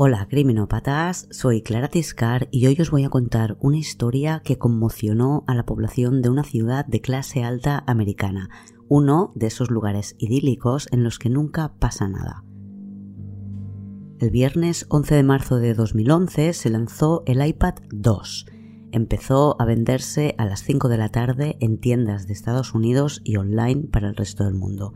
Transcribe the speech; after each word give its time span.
Hola 0.00 0.28
criminópatas, 0.30 1.26
soy 1.32 1.60
Clara 1.60 1.88
Tiscar 1.88 2.46
y 2.52 2.68
hoy 2.68 2.76
os 2.80 2.92
voy 2.92 3.02
a 3.02 3.10
contar 3.10 3.56
una 3.60 3.78
historia 3.78 4.42
que 4.44 4.56
conmocionó 4.56 5.42
a 5.48 5.56
la 5.56 5.66
población 5.66 6.22
de 6.22 6.28
una 6.28 6.44
ciudad 6.44 6.86
de 6.86 7.00
clase 7.00 7.42
alta 7.42 7.82
americana, 7.84 8.48
uno 8.86 9.32
de 9.34 9.48
esos 9.48 9.72
lugares 9.72 10.14
idílicos 10.20 10.86
en 10.92 11.02
los 11.02 11.18
que 11.18 11.30
nunca 11.30 11.74
pasa 11.80 12.06
nada. 12.06 12.44
El 14.20 14.30
viernes 14.30 14.86
11 14.88 15.16
de 15.16 15.22
marzo 15.24 15.56
de 15.56 15.74
2011 15.74 16.52
se 16.52 16.70
lanzó 16.70 17.24
el 17.26 17.44
iPad 17.44 17.74
2. 17.90 18.46
Empezó 18.92 19.60
a 19.60 19.64
venderse 19.64 20.36
a 20.38 20.44
las 20.44 20.62
5 20.62 20.88
de 20.88 20.98
la 20.98 21.08
tarde 21.08 21.56
en 21.58 21.80
tiendas 21.80 22.28
de 22.28 22.34
Estados 22.34 22.72
Unidos 22.72 23.20
y 23.24 23.34
online 23.34 23.88
para 23.90 24.06
el 24.06 24.14
resto 24.14 24.44
del 24.44 24.54
mundo. 24.54 24.94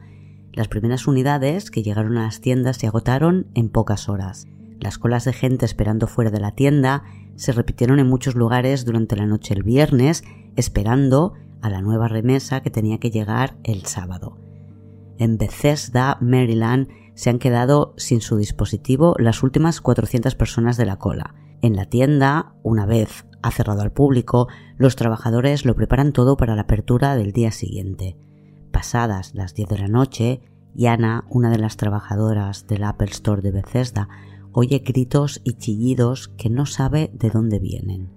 Las 0.52 0.68
primeras 0.68 1.08
unidades 1.08 1.72
que 1.72 1.82
llegaron 1.82 2.18
a 2.18 2.26
las 2.26 2.40
tiendas 2.40 2.76
se 2.76 2.86
agotaron 2.86 3.48
en 3.54 3.68
pocas 3.68 4.08
horas. 4.08 4.46
Las 4.82 4.98
colas 4.98 5.24
de 5.24 5.32
gente 5.32 5.64
esperando 5.64 6.08
fuera 6.08 6.32
de 6.32 6.40
la 6.40 6.50
tienda 6.50 7.04
se 7.36 7.52
repitieron 7.52 8.00
en 8.00 8.08
muchos 8.08 8.34
lugares 8.34 8.84
durante 8.84 9.14
la 9.14 9.26
noche 9.26 9.54
el 9.54 9.62
viernes, 9.62 10.24
esperando 10.56 11.34
a 11.60 11.70
la 11.70 11.80
nueva 11.80 12.08
remesa 12.08 12.62
que 12.62 12.70
tenía 12.70 12.98
que 12.98 13.12
llegar 13.12 13.56
el 13.62 13.86
sábado. 13.86 14.38
En 15.18 15.38
Bethesda, 15.38 16.18
Maryland, 16.20 16.88
se 17.14 17.30
han 17.30 17.38
quedado 17.38 17.94
sin 17.96 18.20
su 18.20 18.36
dispositivo 18.36 19.14
las 19.20 19.44
últimas 19.44 19.80
400 19.80 20.34
personas 20.34 20.76
de 20.76 20.86
la 20.86 20.98
cola. 20.98 21.36
En 21.60 21.76
la 21.76 21.84
tienda, 21.84 22.54
una 22.64 22.84
vez 22.84 23.24
ha 23.40 23.52
cerrado 23.52 23.82
al 23.82 23.92
público, 23.92 24.48
los 24.78 24.96
trabajadores 24.96 25.64
lo 25.64 25.76
preparan 25.76 26.12
todo 26.12 26.36
para 26.36 26.56
la 26.56 26.62
apertura 26.62 27.14
del 27.14 27.30
día 27.30 27.52
siguiente. 27.52 28.16
Pasadas 28.72 29.32
las 29.36 29.54
10 29.54 29.68
de 29.68 29.78
la 29.78 29.88
noche, 29.88 30.40
Yana, 30.74 31.24
una 31.28 31.50
de 31.50 31.58
las 31.58 31.76
trabajadoras 31.76 32.66
del 32.66 32.82
Apple 32.82 33.10
Store 33.10 33.42
de 33.42 33.52
Bethesda, 33.52 34.08
oye 34.52 34.80
gritos 34.80 35.40
y 35.44 35.54
chillidos 35.54 36.28
que 36.28 36.50
no 36.50 36.66
sabe 36.66 37.10
de 37.14 37.30
dónde 37.30 37.58
vienen. 37.58 38.10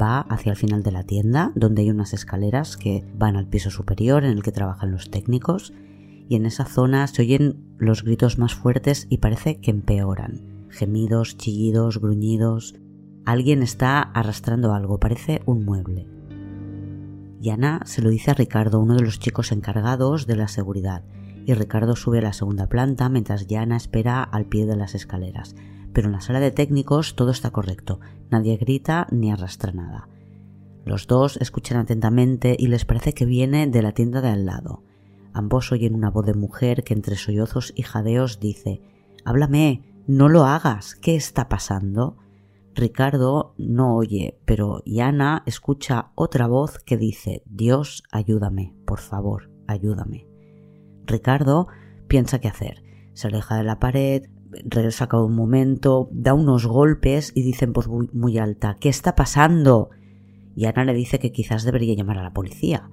Va 0.00 0.20
hacia 0.20 0.50
el 0.50 0.56
final 0.56 0.82
de 0.82 0.92
la 0.92 1.04
tienda, 1.04 1.52
donde 1.54 1.82
hay 1.82 1.90
unas 1.90 2.14
escaleras 2.14 2.76
que 2.76 3.04
van 3.16 3.36
al 3.36 3.46
piso 3.46 3.70
superior 3.70 4.24
en 4.24 4.32
el 4.32 4.42
que 4.42 4.52
trabajan 4.52 4.90
los 4.90 5.10
técnicos, 5.10 5.72
y 6.28 6.36
en 6.36 6.46
esa 6.46 6.64
zona 6.64 7.06
se 7.06 7.22
oyen 7.22 7.76
los 7.78 8.02
gritos 8.02 8.38
más 8.38 8.54
fuertes 8.54 9.06
y 9.10 9.18
parece 9.18 9.60
que 9.60 9.70
empeoran. 9.70 10.66
Gemidos, 10.70 11.36
chillidos, 11.36 12.00
gruñidos. 12.00 12.74
Alguien 13.24 13.62
está 13.62 14.00
arrastrando 14.00 14.74
algo, 14.74 14.98
parece 14.98 15.42
un 15.46 15.64
mueble. 15.64 16.08
Yana 17.40 17.82
se 17.84 18.00
lo 18.00 18.08
dice 18.08 18.30
a 18.30 18.34
Ricardo, 18.34 18.80
uno 18.80 18.96
de 18.96 19.02
los 19.02 19.18
chicos 19.18 19.52
encargados 19.52 20.26
de 20.26 20.36
la 20.36 20.48
seguridad, 20.48 21.04
y 21.46 21.54
Ricardo 21.54 21.96
sube 21.96 22.18
a 22.18 22.22
la 22.22 22.32
segunda 22.32 22.68
planta 22.68 23.08
mientras 23.08 23.46
Yana 23.46 23.76
espera 23.76 24.22
al 24.22 24.46
pie 24.46 24.66
de 24.66 24.76
las 24.76 24.94
escaleras. 24.94 25.54
Pero 25.92 26.08
en 26.08 26.12
la 26.12 26.20
sala 26.20 26.40
de 26.40 26.50
técnicos 26.50 27.14
todo 27.14 27.30
está 27.30 27.50
correcto, 27.50 28.00
nadie 28.30 28.56
grita 28.56 29.06
ni 29.10 29.30
arrastra 29.30 29.72
nada. 29.72 30.08
Los 30.84 31.06
dos 31.06 31.36
escuchan 31.38 31.78
atentamente 31.78 32.56
y 32.58 32.66
les 32.66 32.84
parece 32.84 33.14
que 33.14 33.24
viene 33.24 33.66
de 33.66 33.82
la 33.82 33.92
tienda 33.92 34.20
de 34.20 34.28
al 34.28 34.44
lado. 34.44 34.82
Ambos 35.32 35.72
oyen 35.72 35.94
una 35.94 36.10
voz 36.10 36.26
de 36.26 36.34
mujer 36.34 36.84
que 36.84 36.94
entre 36.94 37.16
sollozos 37.16 37.72
y 37.76 37.82
jadeos 37.82 38.38
dice 38.40 38.82
Háblame, 39.24 39.82
no 40.06 40.28
lo 40.28 40.44
hagas, 40.44 40.94
¿qué 40.96 41.16
está 41.16 41.48
pasando? 41.48 42.16
Ricardo 42.74 43.54
no 43.56 43.94
oye, 43.94 44.38
pero 44.44 44.82
Yana 44.84 45.42
escucha 45.46 46.10
otra 46.14 46.46
voz 46.46 46.78
que 46.78 46.96
dice 46.96 47.42
Dios, 47.46 48.02
ayúdame, 48.10 48.74
por 48.84 48.98
favor, 48.98 49.50
ayúdame. 49.66 50.33
Ricardo 51.06 51.68
piensa 52.08 52.40
qué 52.40 52.48
hacer. 52.48 52.82
Se 53.12 53.28
aleja 53.28 53.56
de 53.56 53.64
la 53.64 53.78
pared, 53.78 54.24
regresa 54.64 55.08
cada 55.08 55.24
un 55.24 55.34
momento, 55.34 56.08
da 56.12 56.34
unos 56.34 56.66
golpes 56.66 57.32
y 57.34 57.42
dice 57.42 57.64
en 57.64 57.72
voz 57.72 57.88
muy, 57.88 58.38
alta, 58.38 58.76
¿qué 58.80 58.88
está 58.88 59.14
pasando? 59.14 59.90
Y 60.54 60.66
Ana 60.66 60.84
le 60.84 60.94
dice 60.94 61.18
que 61.18 61.32
quizás 61.32 61.64
debería 61.64 61.94
llamar 61.94 62.18
a 62.18 62.22
la 62.22 62.32
policía. 62.32 62.90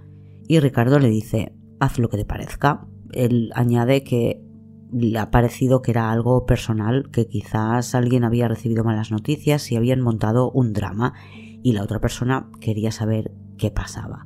Y 0.47 0.59
Ricardo 0.59 0.99
le 0.99 1.09
dice, 1.09 1.53
haz 1.79 1.99
lo 1.99 2.09
que 2.09 2.17
te 2.17 2.25
parezca. 2.25 2.87
Él 3.13 3.51
añade 3.55 4.03
que 4.03 4.43
le 4.91 5.17
ha 5.19 5.31
parecido 5.31 5.81
que 5.81 5.91
era 5.91 6.11
algo 6.11 6.45
personal, 6.45 7.09
que 7.11 7.27
quizás 7.27 7.95
alguien 7.95 8.23
había 8.23 8.47
recibido 8.47 8.83
malas 8.83 9.11
noticias 9.11 9.71
y 9.71 9.75
habían 9.75 10.01
montado 10.01 10.51
un 10.51 10.73
drama 10.73 11.13
y 11.63 11.73
la 11.73 11.83
otra 11.83 11.99
persona 11.99 12.49
quería 12.59 12.91
saber 12.91 13.31
qué 13.57 13.71
pasaba. 13.71 14.25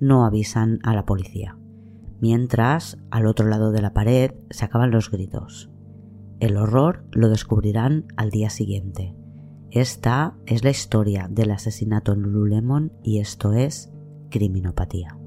No 0.00 0.24
avisan 0.24 0.80
a 0.82 0.94
la 0.94 1.04
policía 1.04 1.56
mientras 2.22 2.98
al 3.10 3.26
otro 3.26 3.48
lado 3.48 3.72
de 3.72 3.82
la 3.82 3.92
pared 3.92 4.30
se 4.48 4.64
acaban 4.64 4.92
los 4.92 5.10
gritos. 5.10 5.68
El 6.38 6.56
horror 6.56 7.04
lo 7.10 7.28
descubrirán 7.28 8.06
al 8.16 8.30
día 8.30 8.48
siguiente. 8.48 9.16
Esta 9.72 10.36
es 10.46 10.62
la 10.62 10.70
historia 10.70 11.26
del 11.28 11.50
asesinato 11.50 12.12
en 12.12 12.22
Lululemon 12.22 12.92
y 13.02 13.18
esto 13.18 13.52
es 13.52 13.90
criminopatía. 14.30 15.18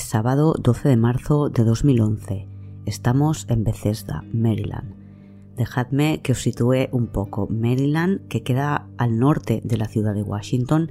Sábado 0.00 0.54
12 0.58 0.88
de 0.88 0.96
marzo 0.96 1.50
de 1.50 1.62
2011. 1.62 2.48
Estamos 2.86 3.46
en 3.48 3.64
Bethesda, 3.64 4.24
Maryland. 4.32 4.96
Dejadme 5.56 6.22
que 6.22 6.32
os 6.32 6.40
sitúe 6.40 6.88
un 6.90 7.06
poco. 7.06 7.46
Maryland, 7.50 8.26
que 8.28 8.42
queda 8.42 8.88
al 8.96 9.18
norte 9.18 9.60
de 9.62 9.76
la 9.76 9.86
ciudad 9.86 10.14
de 10.14 10.22
Washington, 10.22 10.90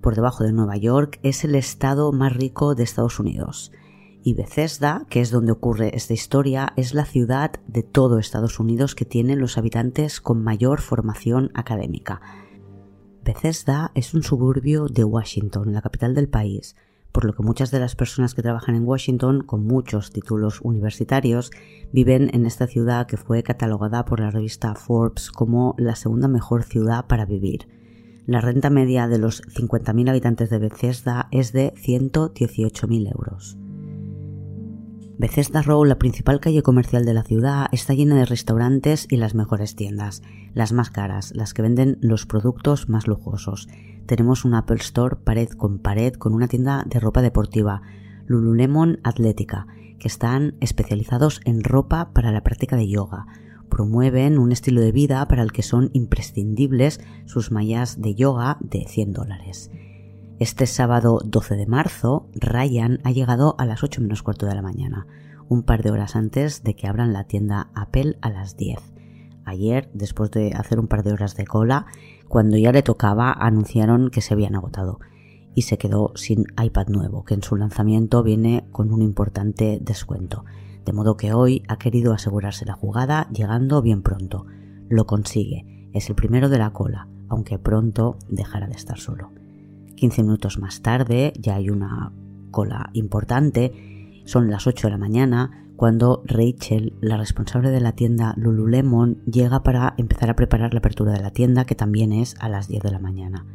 por 0.00 0.14
debajo 0.14 0.44
de 0.44 0.52
Nueva 0.52 0.76
York, 0.76 1.18
es 1.22 1.44
el 1.44 1.56
estado 1.56 2.12
más 2.12 2.32
rico 2.32 2.74
de 2.74 2.84
Estados 2.84 3.18
Unidos. 3.18 3.72
Y 4.22 4.34
Bethesda, 4.34 5.04
que 5.10 5.20
es 5.20 5.30
donde 5.30 5.52
ocurre 5.52 5.96
esta 5.96 6.14
historia, 6.14 6.72
es 6.76 6.94
la 6.94 7.04
ciudad 7.04 7.52
de 7.66 7.82
todo 7.82 8.18
Estados 8.18 8.60
Unidos 8.60 8.94
que 8.94 9.04
tiene 9.04 9.34
los 9.36 9.58
habitantes 9.58 10.20
con 10.20 10.42
mayor 10.42 10.80
formación 10.80 11.50
académica. 11.54 12.20
Bethesda 13.24 13.90
es 13.94 14.14
un 14.14 14.22
suburbio 14.22 14.86
de 14.86 15.04
Washington, 15.04 15.72
la 15.72 15.82
capital 15.82 16.14
del 16.14 16.28
país, 16.28 16.76
por 17.18 17.24
lo 17.24 17.32
que 17.32 17.42
muchas 17.42 17.72
de 17.72 17.80
las 17.80 17.96
personas 17.96 18.32
que 18.32 18.42
trabajan 18.42 18.76
en 18.76 18.86
Washington 18.86 19.42
con 19.42 19.66
muchos 19.66 20.12
títulos 20.12 20.60
universitarios 20.60 21.50
viven 21.90 22.30
en 22.32 22.46
esta 22.46 22.68
ciudad 22.68 23.08
que 23.08 23.16
fue 23.16 23.42
catalogada 23.42 24.04
por 24.04 24.20
la 24.20 24.30
revista 24.30 24.76
Forbes 24.76 25.32
como 25.32 25.74
la 25.78 25.96
segunda 25.96 26.28
mejor 26.28 26.62
ciudad 26.62 27.06
para 27.08 27.24
vivir. 27.24 27.66
La 28.26 28.40
renta 28.40 28.70
media 28.70 29.08
de 29.08 29.18
los 29.18 29.42
50.000 29.48 30.08
habitantes 30.08 30.48
de 30.48 30.60
Bethesda 30.60 31.26
es 31.32 31.52
de 31.52 31.74
118.000 31.74 33.12
euros. 33.12 33.58
Bethesda 35.18 35.62
Row, 35.62 35.84
la 35.84 35.98
principal 35.98 36.38
calle 36.38 36.62
comercial 36.62 37.04
de 37.04 37.12
la 37.12 37.24
ciudad, 37.24 37.66
está 37.72 37.92
llena 37.92 38.14
de 38.14 38.24
restaurantes 38.24 39.08
y 39.10 39.16
las 39.16 39.34
mejores 39.34 39.74
tiendas, 39.74 40.22
las 40.54 40.72
más 40.72 40.90
caras, 40.90 41.32
las 41.34 41.54
que 41.54 41.62
venden 41.62 41.98
los 42.00 42.24
productos 42.24 42.88
más 42.88 43.08
lujosos. 43.08 43.66
Tenemos 44.06 44.44
un 44.44 44.54
Apple 44.54 44.76
Store 44.76 45.16
pared 45.16 45.48
con 45.48 45.80
pared 45.80 46.12
con 46.14 46.34
una 46.34 46.46
tienda 46.46 46.84
de 46.86 47.00
ropa 47.00 47.20
deportiva, 47.20 47.82
Lululemon 48.26 49.00
Atlética, 49.02 49.66
que 49.98 50.06
están 50.06 50.54
especializados 50.60 51.40
en 51.44 51.64
ropa 51.64 52.12
para 52.12 52.30
la 52.30 52.44
práctica 52.44 52.76
de 52.76 52.88
yoga. 52.88 53.26
Promueven 53.68 54.38
un 54.38 54.52
estilo 54.52 54.80
de 54.80 54.92
vida 54.92 55.26
para 55.26 55.42
el 55.42 55.50
que 55.50 55.64
son 55.64 55.90
imprescindibles 55.94 57.00
sus 57.26 57.50
mallas 57.50 58.00
de 58.00 58.14
yoga 58.14 58.56
de 58.60 58.84
100 58.86 59.14
dólares. 59.14 59.72
Este 60.40 60.66
sábado 60.66 61.20
12 61.24 61.56
de 61.56 61.66
marzo, 61.66 62.28
Ryan 62.32 63.00
ha 63.02 63.10
llegado 63.10 63.56
a 63.58 63.66
las 63.66 63.82
8 63.82 64.00
menos 64.00 64.22
cuarto 64.22 64.46
de 64.46 64.54
la 64.54 64.62
mañana, 64.62 65.04
un 65.48 65.64
par 65.64 65.82
de 65.82 65.90
horas 65.90 66.14
antes 66.14 66.62
de 66.62 66.76
que 66.76 66.86
abran 66.86 67.12
la 67.12 67.24
tienda 67.24 67.70
Apple 67.74 68.18
a 68.20 68.30
las 68.30 68.56
10. 68.56 68.78
Ayer, 69.44 69.90
después 69.94 70.30
de 70.30 70.52
hacer 70.52 70.78
un 70.78 70.86
par 70.86 71.02
de 71.02 71.12
horas 71.12 71.34
de 71.34 71.44
cola, 71.44 71.86
cuando 72.28 72.56
ya 72.56 72.70
le 72.70 72.84
tocaba, 72.84 73.32
anunciaron 73.32 74.10
que 74.10 74.20
se 74.20 74.32
habían 74.32 74.54
agotado 74.54 75.00
y 75.56 75.62
se 75.62 75.76
quedó 75.76 76.12
sin 76.14 76.44
iPad 76.62 76.86
nuevo, 76.86 77.24
que 77.24 77.34
en 77.34 77.42
su 77.42 77.56
lanzamiento 77.56 78.22
viene 78.22 78.64
con 78.70 78.92
un 78.92 79.02
importante 79.02 79.80
descuento. 79.82 80.44
De 80.84 80.92
modo 80.92 81.16
que 81.16 81.32
hoy 81.32 81.64
ha 81.66 81.78
querido 81.78 82.12
asegurarse 82.12 82.64
la 82.64 82.74
jugada 82.74 83.28
llegando 83.32 83.82
bien 83.82 84.02
pronto. 84.02 84.46
Lo 84.88 85.04
consigue, 85.04 85.90
es 85.92 86.08
el 86.08 86.14
primero 86.14 86.48
de 86.48 86.58
la 86.58 86.72
cola, 86.72 87.08
aunque 87.28 87.58
pronto 87.58 88.18
dejará 88.28 88.68
de 88.68 88.76
estar 88.76 88.98
solo. 88.98 89.32
15 89.98 90.22
minutos 90.22 90.58
más 90.58 90.80
tarde 90.80 91.32
ya 91.38 91.56
hay 91.56 91.70
una 91.70 92.12
cola 92.50 92.90
importante 92.92 94.22
Son 94.24 94.50
las 94.50 94.66
8 94.66 94.86
de 94.86 94.90
la 94.90 94.98
mañana 94.98 95.68
cuando 95.78 96.24
Rachel, 96.26 96.96
la 97.00 97.16
responsable 97.16 97.70
de 97.70 97.80
la 97.80 97.92
tienda 97.92 98.34
Lululemon, 98.36 99.22
llega 99.26 99.62
para 99.62 99.94
empezar 99.96 100.28
a 100.28 100.34
preparar 100.34 100.74
la 100.74 100.80
apertura 100.80 101.12
de 101.12 101.20
la 101.20 101.30
tienda, 101.30 101.66
que 101.66 101.76
también 101.76 102.12
es 102.12 102.34
a 102.40 102.48
las 102.48 102.66
10 102.66 102.82
de 102.82 102.90
la 102.90 102.98
mañana. 102.98 103.46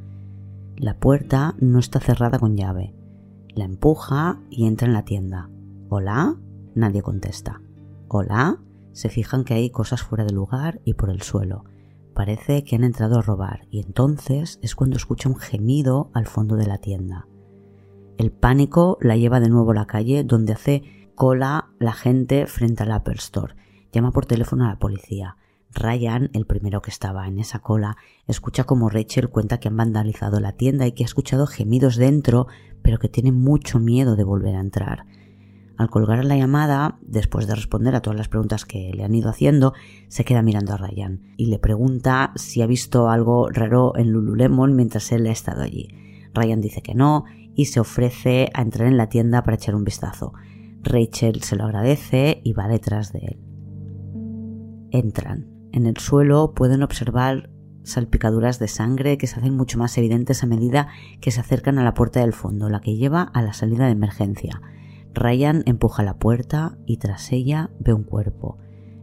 La 0.78 0.98
puerta 1.00 1.54
no 1.60 1.80
está 1.80 2.00
cerrada 2.00 2.40
con 2.40 2.56
llave. 2.56 2.96
La 3.54 3.66
empuja 3.66 4.39
y 4.50 4.68
entra 4.68 4.88
en 4.88 4.94
la 4.94 5.04
tienda. 5.04 5.50
¿Hola? 5.89 6.38
Nadie 6.75 7.01
contesta. 7.01 7.60
¿Hola? 8.07 8.57
Se 8.94 9.10
fijan 9.10 9.44
que 9.44 9.56
hay 9.56 9.69
cosas 9.69 10.01
fuera 10.01 10.24
de 10.24 10.31
lugar 10.31 10.80
y 10.86 10.94
por 10.94 11.10
el 11.10 11.24
suelo. 11.24 11.66
Parece 12.13 12.63
que 12.63 12.75
han 12.75 12.83
entrado 12.83 13.19
a 13.19 13.21
robar 13.21 13.68
y 13.71 13.80
entonces 13.80 14.60
es 14.62 14.75
cuando 14.75 14.98
escucha 14.98 15.30
un 15.30 15.38
gemido 15.38 16.12
al 16.13 16.27
fondo 16.27 16.56
de 16.56 16.68
la 16.68 16.77
tienda. 16.77 17.27
El 18.18 18.31
pánico 18.31 18.98
la 19.01 19.18
lleva 19.18 19.39
de 19.39 19.50
nuevo 19.50 19.71
a 19.71 19.75
la 19.75 19.88
calle 19.88 20.24
donde 20.24 20.54
hace 20.54 21.10
cola 21.15 21.69
la 21.80 21.94
gente 21.94 22.45
frente 22.45 22.83
al 22.83 22.92
Apple 22.92 23.15
Store. 23.15 23.56
Llama 23.92 24.12
por 24.12 24.25
teléfono 24.25 24.65
a 24.65 24.69
la 24.69 24.80
policía. 24.80 25.38
Ryan, 25.74 26.30
el 26.33 26.45
primero 26.45 26.81
que 26.81 26.92
estaba 26.92 27.27
en 27.27 27.39
esa 27.39 27.60
cola, 27.60 27.98
escucha 28.27 28.63
como 28.63 28.89
Rachel 28.89 29.30
cuenta 29.30 29.60
que 29.60 29.69
han 29.69 29.77
vandalizado 29.77 30.39
la 30.39 30.51
tienda 30.51 30.86
y 30.86 30.92
que 30.92 31.04
ha 31.04 31.06
escuchado 31.06 31.48
gemidos 31.48 31.95
dentro, 31.95 32.48
pero 32.83 33.00
que 33.00 33.10
tiene 33.10 33.31
mucho 33.31 33.80
miedo 33.80 34.15
de 34.15 34.24
volver 34.24 34.56
a 34.56 34.62
entrar. 34.62 35.06
Al 35.78 35.90
colgar 35.90 36.24
la 36.24 36.38
llamada, 36.38 37.00
después 37.02 37.48
de 37.48 37.56
responder 37.56 37.96
a 37.96 38.02
todas 38.02 38.18
las 38.18 38.28
preguntas 38.28 38.66
que 38.66 38.92
le 38.94 39.04
han 39.04 39.16
ido 39.16 39.30
haciendo, 39.30 39.74
se 40.08 40.24
queda 40.24 40.44
mirando 40.44 40.74
a 40.74 40.78
Ryan 40.78 41.22
y 41.36 41.48
le 41.48 41.58
pregunta 41.58 42.31
si 42.36 42.62
ha 42.62 42.68
visto 42.68 43.10
algo 43.10 43.50
raro 43.50 43.98
en 43.98 44.12
Lululemon 44.12 44.75
mientras 44.75 45.12
él 45.12 45.25
ha 45.25 45.31
estado 45.31 45.64
allí. 45.64 45.88
Ryan 46.34 46.62
dice 46.62 46.81
que 46.81 46.94
no 46.94 47.25
y 47.56 47.66
se 47.66 47.80
ofrece 47.80 48.50
a 48.54 48.62
entrar 48.62 48.88
en 48.88 48.98
la 48.98 49.10
tienda 49.10 49.44
para 49.44 49.56
echar 49.56 49.75
un 49.75 49.84
vistazo. 49.84 50.34
Rachel 50.81 51.42
se 51.42 51.56
lo 51.56 51.64
agradece 51.64 52.42
y 52.44 52.54
va 52.54 52.68
detrás 52.68 53.12
de 53.12 53.20
él. 53.20 53.40
Entran. 54.92 55.48
En 55.72 55.88
el 55.88 55.98
suelo 55.98 56.54
pueden 56.54 56.84
observar 56.84 57.50
salpicaduras 57.84 58.60
de 58.60 58.68
sangre 58.68 59.18
que 59.18 59.28
se 59.28 59.40
hacen 59.40 59.56
mucho 59.56 59.78
más 59.78 59.98
evidentes 59.98 60.44
a 60.44 60.48
medida 60.48 60.88
que 61.20 61.31
se 61.31 61.40
acercan 61.40 61.80
a 61.80 61.84
la 61.84 61.94
puerta 61.94 62.20
del 62.20 62.34
fondo, 62.34 62.70
la 62.70 62.80
que 62.80 62.96
lleva 62.96 63.24
a 63.24 63.42
la 63.42 63.54
salida 63.54 63.86
de 63.86 63.92
emergencia. 63.92 64.62
Ryan 65.13 65.63
empuja 65.65 66.04
la 66.04 66.18
puerta 66.18 66.77
y 66.86 66.98
tras 66.98 67.31
ella 67.31 67.69
ve 67.80 67.94
un 67.94 68.04
cuerpo. 68.04 68.57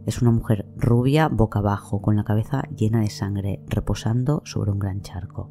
Es 0.05 0.21
una 0.21 0.31
mujer 0.31 0.65
rubia 0.77 1.27
boca 1.27 1.59
abajo, 1.59 2.01
con 2.01 2.15
la 2.15 2.23
cabeza 2.23 2.63
llena 2.75 3.01
de 3.01 3.09
sangre, 3.09 3.63
reposando 3.67 4.41
sobre 4.45 4.71
un 4.71 4.79
gran 4.79 5.01
charco. 5.01 5.49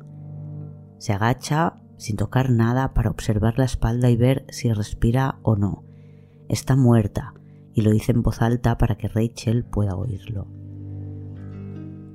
Se 0.99 1.13
agacha 1.13 1.83
sin 1.97 2.17
tocar 2.17 2.51
nada 2.51 2.95
para 2.95 3.11
observar 3.11 3.59
la 3.59 3.65
espalda 3.65 4.11
y 4.11 4.17
ver 4.17 4.45
si 4.49 4.73
respira 4.73 5.39
o 5.43 5.57
no 5.57 5.85
está 6.51 6.77
muerta 6.77 7.35
y 7.73 7.83
lo 7.83 7.93
dice 7.93 8.13
en 8.13 8.23
voz 8.23 8.43
alta 8.43 8.77
para 8.77 8.97
que 8.97 9.09
Rachel 9.09 9.65
pueda 9.65 9.95
oírlo. 9.95 10.49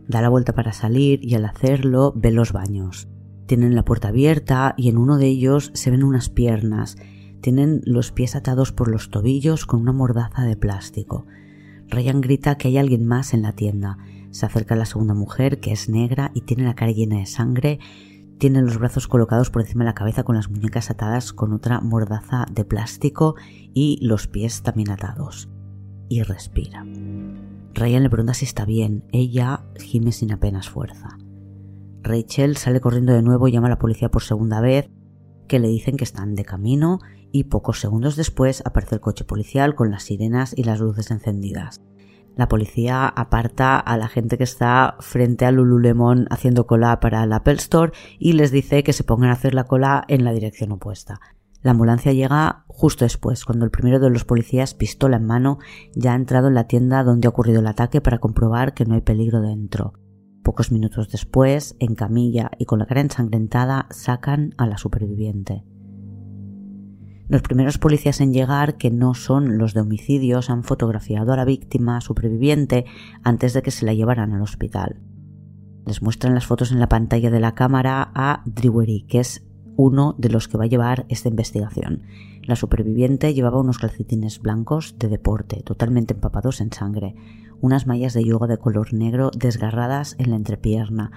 Da 0.08 0.22
la 0.22 0.30
vuelta 0.30 0.54
para 0.54 0.74
salir 0.74 1.24
y 1.24 1.34
al 1.36 1.46
hacerlo 1.46 2.14
ve 2.16 2.32
los 2.32 2.52
baños. 2.52 3.08
Tienen 3.48 3.74
la 3.74 3.86
puerta 3.86 4.10
abierta 4.10 4.76
y 4.78 4.90
en 4.90 4.98
uno 4.98 5.18
de 5.18 5.28
ellos 5.28 5.72
se 5.74 5.90
ven 5.90 6.04
unas 6.04 6.30
piernas. 6.30 6.98
Tienen 7.46 7.84
los 7.86 8.12
pies 8.12 8.36
atados 8.36 8.72
por 8.72 8.88
los 8.88 9.12
tobillos 9.12 9.68
con 9.68 9.80
una 9.80 9.92
mordaza 9.92 10.42
de 10.42 10.58
plástico. 10.58 11.28
Ryan 11.90 12.20
grita 12.20 12.58
que 12.58 12.70
hay 12.70 12.80
alguien 12.80 13.06
más 13.06 13.36
en 13.36 13.44
la 13.44 13.52
tienda. 13.52 14.00
Se 14.32 14.48
acerca 14.48 14.74
a 14.74 14.78
la 14.80 14.88
segunda 14.88 15.14
mujer, 15.14 15.60
que 15.60 15.72
es 15.72 15.88
negra 15.88 16.32
y 16.34 16.42
tiene 16.42 16.64
la 16.64 16.74
cara 16.74 16.92
llena 16.92 17.20
de 17.20 17.28
sangre, 17.28 17.78
tiene 18.40 18.64
los 18.64 18.80
brazos 18.80 19.08
colocados 19.08 19.52
por 19.52 19.62
encima 19.62 19.84
de 19.84 19.92
la 19.92 19.94
cabeza 19.94 20.24
con 20.24 20.36
las 20.36 20.50
muñecas 20.50 20.90
atadas 20.90 21.34
con 21.34 21.54
otra 21.54 21.82
mordaza 21.82 22.48
de 22.52 22.66
plástico 22.66 23.36
y 23.76 24.00
los 24.02 24.26
pies 24.26 24.64
también 24.64 24.90
atados. 24.90 25.48
Y 26.10 26.24
respira. 26.24 26.84
Ryan 27.76 28.02
le 28.02 28.10
pregunta 28.10 28.34
si 28.34 28.46
está 28.46 28.66
bien. 28.66 29.04
Ella 29.12 29.68
gime 29.76 30.14
sin 30.14 30.32
apenas 30.32 30.68
fuerza. 30.68 31.10
Rachel 32.02 32.58
sale 32.58 32.82
corriendo 32.82 33.14
de 33.14 33.22
nuevo 33.22 33.48
y 33.48 33.52
llama 33.52 33.68
a 33.68 33.70
la 33.70 33.78
policía 33.78 34.10
por 34.10 34.24
segunda 34.24 34.62
vez, 34.62 34.90
que 35.48 35.60
le 35.60 35.68
dicen 35.68 35.96
que 35.96 36.06
están 36.06 36.34
de 36.34 36.44
camino 36.44 36.98
y 37.36 37.44
pocos 37.44 37.82
segundos 37.82 38.16
después 38.16 38.64
aparece 38.66 38.96
el 38.96 39.02
coche 39.02 39.26
policial 39.26 39.76
con 39.76 39.92
las 39.92 40.04
sirenas 40.04 40.54
y 40.56 40.64
las 40.64 40.80
luces 40.80 41.12
encendidas. 41.12 41.82
La 42.38 42.48
policía 42.48 43.10
aparta 43.10 43.78
a 43.78 43.98
la 43.98 44.08
gente 44.08 44.38
que 44.38 44.46
está 44.46 44.96
frente 45.02 45.44
a 45.44 45.52
Lululemon 45.52 46.28
haciendo 46.30 46.66
cola 46.66 47.02
para 47.02 47.26
el 47.26 47.34
Apple 47.34 47.56
Store 47.56 47.92
y 48.20 48.34
les 48.34 48.52
dice 48.52 48.84
que 48.84 48.94
se 48.94 49.04
pongan 49.04 49.32
a 49.32 49.34
hacer 49.34 49.54
la 49.54 49.66
cola 49.66 50.06
en 50.08 50.24
la 50.24 50.32
dirección 50.32 50.72
opuesta. 50.72 51.20
La 51.62 51.72
ambulancia 51.72 52.14
llega 52.14 52.64
justo 52.68 53.04
después, 53.04 53.44
cuando 53.44 53.66
el 53.66 53.72
primero 53.72 54.00
de 54.00 54.10
los 54.10 54.24
policías, 54.24 54.74
pistola 54.74 55.18
en 55.18 55.26
mano, 55.26 55.60
ya 55.94 56.14
ha 56.14 56.16
entrado 56.16 56.48
en 56.48 56.54
la 56.54 56.68
tienda 56.68 57.04
donde 57.04 57.28
ha 57.28 57.32
ocurrido 57.32 57.60
el 57.60 57.68
ataque 57.68 58.00
para 58.00 58.20
comprobar 58.20 58.74
que 58.74 58.86
no 58.86 58.96
hay 58.96 59.02
peligro 59.02 59.42
dentro. 59.42 59.92
Pocos 60.42 60.72
minutos 60.72 61.10
después, 61.12 61.76
en 61.80 61.96
camilla 61.96 62.50
y 62.58 62.64
con 62.64 62.80
la 62.80 62.86
cara 62.86 63.02
ensangrentada, 63.02 63.88
sacan 63.90 64.54
a 64.58 64.68
la 64.68 64.78
superviviente. 64.78 65.66
Los 67.28 67.42
primeros 67.42 67.80
policías 67.80 68.22
en 68.22 68.34
llegar, 68.34 68.78
que 68.78 68.92
no 68.92 69.16
son 69.16 69.58
los 69.58 69.74
de 69.74 69.82
homicidios, 69.82 70.52
han 70.52 70.64
fotografiado 70.64 71.34
a 71.34 71.38
la 71.38 71.46
víctima 71.46 72.00
superviviente 72.00 72.86
antes 73.24 73.54
de 73.54 73.64
que 73.64 73.72
se 73.72 73.86
la 73.86 73.96
llevaran 73.96 74.34
al 74.34 74.44
hospital. 74.44 75.02
Les 75.88 76.04
muestran 76.04 76.36
las 76.36 76.46
fotos 76.46 76.72
en 76.72 76.80
la 76.80 76.90
pantalla 76.90 77.32
de 77.32 77.40
la 77.40 77.56
cámara 77.56 78.12
a 78.14 78.44
Drewery, 78.46 79.08
que 79.08 79.20
es 79.20 79.44
uno 79.76 80.16
de 80.20 80.30
los 80.30 80.48
que 80.48 80.58
va 80.58 80.66
a 80.66 80.68
llevar 80.68 81.06
esta 81.10 81.30
investigación. 81.30 82.04
La 82.44 82.56
superviviente 82.56 83.34
llevaba 83.34 83.60
unos 83.60 83.80
calcetines 83.80 84.40
blancos 84.40 84.96
de 85.00 85.10
deporte, 85.10 85.64
totalmente 85.64 86.14
empapados 86.14 86.62
en 86.62 86.72
sangre, 86.72 87.16
unas 87.60 87.88
mallas 87.88 88.14
de 88.14 88.24
yoga 88.24 88.46
de 88.46 88.60
color 88.60 88.94
negro 88.94 89.32
desgarradas 89.36 90.16
en 90.20 90.30
la 90.30 90.36
entrepierna, 90.36 91.12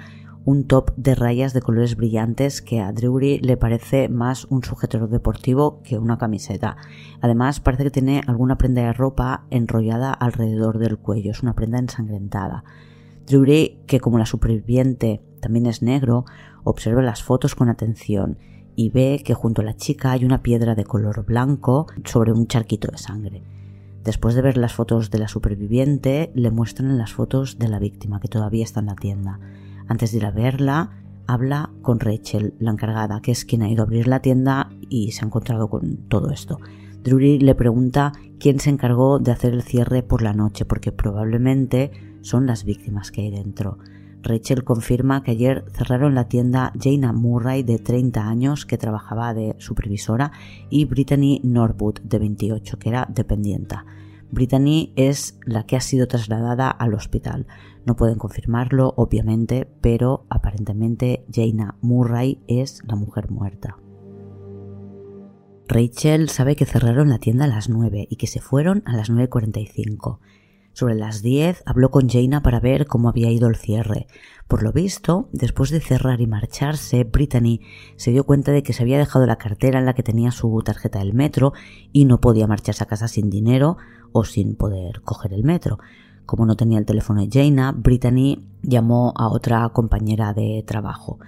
un 0.48 0.64
top 0.64 0.92
de 0.96 1.14
rayas 1.14 1.52
de 1.52 1.60
colores 1.60 1.94
brillantes 1.94 2.62
que 2.62 2.80
a 2.80 2.90
Drury 2.90 3.38
le 3.40 3.58
parece 3.58 4.08
más 4.08 4.46
un 4.46 4.64
sujetador 4.64 5.10
deportivo 5.10 5.82
que 5.82 5.98
una 5.98 6.16
camiseta. 6.16 6.78
Además 7.20 7.60
parece 7.60 7.84
que 7.84 7.90
tiene 7.90 8.22
alguna 8.26 8.56
prenda 8.56 8.80
de 8.80 8.94
ropa 8.94 9.44
enrollada 9.50 10.10
alrededor 10.10 10.78
del 10.78 10.96
cuello, 10.96 11.32
es 11.32 11.42
una 11.42 11.52
prenda 11.52 11.78
ensangrentada. 11.78 12.64
Drury, 13.26 13.82
que 13.86 14.00
como 14.00 14.16
la 14.16 14.24
superviviente 14.24 15.20
también 15.42 15.66
es 15.66 15.82
negro, 15.82 16.24
observa 16.64 17.02
las 17.02 17.22
fotos 17.22 17.54
con 17.54 17.68
atención 17.68 18.38
y 18.74 18.88
ve 18.88 19.20
que 19.22 19.34
junto 19.34 19.60
a 19.60 19.66
la 19.66 19.76
chica 19.76 20.12
hay 20.12 20.24
una 20.24 20.42
piedra 20.42 20.74
de 20.74 20.84
color 20.84 21.26
blanco 21.26 21.88
sobre 22.06 22.32
un 22.32 22.46
charquito 22.46 22.90
de 22.90 22.96
sangre. 22.96 23.42
Después 24.02 24.34
de 24.34 24.40
ver 24.40 24.56
las 24.56 24.72
fotos 24.72 25.10
de 25.10 25.18
la 25.18 25.28
superviviente, 25.28 26.32
le 26.34 26.50
muestran 26.50 26.96
las 26.96 27.12
fotos 27.12 27.58
de 27.58 27.68
la 27.68 27.78
víctima 27.78 28.18
que 28.18 28.28
todavía 28.28 28.64
está 28.64 28.80
en 28.80 28.86
la 28.86 28.96
tienda. 28.96 29.40
Antes 29.88 30.12
de 30.12 30.18
ir 30.18 30.26
a 30.26 30.30
verla, 30.30 30.90
habla 31.26 31.70
con 31.82 31.98
Rachel, 31.98 32.54
la 32.58 32.72
encargada, 32.72 33.20
que 33.20 33.32
es 33.32 33.44
quien 33.44 33.62
ha 33.62 33.70
ido 33.70 33.82
a 33.82 33.86
abrir 33.86 34.06
la 34.06 34.20
tienda 34.20 34.70
y 34.88 35.12
se 35.12 35.24
ha 35.24 35.26
encontrado 35.26 35.68
con 35.68 36.08
todo 36.08 36.30
esto. 36.30 36.58
Drury 37.02 37.38
le 37.38 37.54
pregunta 37.54 38.12
quién 38.38 38.60
se 38.60 38.70
encargó 38.70 39.18
de 39.18 39.32
hacer 39.32 39.54
el 39.54 39.62
cierre 39.62 40.02
por 40.02 40.22
la 40.22 40.34
noche, 40.34 40.64
porque 40.64 40.92
probablemente 40.92 41.90
son 42.20 42.46
las 42.46 42.64
víctimas 42.64 43.10
que 43.10 43.22
hay 43.22 43.30
dentro. 43.30 43.78
Rachel 44.22 44.64
confirma 44.64 45.22
que 45.22 45.30
ayer 45.30 45.64
cerraron 45.72 46.14
la 46.14 46.28
tienda 46.28 46.72
Jaina 46.78 47.12
Murray, 47.12 47.62
de 47.62 47.78
30 47.78 48.28
años, 48.28 48.66
que 48.66 48.76
trabajaba 48.76 49.32
de 49.32 49.54
supervisora, 49.58 50.32
y 50.70 50.84
Brittany 50.84 51.40
Norwood, 51.44 52.00
de 52.02 52.18
28, 52.18 52.78
que 52.78 52.88
era 52.88 53.06
dependienta. 53.08 53.86
Brittany 54.30 54.92
es 54.96 55.38
la 55.46 55.64
que 55.64 55.76
ha 55.76 55.80
sido 55.80 56.06
trasladada 56.06 56.68
al 56.68 56.94
hospital. 56.94 57.46
No 57.88 57.96
pueden 57.96 58.18
confirmarlo, 58.18 58.92
obviamente, 58.98 59.66
pero 59.80 60.26
aparentemente 60.28 61.24
Jaina 61.32 61.78
Murray 61.80 62.38
es 62.46 62.82
la 62.86 62.96
mujer 62.96 63.30
muerta. 63.30 63.78
Rachel 65.66 66.28
sabe 66.28 66.54
que 66.54 66.66
cerraron 66.66 67.08
la 67.08 67.18
tienda 67.18 67.46
a 67.46 67.48
las 67.48 67.70
9 67.70 68.06
y 68.10 68.16
que 68.16 68.26
se 68.26 68.42
fueron 68.42 68.82
a 68.84 68.94
las 68.94 69.10
9.45. 69.10 70.18
Sobre 70.74 70.96
las 70.96 71.22
10 71.22 71.62
habló 71.64 71.90
con 71.90 72.10
Jaina 72.10 72.42
para 72.42 72.60
ver 72.60 72.86
cómo 72.86 73.08
había 73.08 73.30
ido 73.30 73.48
el 73.48 73.56
cierre. 73.56 74.06
Por 74.48 74.62
lo 74.62 74.70
visto, 74.70 75.30
después 75.32 75.70
de 75.70 75.80
cerrar 75.80 76.20
y 76.20 76.26
marcharse, 76.26 77.04
Brittany 77.04 77.62
se 77.96 78.10
dio 78.10 78.24
cuenta 78.24 78.52
de 78.52 78.62
que 78.62 78.74
se 78.74 78.82
había 78.82 78.98
dejado 78.98 79.24
la 79.24 79.38
cartera 79.38 79.78
en 79.78 79.86
la 79.86 79.94
que 79.94 80.02
tenía 80.02 80.30
su 80.30 80.60
tarjeta 80.62 80.98
del 80.98 81.14
metro 81.14 81.54
y 81.90 82.04
no 82.04 82.20
podía 82.20 82.46
marcharse 82.46 82.84
a 82.84 82.86
casa 82.86 83.08
sin 83.08 83.30
dinero 83.30 83.78
o 84.12 84.24
sin 84.24 84.56
poder 84.56 85.00
coger 85.00 85.32
el 85.32 85.42
metro. 85.42 85.78
Como 86.28 86.44
no 86.44 86.56
tenía 86.56 86.78
el 86.78 86.84
teléfono 86.84 87.22
de 87.22 87.30
Jaina, 87.32 87.72
Brittany 87.72 88.44
llamó 88.60 89.14
a 89.16 89.28
otra 89.28 89.66
compañera 89.70 90.34
de 90.34 90.62
trabajo. 90.66 91.18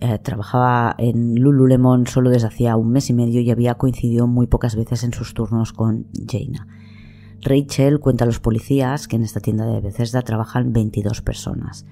Eh, 0.00 0.18
trabajaba 0.20 0.94
en 0.96 1.34
Lululemon 1.34 2.06
solo 2.06 2.30
desde 2.30 2.46
hacía 2.46 2.74
un 2.76 2.90
mes 2.90 3.10
y 3.10 3.12
medio 3.12 3.42
y 3.42 3.50
había 3.50 3.74
coincidido 3.74 4.26
muy 4.26 4.46
pocas 4.46 4.74
veces 4.74 5.04
en 5.04 5.12
sus 5.12 5.34
turnos 5.34 5.74
con 5.74 6.06
Jaina. 6.26 6.66
Rachel 7.42 8.00
cuenta 8.00 8.24
a 8.24 8.26
los 8.26 8.40
policías 8.40 9.06
que 9.06 9.16
en 9.16 9.24
esta 9.24 9.40
tienda 9.40 9.66
de 9.66 9.82
Bethesda 9.82 10.22
trabajan 10.22 10.72
22 10.72 11.20
personas. 11.20 11.84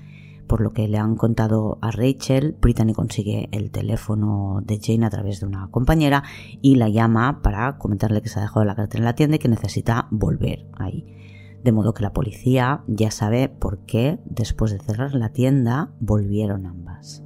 por 0.47 0.63
lo 0.63 0.73
que 0.73 0.89
le 0.89 0.97
han 0.97 1.17
contado 1.17 1.77
a 1.83 1.91
Rachel, 1.91 2.57
Brittany 2.59 2.95
consigue 2.95 3.51
el 3.53 3.71
teléfono 3.71 4.63
de 4.65 4.81
Jane 4.81 5.05
a 5.05 5.11
través 5.11 5.41
de 5.41 5.47
una 5.47 5.69
compañera 5.71 6.23
y 6.63 6.77
la 6.77 6.89
llama 6.89 7.43
para 7.43 7.77
comentarle 7.77 8.23
que 8.23 8.31
se 8.31 8.39
ha 8.39 8.43
dejado 8.43 8.65
la 8.65 8.77
cartera 8.77 9.01
en 9.01 9.05
la 9.05 9.15
tienda 9.15 9.37
y 9.37 9.41
que 9.41 9.49
necesita 9.49 10.09
volver 10.11 10.67
ahí. 10.79 11.05
De 11.67 11.73
modo 11.73 11.95
que 11.95 12.05
la 12.05 12.13
policía 12.13 12.85
ya 12.87 13.11
sabe 13.11 13.49
por 13.49 13.87
qué, 13.87 14.21
después 14.25 14.71
de 14.71 14.79
cerrar 14.79 15.17
la 15.17 15.33
tienda, 15.33 15.91
volvieron 15.99 16.65
ambas. 16.65 17.25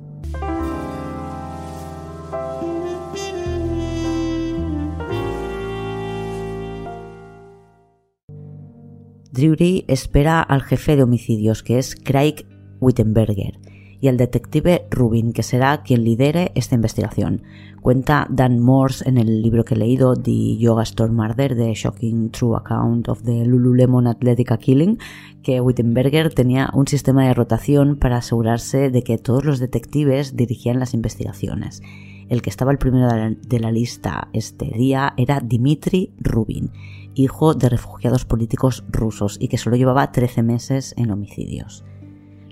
Drury 9.30 9.84
espera 9.88 10.40
al 10.40 10.62
jefe 10.62 10.96
de 10.96 11.02
homicidios, 11.02 11.62
que 11.62 11.78
es 11.78 11.94
Craig 11.94 12.46
Wittenberger, 12.80 13.58
y 14.00 14.08
al 14.08 14.16
detective 14.16 14.86
Rubin, 14.90 15.32
que 15.32 15.42
será 15.42 15.82
quien 15.82 16.04
lidere 16.04 16.52
esta 16.54 16.74
investigación. 16.74 17.42
Cuenta 17.80 18.26
Dan 18.30 18.60
Morse 18.60 19.08
en 19.08 19.18
el 19.18 19.42
libro 19.42 19.64
que 19.64 19.74
he 19.74 19.78
leído, 19.78 20.14
The 20.14 20.56
Yoga 20.56 20.82
Store 20.82 21.12
Murder, 21.12 21.56
The 21.56 21.72
Shocking 21.74 22.30
True 22.30 22.56
Account 22.56 23.08
of 23.08 23.22
the 23.22 23.44
Lululemon 23.44 24.06
Athletica 24.06 24.58
Killing, 24.58 24.98
que 25.42 25.60
Wittenberger 25.60 26.32
tenía 26.34 26.70
un 26.74 26.86
sistema 26.86 27.26
de 27.26 27.34
rotación 27.34 27.96
para 27.96 28.18
asegurarse 28.18 28.90
de 28.90 29.02
que 29.02 29.18
todos 29.18 29.44
los 29.44 29.58
detectives 29.58 30.36
dirigían 30.36 30.78
las 30.78 30.94
investigaciones. 30.94 31.82
El 32.28 32.42
que 32.42 32.50
estaba 32.50 32.70
el 32.70 32.78
primero 32.78 33.08
de 33.08 33.60
la 33.60 33.72
lista 33.72 34.28
este 34.32 34.66
día 34.66 35.14
era 35.16 35.40
Dmitry 35.40 36.12
Rubin, 36.18 36.70
hijo 37.14 37.54
de 37.54 37.68
refugiados 37.68 38.24
políticos 38.24 38.84
rusos 38.88 39.36
y 39.40 39.48
que 39.48 39.58
solo 39.58 39.76
llevaba 39.76 40.12
13 40.12 40.42
meses 40.42 40.94
en 40.96 41.10
homicidios. 41.10 41.84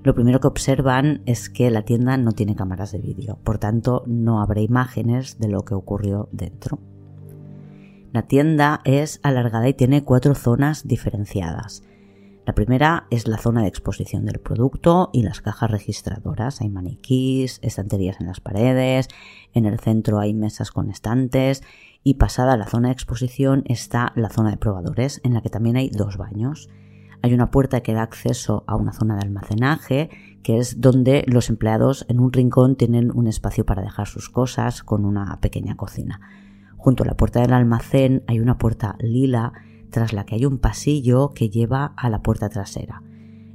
Lo 0.08 0.14
primero 0.14 0.40
que 0.40 0.46
observan 0.46 1.20
es 1.26 1.50
que 1.50 1.70
la 1.70 1.82
tienda 1.82 2.16
no 2.16 2.32
tiene 2.32 2.56
cámaras 2.56 2.92
de 2.92 2.98
vídeo, 2.98 3.38
por 3.44 3.58
tanto 3.58 4.04
no 4.06 4.40
habrá 4.40 4.62
imágenes 4.62 5.38
de 5.38 5.48
lo 5.48 5.66
que 5.66 5.74
ocurrió 5.74 6.30
dentro. 6.32 6.78
La 8.14 8.22
tienda 8.22 8.80
es 8.86 9.20
alargada 9.22 9.68
y 9.68 9.74
tiene 9.74 10.04
cuatro 10.04 10.34
zonas 10.34 10.88
diferenciadas. 10.88 11.82
La 12.46 12.54
primera 12.54 13.06
es 13.10 13.28
la 13.28 13.36
zona 13.36 13.60
de 13.60 13.68
exposición 13.68 14.24
del 14.24 14.40
producto 14.40 15.10
y 15.12 15.24
las 15.24 15.42
cajas 15.42 15.70
registradoras. 15.70 16.62
Hay 16.62 16.70
maniquís, 16.70 17.58
estanterías 17.60 18.18
en 18.18 18.28
las 18.28 18.40
paredes, 18.40 19.08
en 19.52 19.66
el 19.66 19.78
centro 19.78 20.20
hay 20.20 20.32
mesas 20.32 20.70
con 20.70 20.88
estantes 20.88 21.62
y 22.02 22.14
pasada 22.14 22.56
la 22.56 22.66
zona 22.66 22.88
de 22.88 22.94
exposición 22.94 23.62
está 23.66 24.14
la 24.16 24.30
zona 24.30 24.52
de 24.52 24.56
probadores 24.56 25.20
en 25.22 25.34
la 25.34 25.42
que 25.42 25.50
también 25.50 25.76
hay 25.76 25.90
dos 25.90 26.16
baños. 26.16 26.70
Hay 27.22 27.34
una 27.34 27.50
puerta 27.50 27.80
que 27.80 27.94
da 27.94 28.02
acceso 28.02 28.64
a 28.66 28.76
una 28.76 28.92
zona 28.92 29.16
de 29.16 29.22
almacenaje, 29.22 30.10
que 30.42 30.58
es 30.58 30.80
donde 30.80 31.25
los 31.26 31.50
empleados 31.50 32.06
en 32.08 32.20
un 32.20 32.32
rincón 32.32 32.76
tienen 32.76 33.10
un 33.12 33.26
espacio 33.26 33.66
para 33.66 33.82
dejar 33.82 34.06
sus 34.06 34.28
cosas 34.30 34.82
con 34.82 35.04
una 35.04 35.40
pequeña 35.40 35.76
cocina. 35.76 36.20
Junto 36.76 37.02
a 37.02 37.06
la 37.06 37.16
puerta 37.16 37.40
del 37.40 37.52
almacén 37.52 38.22
hay 38.28 38.38
una 38.38 38.56
puerta 38.56 38.96
lila 39.00 39.52
tras 39.90 40.12
la 40.12 40.25
que 40.25 40.37
hay 40.37 40.46
un 40.46 40.58
pasillo 40.58 41.30
que 41.34 41.50
lleva 41.50 41.92
a 41.96 42.08
la 42.08 42.22
puerta 42.22 42.48
trasera. 42.48 43.02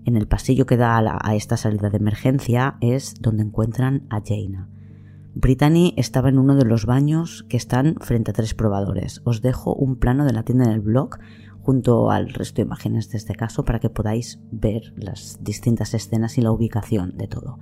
En 0.06 0.18
el 0.18 0.28
pasillo 0.28 0.66
que 0.66 0.76
da 0.76 0.98
a, 0.98 1.36
esta 1.36 1.56
salida 1.56 1.90
de 1.90 1.98
emergencia 1.98 2.76
es 2.82 3.16
donde 3.22 3.44
encuentran 3.44 4.06
a 4.10 4.22
Jaina. 4.22 4.68
Brittany 5.36 5.94
estaba 5.98 6.30
en 6.30 6.38
uno 6.38 6.56
de 6.56 6.66
los 6.66 6.86
baños 6.86 7.46
que 7.50 7.58
están 7.58 7.96
frente 8.02 8.32
a 8.32 8.34
tres 8.34 8.54
probadores. 8.54 9.22
Os 9.24 9.42
dejo 9.42 9.74
un 9.74 9.96
plano 9.96 10.26
de 10.26 10.34
la 10.34 10.44
tienda 10.44 10.66
en 10.66 10.72
el 10.72 10.82
blog 10.82 11.18
junto 11.64 12.12
al 12.12 12.30
resto 12.34 12.58
de 12.58 12.68
imágenes 12.68 13.10
de 13.10 13.18
este 13.18 13.36
caso 13.36 13.64
para 13.64 13.80
que 13.80 13.90
podáis 13.90 14.40
ver 14.52 14.94
las 14.98 15.40
distintas 15.42 15.94
escenas 15.94 16.38
y 16.38 16.42
la 16.42 16.52
ubicación 16.52 17.18
de 17.18 17.28
todo. 17.28 17.58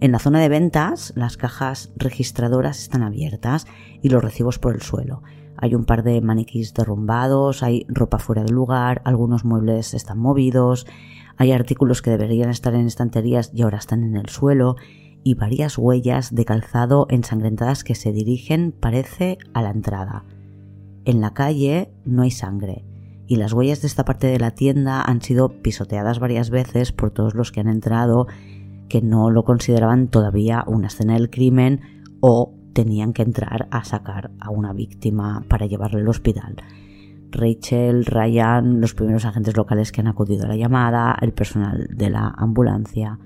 En 0.00 0.12
la 0.12 0.18
zona 0.18 0.40
de 0.40 0.48
ventas, 0.48 1.12
las 1.16 1.36
cajas 1.36 1.92
registradoras 1.96 2.80
están 2.80 3.02
abiertas 3.02 3.66
y 4.02 4.08
los 4.10 4.22
recibos 4.22 4.58
por 4.58 4.74
el 4.74 4.82
suelo. 4.82 5.22
Hay 5.56 5.74
un 5.74 5.84
par 5.84 6.02
de 6.02 6.20
maniquís 6.20 6.74
derrumbados, 6.74 7.62
hay 7.62 7.86
ropa 7.88 8.18
fuera 8.18 8.42
de 8.42 8.52
lugar, 8.52 9.00
algunos 9.04 9.44
muebles 9.44 9.94
están 9.94 10.18
movidos, 10.18 10.86
hay 11.36 11.52
artículos 11.52 12.02
que 12.02 12.10
deberían 12.10 12.50
estar 12.50 12.74
en 12.74 12.86
estanterías 12.86 13.50
y 13.54 13.62
ahora 13.62 13.78
están 13.78 14.02
en 14.02 14.16
el 14.16 14.28
suelo, 14.28 14.76
y 15.22 15.34
varias 15.34 15.78
huellas 15.78 16.34
de 16.34 16.44
calzado 16.44 17.06
ensangrentadas 17.08 17.82
que 17.82 17.94
se 17.94 18.12
dirigen, 18.12 18.72
parece, 18.72 19.38
a 19.54 19.62
la 19.62 19.70
entrada. 19.70 20.24
En 21.06 21.20
la 21.20 21.32
calle 21.32 21.90
no 22.04 22.22
hay 22.22 22.30
sangre, 22.30 22.84
y 23.26 23.36
las 23.36 23.52
huellas 23.52 23.80
de 23.80 23.88
esta 23.88 24.04
parte 24.04 24.26
de 24.26 24.38
la 24.38 24.52
tienda 24.52 25.02
han 25.02 25.22
sido 25.22 25.62
pisoteadas 25.62 26.18
varias 26.18 26.50
veces 26.50 26.92
por 26.92 27.10
todos 27.10 27.34
los 27.34 27.52
que 27.52 27.60
han 27.60 27.68
entrado 27.68 28.26
que 28.88 29.02
no 29.02 29.30
lo 29.30 29.44
consideraban 29.44 30.08
todavía 30.08 30.64
una 30.66 30.88
escena 30.88 31.14
del 31.14 31.30
crimen 31.30 31.80
o 32.20 32.54
tenían 32.74 33.12
que 33.12 33.22
entrar 33.22 33.68
a 33.70 33.84
sacar 33.84 34.32
a 34.40 34.50
una 34.50 34.72
víctima 34.72 35.44
para 35.48 35.66
llevarle 35.66 36.00
al 36.00 36.08
hospital. 36.08 36.56
Rachel, 37.30 38.04
Ryan, 38.04 38.80
los 38.80 38.94
primeros 38.94 39.24
agentes 39.24 39.56
locales 39.56 39.90
que 39.90 40.00
han 40.00 40.06
acudido 40.06 40.44
a 40.44 40.48
la 40.48 40.56
llamada, 40.56 41.16
el 41.20 41.32
personal 41.32 41.88
de 41.90 42.10
la 42.10 42.32
ambulancia. 42.36 43.18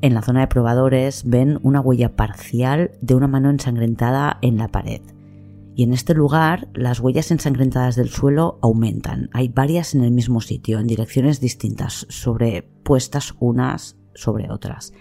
En 0.00 0.14
la 0.14 0.22
zona 0.22 0.40
de 0.40 0.46
probadores 0.46 1.24
ven 1.28 1.58
una 1.62 1.80
huella 1.80 2.14
parcial 2.16 2.92
de 3.00 3.14
una 3.14 3.28
mano 3.28 3.50
ensangrentada 3.50 4.38
en 4.42 4.56
la 4.56 4.68
pared. 4.68 5.00
Y 5.76 5.82
en 5.82 5.92
este 5.92 6.14
lugar 6.14 6.68
las 6.72 7.00
huellas 7.00 7.30
ensangrentadas 7.30 7.96
del 7.96 8.08
suelo 8.08 8.58
aumentan. 8.62 9.28
Hay 9.32 9.48
varias 9.48 9.94
en 9.94 10.04
el 10.04 10.12
mismo 10.12 10.40
sitio, 10.40 10.78
en 10.78 10.86
direcciones 10.86 11.40
distintas, 11.40 12.06
sobrepuestas 12.08 13.34
unas 13.40 13.96
sobre 14.14 14.50
otras. 14.52 14.92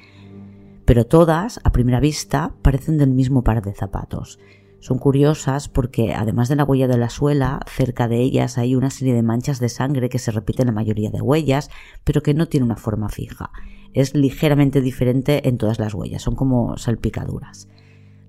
Pero 0.86 1.06
todas, 1.06 1.60
a 1.64 1.72
primera 1.72 2.00
vista, 2.00 2.56
parecen 2.64 2.98
del 2.98 3.12
mismo 3.12 3.44
par 3.44 3.62
de 3.62 3.74
zapatos. 3.74 4.40
Son 4.80 4.98
curiosas 4.98 5.70
porque, 5.70 6.14
además 6.14 6.50
de 6.50 6.58
la 6.58 6.66
huella 6.66 6.88
de 6.88 6.98
la 6.98 7.10
suela, 7.10 7.62
cerca 7.68 8.08
de 8.08 8.20
ellas 8.20 8.58
hay 8.58 8.76
una 8.76 8.90
serie 8.90 9.14
de 9.14 9.24
manchas 9.24 9.60
de 9.60 9.70
sangre 9.70 10.10
que 10.10 10.20
se 10.20 10.32
repiten 10.32 10.64
en 10.64 10.74
la 10.74 10.82
mayoría 10.82 11.10
de 11.10 11.22
huellas, 11.22 11.70
pero 12.04 12.22
que 12.22 12.34
no 12.34 12.48
tiene 12.48 12.66
una 12.66 12.76
forma 12.76 13.08
fija. 13.08 13.52
Es 13.94 14.14
ligeramente 14.16 14.82
diferente 14.82 15.48
en 15.48 15.58
todas 15.58 15.80
las 15.80 15.94
huellas, 15.94 16.24
son 16.24 16.36
como 16.36 16.78
salpicaduras 16.78 17.70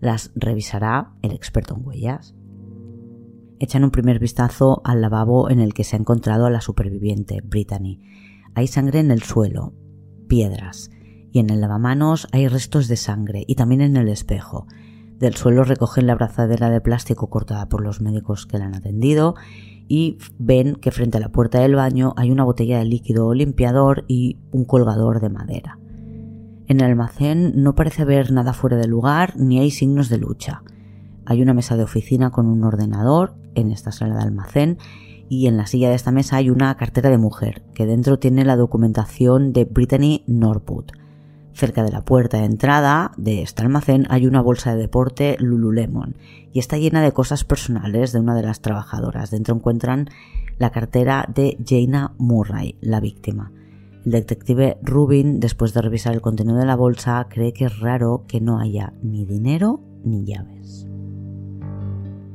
las 0.00 0.32
revisará 0.34 1.14
el 1.22 1.32
experto 1.32 1.76
en 1.76 1.86
huellas. 1.86 2.34
Echan 3.58 3.84
un 3.84 3.90
primer 3.90 4.18
vistazo 4.18 4.82
al 4.84 5.00
lavabo 5.00 5.50
en 5.50 5.60
el 5.60 5.74
que 5.74 5.84
se 5.84 5.96
ha 5.96 5.98
encontrado 5.98 6.46
a 6.46 6.50
la 6.50 6.60
superviviente, 6.60 7.40
Brittany. 7.42 8.00
Hay 8.54 8.66
sangre 8.66 9.00
en 9.00 9.10
el 9.10 9.22
suelo, 9.22 9.74
piedras, 10.28 10.90
y 11.32 11.38
en 11.38 11.50
el 11.50 11.60
lavamanos 11.60 12.28
hay 12.32 12.48
restos 12.48 12.88
de 12.88 12.96
sangre, 12.96 13.44
y 13.46 13.54
también 13.54 13.80
en 13.80 13.96
el 13.96 14.08
espejo. 14.08 14.66
Del 15.18 15.36
suelo 15.36 15.64
recogen 15.64 16.06
la 16.06 16.12
abrazadera 16.14 16.70
de 16.70 16.80
plástico 16.80 17.30
cortada 17.30 17.68
por 17.68 17.82
los 17.82 18.00
médicos 18.00 18.46
que 18.46 18.58
la 18.58 18.66
han 18.66 18.74
atendido 18.74 19.34
y 19.88 20.18
ven 20.38 20.76
que 20.76 20.90
frente 20.90 21.18
a 21.18 21.20
la 21.20 21.30
puerta 21.30 21.60
del 21.60 21.74
baño 21.74 22.14
hay 22.16 22.30
una 22.30 22.44
botella 22.44 22.78
de 22.78 22.84
líquido 22.84 23.32
limpiador 23.34 24.04
y 24.08 24.38
un 24.50 24.64
colgador 24.64 25.20
de 25.20 25.28
madera. 25.28 25.78
En 26.66 26.80
el 26.80 26.86
almacén 26.86 27.52
no 27.62 27.74
parece 27.74 28.02
haber 28.02 28.32
nada 28.32 28.54
fuera 28.54 28.76
de 28.76 28.88
lugar 28.88 29.34
ni 29.36 29.58
hay 29.58 29.70
signos 29.70 30.08
de 30.08 30.18
lucha. 30.18 30.62
Hay 31.26 31.42
una 31.42 31.54
mesa 31.54 31.76
de 31.76 31.84
oficina 31.84 32.30
con 32.30 32.46
un 32.46 32.64
ordenador 32.64 33.34
en 33.54 33.70
esta 33.70 33.92
sala 33.92 34.16
de 34.16 34.22
almacén 34.22 34.78
y 35.28 35.46
en 35.46 35.56
la 35.56 35.66
silla 35.66 35.88
de 35.88 35.94
esta 35.94 36.10
mesa 36.10 36.36
hay 36.36 36.50
una 36.50 36.74
cartera 36.76 37.10
de 37.10 37.18
mujer 37.18 37.62
que 37.74 37.86
dentro 37.86 38.18
tiene 38.18 38.44
la 38.44 38.56
documentación 38.56 39.52
de 39.52 39.64
Brittany 39.64 40.22
Norwood. 40.26 40.86
Cerca 41.52 41.84
de 41.84 41.92
la 41.92 42.04
puerta 42.04 42.38
de 42.38 42.46
entrada 42.46 43.12
de 43.16 43.42
este 43.42 43.62
almacén 43.62 44.06
hay 44.10 44.26
una 44.26 44.40
bolsa 44.40 44.74
de 44.74 44.80
deporte 44.80 45.36
Lululemon 45.38 46.16
y 46.52 46.58
está 46.58 46.78
llena 46.78 47.02
de 47.02 47.12
cosas 47.12 47.44
personales 47.44 48.12
de 48.12 48.20
una 48.20 48.34
de 48.34 48.42
las 48.42 48.60
trabajadoras. 48.60 49.30
Dentro 49.30 49.54
encuentran 49.54 50.08
la 50.58 50.70
cartera 50.70 51.28
de 51.32 51.56
Jaina 51.64 52.12
Murray, 52.18 52.76
la 52.80 53.00
víctima. 53.00 53.52
El 54.04 54.12
detective 54.12 54.76
Rubin, 54.82 55.40
después 55.40 55.72
de 55.72 55.80
revisar 55.80 56.12
el 56.12 56.20
contenido 56.20 56.58
de 56.58 56.66
la 56.66 56.76
bolsa, 56.76 57.26
cree 57.30 57.54
que 57.54 57.64
es 57.64 57.78
raro 57.78 58.24
que 58.28 58.40
no 58.40 58.58
haya 58.58 58.92
ni 59.02 59.24
dinero 59.24 59.80
ni 60.04 60.26
llaves. 60.26 60.86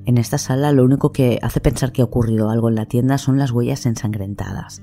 En 0.06 0.18
esta 0.18 0.40
sala 0.40 0.72
lo 0.72 0.84
único 0.84 1.12
que 1.12 1.38
hace 1.44 1.62
pensar 1.62 1.92
que 1.92 2.02
ha 2.02 2.06
ocurrido 2.06 2.50
algo 2.50 2.70
en 2.70 2.76
la 2.76 2.88
tienda 2.88 3.20
son 3.20 3.38
las 3.38 3.52
huellas 3.52 3.86
ensangrentadas. 3.86 4.82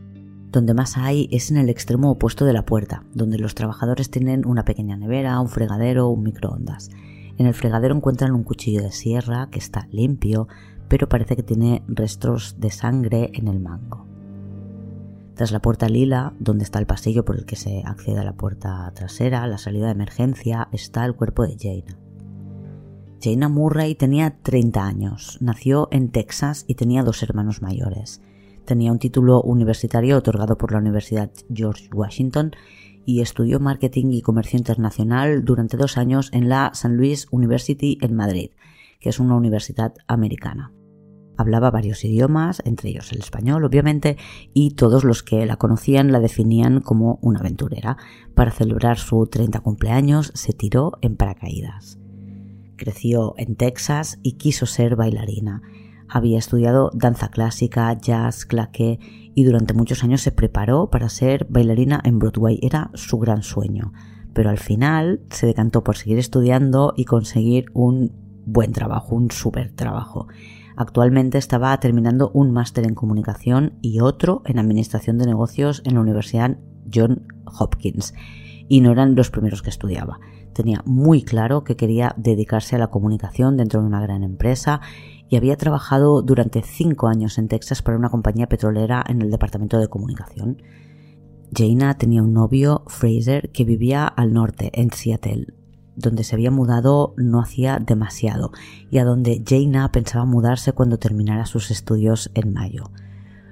Donde 0.52 0.74
más 0.74 0.96
hay 0.96 1.28
es 1.32 1.50
en 1.50 1.56
el 1.56 1.68
extremo 1.68 2.12
opuesto 2.12 2.44
de 2.44 2.52
la 2.52 2.64
puerta, 2.64 3.02
donde 3.12 3.38
los 3.38 3.56
trabajadores 3.56 4.08
tienen 4.08 4.46
una 4.46 4.64
pequeña 4.64 4.96
nevera, 4.96 5.40
un 5.40 5.48
fregadero, 5.48 6.08
un 6.08 6.22
microondas. 6.22 6.90
En 7.36 7.46
el 7.46 7.54
fregadero 7.54 7.96
encuentran 7.96 8.32
un 8.32 8.44
cuchillo 8.44 8.82
de 8.82 8.92
sierra 8.92 9.48
que 9.50 9.58
está 9.58 9.88
limpio, 9.90 10.46
pero 10.86 11.08
parece 11.08 11.34
que 11.34 11.42
tiene 11.42 11.82
restos 11.88 12.60
de 12.60 12.70
sangre 12.70 13.32
en 13.34 13.48
el 13.48 13.58
mango. 13.58 14.06
Tras 15.36 15.52
la 15.52 15.60
puerta 15.60 15.90
lila, 15.90 16.32
donde 16.38 16.64
está 16.64 16.78
el 16.78 16.86
pasillo 16.86 17.26
por 17.26 17.36
el 17.36 17.44
que 17.44 17.56
se 17.56 17.82
accede 17.84 18.18
a 18.20 18.24
la 18.24 18.36
puerta 18.36 18.90
trasera, 18.94 19.46
la 19.46 19.58
salida 19.58 19.84
de 19.84 19.92
emergencia, 19.92 20.68
está 20.72 21.04
el 21.04 21.14
cuerpo 21.14 21.46
de 21.46 21.58
Jaina. 21.60 21.98
Jaina 23.22 23.50
Murray 23.50 23.94
tenía 23.94 24.38
30 24.42 24.82
años, 24.82 25.36
nació 25.42 25.88
en 25.90 26.10
Texas 26.10 26.64
y 26.66 26.74
tenía 26.74 27.02
dos 27.02 27.22
hermanos 27.22 27.60
mayores. 27.60 28.22
Tenía 28.64 28.90
un 28.90 28.98
título 28.98 29.42
universitario 29.42 30.16
otorgado 30.16 30.56
por 30.56 30.72
la 30.72 30.78
Universidad 30.78 31.30
George 31.52 31.90
Washington 31.92 32.52
y 33.04 33.20
estudió 33.20 33.60
marketing 33.60 34.12
y 34.12 34.22
comercio 34.22 34.56
internacional 34.56 35.44
durante 35.44 35.76
dos 35.76 35.98
años 35.98 36.30
en 36.32 36.48
la 36.48 36.70
St. 36.72 36.94
Louis 36.94 37.28
University 37.30 37.98
en 38.00 38.14
Madrid, 38.14 38.52
que 39.00 39.10
es 39.10 39.20
una 39.20 39.36
universidad 39.36 39.92
americana. 40.06 40.72
Hablaba 41.36 41.70
varios 41.70 42.04
idiomas, 42.04 42.62
entre 42.64 42.90
ellos 42.90 43.12
el 43.12 43.18
español, 43.18 43.64
obviamente, 43.64 44.16
y 44.54 44.70
todos 44.70 45.04
los 45.04 45.22
que 45.22 45.44
la 45.44 45.56
conocían 45.56 46.12
la 46.12 46.20
definían 46.20 46.80
como 46.80 47.18
una 47.22 47.40
aventurera. 47.40 47.98
Para 48.34 48.50
celebrar 48.50 48.98
su 48.98 49.26
30 49.26 49.60
cumpleaños 49.60 50.32
se 50.34 50.52
tiró 50.52 50.92
en 51.02 51.16
paracaídas. 51.16 51.98
Creció 52.76 53.34
en 53.36 53.56
Texas 53.56 54.18
y 54.22 54.32
quiso 54.32 54.66
ser 54.66 54.96
bailarina. 54.96 55.62
Había 56.08 56.38
estudiado 56.38 56.90
danza 56.94 57.28
clásica, 57.28 57.92
jazz, 57.94 58.44
claqué 58.44 58.98
y 59.34 59.44
durante 59.44 59.74
muchos 59.74 60.04
años 60.04 60.22
se 60.22 60.32
preparó 60.32 60.88
para 60.88 61.08
ser 61.08 61.46
bailarina 61.50 62.00
en 62.04 62.18
Broadway. 62.18 62.58
Era 62.62 62.90
su 62.94 63.18
gran 63.18 63.42
sueño. 63.42 63.92
Pero 64.32 64.50
al 64.50 64.58
final 64.58 65.20
se 65.30 65.46
decantó 65.46 65.82
por 65.82 65.96
seguir 65.96 66.18
estudiando 66.18 66.94
y 66.96 67.06
conseguir 67.06 67.66
un 67.72 68.12
buen 68.44 68.72
trabajo, 68.72 69.14
un 69.14 69.30
súper 69.30 69.72
trabajo. 69.72 70.28
Actualmente 70.76 71.38
estaba 71.38 71.78
terminando 71.80 72.30
un 72.34 72.52
máster 72.52 72.86
en 72.86 72.94
comunicación 72.94 73.78
y 73.80 74.00
otro 74.00 74.42
en 74.44 74.58
administración 74.58 75.16
de 75.16 75.26
negocios 75.26 75.80
en 75.84 75.94
la 75.94 76.00
Universidad 76.00 76.58
John 76.92 77.26
Hopkins. 77.46 78.12
Y 78.68 78.82
no 78.82 78.92
eran 78.92 79.14
los 79.14 79.30
primeros 79.30 79.62
que 79.62 79.70
estudiaba. 79.70 80.20
Tenía 80.52 80.82
muy 80.84 81.22
claro 81.22 81.64
que 81.64 81.76
quería 81.76 82.14
dedicarse 82.18 82.76
a 82.76 82.78
la 82.78 82.88
comunicación 82.88 83.56
dentro 83.56 83.80
de 83.80 83.86
una 83.86 84.00
gran 84.00 84.22
empresa 84.22 84.80
y 85.28 85.36
había 85.36 85.56
trabajado 85.56 86.22
durante 86.22 86.62
cinco 86.62 87.08
años 87.08 87.38
en 87.38 87.48
Texas 87.48 87.82
para 87.82 87.96
una 87.96 88.10
compañía 88.10 88.48
petrolera 88.48 89.04
en 89.08 89.22
el 89.22 89.30
departamento 89.30 89.78
de 89.78 89.88
comunicación. 89.88 90.62
Jaina 91.56 91.96
tenía 91.96 92.22
un 92.22 92.32
novio, 92.32 92.82
Fraser, 92.86 93.50
que 93.50 93.64
vivía 93.64 94.06
al 94.06 94.32
norte, 94.32 94.70
en 94.74 94.90
Seattle, 94.90 95.54
donde 95.96 96.24
se 96.24 96.36
había 96.36 96.50
mudado 96.50 97.14
no 97.16 97.40
hacía 97.40 97.78
demasiado 97.78 98.52
y 98.90 98.98
a 98.98 99.04
donde 99.04 99.42
Jaina 99.46 99.90
pensaba 99.90 100.24
mudarse 100.24 100.72
cuando 100.72 100.98
terminara 100.98 101.46
sus 101.46 101.70
estudios 101.70 102.30
en 102.34 102.52
mayo. 102.52 102.90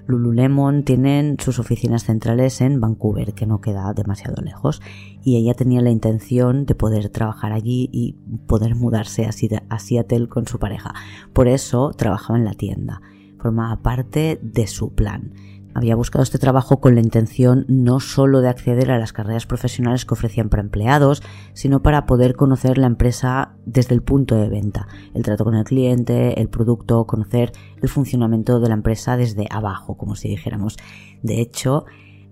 Lululemon 0.06 0.84
tienen 0.84 1.36
sus 1.40 1.58
oficinas 1.58 2.04
centrales 2.04 2.60
en 2.60 2.80
Vancouver, 2.80 3.32
que 3.32 3.46
no 3.46 3.60
queda 3.60 3.92
demasiado 3.94 4.42
lejos, 4.42 4.82
y 5.22 5.36
ella 5.36 5.54
tenía 5.54 5.80
la 5.80 5.90
intención 5.90 6.66
de 6.66 6.74
poder 6.74 7.08
trabajar 7.08 7.52
allí 7.52 7.88
y 7.90 8.12
poder 8.46 8.74
mudarse 8.74 9.26
a 9.26 9.78
Seattle 9.78 10.28
con 10.28 10.46
su 10.46 10.58
pareja. 10.58 10.92
Por 11.32 11.48
eso 11.48 11.92
trabajaba 11.96 12.38
en 12.38 12.44
la 12.44 12.52
tienda. 12.52 13.00
Formaba 13.38 13.82
parte 13.82 14.38
de 14.42 14.66
su 14.66 14.94
plan. 14.94 15.32
Había 15.74 15.96
buscado 15.96 16.22
este 16.22 16.38
trabajo 16.38 16.80
con 16.80 16.94
la 16.94 17.00
intención 17.00 17.64
no 17.68 17.98
solo 17.98 18.40
de 18.40 18.48
acceder 18.48 18.92
a 18.92 18.98
las 18.98 19.12
carreras 19.12 19.44
profesionales 19.44 20.04
que 20.04 20.14
ofrecían 20.14 20.48
para 20.48 20.62
empleados, 20.62 21.20
sino 21.52 21.82
para 21.82 22.06
poder 22.06 22.36
conocer 22.36 22.78
la 22.78 22.86
empresa 22.86 23.56
desde 23.66 23.94
el 23.94 24.02
punto 24.02 24.36
de 24.36 24.48
venta, 24.48 24.86
el 25.14 25.24
trato 25.24 25.42
con 25.42 25.56
el 25.56 25.64
cliente, 25.64 26.40
el 26.40 26.48
producto, 26.48 27.06
conocer 27.06 27.50
el 27.82 27.88
funcionamiento 27.88 28.60
de 28.60 28.68
la 28.68 28.74
empresa 28.74 29.16
desde 29.16 29.48
abajo, 29.50 29.96
como 29.96 30.14
si 30.14 30.28
dijéramos. 30.28 30.76
De 31.22 31.40
hecho, 31.40 31.86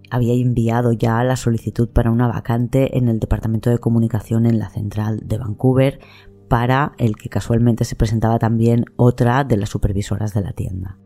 había 0.09 0.35
enviado 0.35 0.93
ya 0.93 1.25
la 1.25 1.35
solicitud 1.35 1.89
para 1.89 2.13
una 2.13 2.29
vacante 2.29 2.97
en 2.97 3.09
el 3.09 3.19
departamento 3.19 3.71
de 3.71 3.79
comunicación 3.79 4.47
en 4.47 4.61
la 4.61 4.71
central 4.71 5.21
de 5.25 5.39
Vancouver, 5.39 5.99
para 6.49 6.93
el 6.99 7.17
que 7.17 7.31
casualmente 7.31 7.85
se 7.85 7.97
presentaba 7.97 8.39
también 8.39 8.85
otra 8.97 9.43
de 9.43 9.57
las 9.57 9.71
supervisoras 9.71 10.35
de 10.35 10.43
la 10.43 10.53
tienda. 10.53 10.99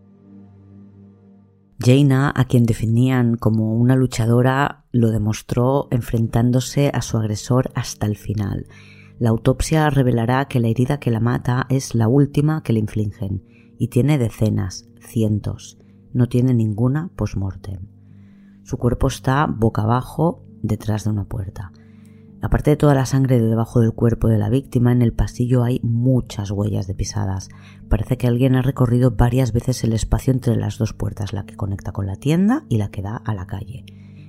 Jaina, 1.79 2.33
a 2.35 2.47
quien 2.47 2.65
definían 2.65 3.37
como 3.37 3.75
una 3.75 3.97
luchadora, 3.97 4.85
lo 4.93 5.11
demostró 5.11 5.89
enfrentándose 5.91 6.91
a 6.93 7.03
su 7.03 7.19
agresor 7.19 7.71
hasta 7.75 8.07
el 8.07 8.17
final. 8.17 8.67
La 9.19 9.31
autopsia 9.31 9.91
revelará 9.91 10.47
que 10.47 10.61
la 10.61 10.69
herida 10.69 10.99
que 10.99 11.11
la 11.11 11.21
mata 11.21 11.67
es 11.69 11.95
la 11.95 12.09
última 12.09 12.63
que 12.63 12.73
le 12.73 12.81
infligen 12.81 13.45
y 13.79 13.89
tiene 13.89 14.19
decenas, 14.19 14.89
cientos. 15.01 15.79
No 16.13 16.29
tiene 16.29 16.55
ninguna 16.55 17.11
postmortem. 17.15 17.89
Su 18.63 18.79
cuerpo 18.79 19.09
está 19.09 19.47
boca 19.47 19.83
abajo 19.83 20.45
detrás 20.63 21.05
de 21.05 21.11
una 21.11 21.25
puerta. 21.25 21.73
Aparte 22.47 22.71
de 22.71 22.77
toda 22.77 22.95
la 22.95 23.07
sangre 23.07 23.41
de 23.41 23.49
debajo 23.49 23.81
del 23.81 23.93
cuerpo 23.93 24.29
de 24.29 24.39
la 24.39 24.49
víctima, 24.49 24.93
en 24.93 25.03
el 25.03 25.13
pasillo 25.13 25.65
hay 25.65 25.81
muchas 25.83 26.53
huellas 26.53 26.87
de 26.87 26.95
pisadas. 26.95 27.49
Parece 27.89 28.19
que 28.19 28.29
alguien 28.29 28.55
ha 28.55 28.63
recorrido 28.63 29.11
varias 29.11 29.51
veces 29.53 29.83
el 29.83 29.93
espacio 29.93 30.33
entre 30.33 30.55
las 30.55 30.79
dos 30.79 30.93
puertas, 30.93 31.33
la 31.33 31.45
que 31.45 31.57
conecta 31.57 31.91
con 31.91 32.07
la 32.07 32.15
tienda 32.15 32.65
y 32.69 32.77
la 32.77 32.93
que 32.93 33.03
da 33.03 33.17
a 33.17 33.35
la 33.35 33.49
calle. 33.49 33.85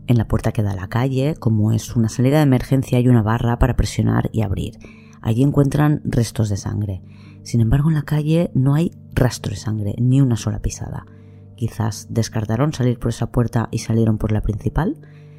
En 0.07 0.17
la 0.17 0.27
puerta 0.27 0.51
que 0.51 0.63
da 0.63 0.71
a 0.71 0.75
la 0.75 0.87
calle, 0.87 1.35
como 1.35 1.71
es 1.73 1.95
una 1.95 2.09
salida 2.09 2.37
de 2.37 2.43
emergencia, 2.43 2.97
hay 2.97 3.07
una 3.07 3.21
barra 3.21 3.59
para 3.59 3.75
presionar 3.75 4.31
y 4.33 4.41
abrir. 4.41 4.79
Allí 5.21 5.43
encuentran 5.43 6.01
restos 6.03 6.49
de 6.49 6.57
sangre. 6.57 7.03
Sin 7.43 7.61
embargo, 7.61 7.89
en 7.89 7.95
la 7.97 8.01
calle 8.01 8.49
no 8.55 8.73
hay 8.73 8.93
rastro 9.13 9.51
de 9.51 9.57
sangre, 9.57 9.93
ni 9.99 10.21
una 10.21 10.37
sola 10.37 10.59
pisada. 10.59 11.05
Quizás 11.55 12.07
descartaron 12.09 12.73
salir 12.73 12.97
por 12.97 13.09
esa 13.09 13.31
puerta 13.31 13.69
y 13.71 13.77
salieron 13.77 14.17
por 14.17 14.31
la 14.31 14.41
principal. 14.41 14.97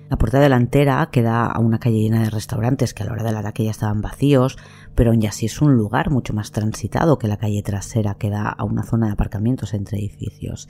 La 0.09 0.16
puerta 0.16 0.40
delantera 0.40 1.11
que 1.12 1.23
da 1.23 1.44
a 1.44 1.61
una 1.61 1.79
calle 1.79 2.01
llena 2.01 2.23
de 2.23 2.31
restaurantes 2.31 2.94
que 2.94 3.03
a 3.03 3.07
la 3.07 3.12
hora 3.12 3.25
del 3.25 3.37
ataque 3.37 3.64
ya 3.64 3.71
estaban 3.71 4.01
vacíos, 4.01 4.57
pero 4.94 5.11
aún 5.11 5.25
así 5.27 5.47
es 5.47 5.61
un 5.61 5.75
lugar 5.75 6.11
mucho 6.11 6.33
más 6.33 6.51
transitado 6.51 7.18
que 7.18 7.29
la 7.29 7.37
calle 7.37 7.62
trasera 7.62 8.14
que 8.14 8.31
da 8.31 8.49
a 8.49 8.64
una 8.64 8.85
zona 8.85 9.07
de 9.07 9.12
aparcamientos 9.12 9.75
entre 9.75 9.99
edificios. 9.99 10.68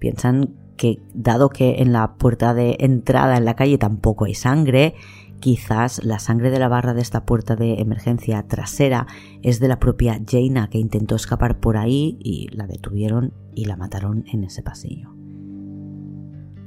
Piensan 0.00 0.56
que 0.76 1.00
dado 1.14 1.50
que 1.50 1.82
en 1.82 1.92
la 1.92 2.14
puerta 2.16 2.52
de 2.52 2.78
entrada 2.80 3.36
en 3.36 3.44
la 3.44 3.54
calle 3.54 3.78
tampoco 3.78 4.24
hay 4.24 4.34
sangre, 4.34 4.94
quizás 5.38 6.04
la 6.04 6.18
sangre 6.18 6.50
de 6.50 6.58
la 6.58 6.68
barra 6.68 6.92
de 6.92 7.02
esta 7.02 7.24
puerta 7.24 7.54
de 7.54 7.80
emergencia 7.80 8.42
trasera 8.48 9.06
es 9.42 9.60
de 9.60 9.68
la 9.68 9.78
propia 9.78 10.20
Jaina 10.28 10.68
que 10.68 10.78
intentó 10.78 11.14
escapar 11.14 11.60
por 11.60 11.76
ahí 11.76 12.18
y 12.18 12.48
la 12.56 12.66
detuvieron 12.66 13.34
y 13.54 13.66
la 13.66 13.76
mataron 13.76 14.24
en 14.32 14.42
ese 14.42 14.62
pasillo 14.62 15.19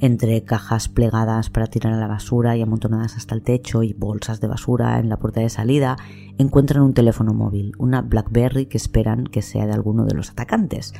entre 0.03 0.43
cajas 0.43 0.89
plegadas 0.89 1.49
para 1.49 1.67
tirar 1.67 1.93
a 1.93 1.97
la 1.97 2.07
basura 2.07 2.57
y 2.57 2.61
amontonadas 2.61 3.15
hasta 3.15 3.35
el 3.35 3.41
techo 3.41 3.83
y 3.83 3.93
bolsas 3.93 4.41
de 4.41 4.47
basura 4.47 4.99
en 4.99 5.07
la 5.07 5.15
puerta 5.15 5.39
de 5.39 5.47
salida, 5.47 5.95
encuentran 6.37 6.83
un 6.83 6.93
teléfono 6.93 7.33
móvil, 7.33 7.71
una 7.77 8.01
BlackBerry 8.01 8.65
que 8.65 8.75
esperan 8.75 9.23
que 9.23 9.41
sea 9.41 9.65
de 9.65 9.71
alguno 9.71 10.03
de 10.03 10.13
los 10.13 10.31
atacantes, 10.31 10.93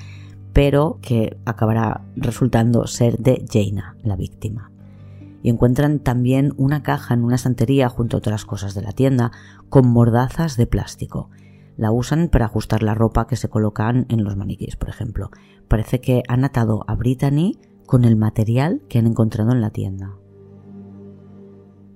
pero 0.54 1.00
que 1.02 1.38
acabará 1.44 2.06
resultando 2.16 2.88
ser 2.88 3.18
de 3.18 3.44
Jaina, 3.52 3.98
la 4.04 4.16
víctima. 4.16 4.72
Y 5.42 5.50
encuentran 5.50 6.00
también 6.00 6.54
una 6.56 6.82
caja 6.82 7.14
en 7.14 7.26
una 7.26 7.36
estantería 7.36 7.90
junto 7.90 8.16
a 8.16 8.20
otras 8.20 8.46
cosas 8.46 8.74
de 8.74 8.84
la 8.84 8.94
tienda 8.94 9.34
con 9.68 9.86
mordazas 9.86 10.56
de 10.56 10.66
plástico. 10.66 11.30
La 11.76 11.92
usan 11.92 12.30
para 12.30 12.46
ajustar 12.46 12.84
la 12.84 12.96
ropa 12.96 13.28
que 13.28 13.36
se 13.36 13.50
colocan 13.50 14.06
en 14.08 14.24
los 14.24 14.38
maniquíes, 14.38 14.78
por 14.78 14.88
ejemplo. 14.88 15.30
Parece 15.68 16.00
que 16.00 16.24
han 16.30 16.46
atado 16.46 16.86
a 16.88 16.96
Brittany 16.96 17.60
con 17.94 18.06
el 18.06 18.16
material 18.16 18.82
que 18.90 18.98
han 18.98 19.06
encontrado 19.06 19.52
en 19.52 19.62
la 19.62 19.70
tienda. 19.70 20.18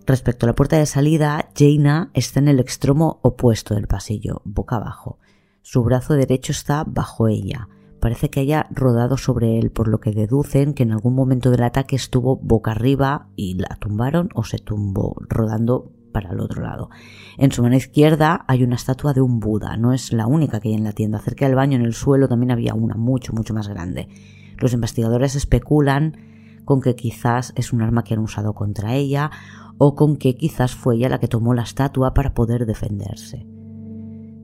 Respecto 0.05 0.45
a 0.45 0.49
la 0.49 0.53
puerta 0.53 0.77
de 0.77 0.85
salida, 0.85 1.49
Jaina 1.57 2.11
está 2.13 2.39
en 2.39 2.49
el 2.49 2.59
extremo 2.59 3.19
opuesto 3.23 3.73
del 3.73 3.87
pasillo, 3.87 4.43
boca 4.45 4.75
abajo. 4.75 5.17
Su 5.63 5.83
brazo 5.83 6.13
derecho 6.13 6.51
está 6.51 6.83
bajo 6.85 7.27
ella. 7.27 7.67
Parece 7.99 8.29
que 8.29 8.41
haya 8.41 8.67
rodado 8.69 9.17
sobre 9.17 9.57
él, 9.57 9.71
por 9.71 9.87
lo 9.87 9.99
que 9.99 10.11
deducen 10.11 10.75
que 10.75 10.83
en 10.83 10.91
algún 10.91 11.15
momento 11.15 11.49
del 11.49 11.63
ataque 11.63 11.95
estuvo 11.95 12.35
boca 12.35 12.69
arriba 12.69 13.29
y 13.35 13.55
la 13.55 13.75
tumbaron 13.79 14.29
o 14.35 14.43
se 14.43 14.59
tumbó, 14.59 15.15
rodando 15.27 15.91
para 16.11 16.29
el 16.29 16.39
otro 16.39 16.61
lado. 16.61 16.91
En 17.39 17.51
su 17.51 17.63
mano 17.63 17.75
izquierda 17.75 18.45
hay 18.47 18.63
una 18.63 18.75
estatua 18.75 19.13
de 19.13 19.21
un 19.21 19.39
Buda, 19.39 19.77
no 19.77 19.93
es 19.93 20.13
la 20.13 20.27
única 20.27 20.59
que 20.59 20.69
hay 20.69 20.75
en 20.75 20.83
la 20.83 20.91
tienda. 20.91 21.17
Cerca 21.17 21.47
del 21.47 21.55
baño, 21.55 21.75
en 21.75 21.85
el 21.85 21.95
suelo, 21.95 22.27
también 22.27 22.51
había 22.51 22.75
una 22.75 22.93
mucho, 22.97 23.33
mucho 23.33 23.55
más 23.55 23.67
grande. 23.67 24.09
Los 24.59 24.73
investigadores 24.73 25.35
especulan 25.35 26.17
con 26.65 26.81
que 26.81 26.95
quizás 26.95 27.53
es 27.55 27.71
un 27.71 27.81
arma 27.81 28.03
que 28.03 28.13
han 28.13 28.19
usado 28.19 28.53
contra 28.53 28.95
ella 28.95 29.31
o 29.77 29.95
con 29.95 30.17
que 30.17 30.35
quizás 30.35 30.75
fue 30.75 30.95
ella 30.95 31.09
la 31.09 31.19
que 31.19 31.27
tomó 31.27 31.53
la 31.53 31.63
estatua 31.63 32.13
para 32.13 32.33
poder 32.33 32.65
defenderse. 32.65 33.47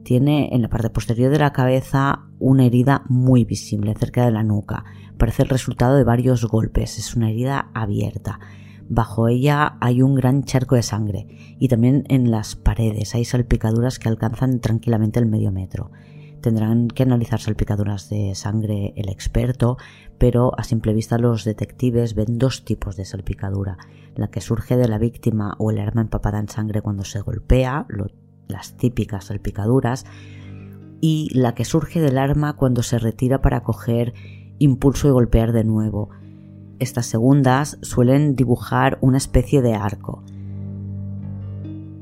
Tiene 0.04 0.50
en 0.54 0.62
la 0.62 0.70
parte 0.70 0.90
posterior 0.90 1.32
de 1.32 1.40
la 1.40 1.54
cabeza 1.54 2.26
una 2.40 2.66
herida 2.66 3.04
muy 3.08 3.46
visible 3.46 3.94
cerca 3.96 4.26
de 4.26 4.32
la 4.32 4.44
nuca. 4.44 4.84
Parece 5.18 5.44
el 5.44 5.50
resultado 5.50 5.96
de 5.96 6.04
varios 6.04 6.46
golpes. 6.46 7.00
Es 7.00 7.16
una 7.16 7.30
herida 7.30 7.72
abierta. 7.74 8.40
Bajo 8.90 9.30
ella 9.30 9.78
hay 9.80 10.02
un 10.02 10.16
gran 10.16 10.44
charco 10.44 10.76
de 10.76 10.84
sangre 10.84 11.28
y 11.58 11.70
también 11.70 12.04
en 12.10 12.32
las 12.32 12.56
paredes 12.56 13.16
hay 13.16 13.24
salpicaduras 13.24 13.98
que 13.98 14.10
alcanzan 14.10 14.60
tranquilamente 14.60 15.20
el 15.20 15.26
medio 15.26 15.52
metro. 15.52 15.92
Tendrán 16.42 16.90
que 16.90 17.04
analizar 17.04 17.40
salpicaduras 17.40 18.10
de 18.10 18.36
sangre 18.36 18.94
el 18.98 19.08
experto, 19.08 19.78
pero 20.18 20.52
a 20.58 20.64
simple 20.64 20.94
vista 20.94 21.18
los 21.18 21.44
detectives 21.44 22.16
ven 22.16 22.38
dos 22.38 22.66
tipos 22.66 22.96
de 22.96 23.06
salpicadura, 23.06 23.78
la 24.16 24.30
que 24.30 24.42
surge 24.42 24.78
de 24.78 24.88
la 24.88 24.98
víctima 24.98 25.56
o 25.58 25.72
el 25.72 25.80
arma 25.80 26.02
empapada 26.02 26.40
en 26.40 26.50
sangre 26.50 26.82
cuando 26.82 27.04
se 27.04 27.22
golpea, 27.22 27.88
las 28.48 28.78
típicas 28.78 29.26
salpicaduras, 29.26 30.06
y 31.02 31.30
la 31.34 31.54
que 31.54 31.66
surge 31.66 32.00
del 32.00 32.18
arma 32.18 32.56
cuando 32.56 32.84
se 32.84 32.98
retira 32.98 33.42
para 33.42 33.64
coger 33.64 34.14
impulso 34.60 35.08
y 35.08 35.12
golpear 35.12 35.52
de 35.52 35.66
nuevo. 35.66 36.10
Estas 36.80 37.06
segundas 37.06 37.78
suelen 37.82 38.36
dibujar 38.36 38.98
una 39.02 39.18
especie 39.18 39.62
de 39.62 39.74
arco. 39.74 40.24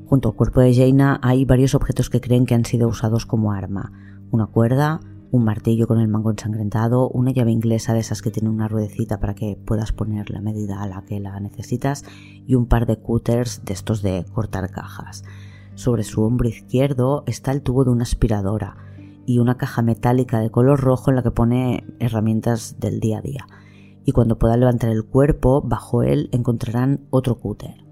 Junto 0.05 0.29
al 0.29 0.35
cuerpo 0.35 0.59
de 0.59 0.75
Jaina 0.75 1.19
hay 1.23 1.45
varios 1.45 1.73
objetos 1.73 2.09
que 2.09 2.21
creen 2.21 2.45
que 2.45 2.53
han 2.53 2.65
sido 2.65 2.87
usados 2.87 3.25
como 3.25 3.53
arma. 3.53 3.91
Una 4.29 4.45
cuerda, 4.45 4.99
un 5.31 5.45
martillo 5.45 5.87
con 5.87 5.99
el 5.99 6.09
mango 6.09 6.29
ensangrentado, 6.29 7.09
una 7.09 7.31
llave 7.31 7.51
inglesa 7.51 7.93
de 7.93 7.99
esas 7.99 8.21
que 8.21 8.31
tiene 8.31 8.49
una 8.49 8.67
ruedecita 8.67 9.19
para 9.19 9.33
que 9.33 9.55
puedas 9.55 9.93
poner 9.93 10.29
la 10.29 10.41
medida 10.41 10.81
a 10.81 10.87
la 10.87 11.03
que 11.03 11.19
la 11.19 11.39
necesitas 11.39 12.03
y 12.45 12.55
un 12.55 12.65
par 12.65 12.85
de 12.85 12.97
cutters 12.97 13.63
de 13.63 13.73
estos 13.73 14.01
de 14.01 14.25
cortar 14.33 14.69
cajas. 14.71 15.23
Sobre 15.75 16.03
su 16.03 16.21
hombro 16.23 16.49
izquierdo 16.49 17.23
está 17.27 17.51
el 17.53 17.61
tubo 17.61 17.85
de 17.85 17.91
una 17.91 18.03
aspiradora 18.03 18.75
y 19.25 19.39
una 19.39 19.55
caja 19.55 19.81
metálica 19.81 20.39
de 20.39 20.51
color 20.51 20.81
rojo 20.81 21.11
en 21.11 21.15
la 21.15 21.23
que 21.23 21.31
pone 21.31 21.85
herramientas 21.99 22.79
del 22.79 22.99
día 22.99 23.19
a 23.19 23.21
día. 23.21 23.47
Y 24.03 24.11
cuando 24.11 24.37
pueda 24.37 24.57
levantar 24.57 24.89
el 24.89 25.05
cuerpo, 25.05 25.61
bajo 25.61 26.03
él 26.03 26.27
encontrarán 26.33 27.05
otro 27.09 27.39
cúter. 27.39 27.90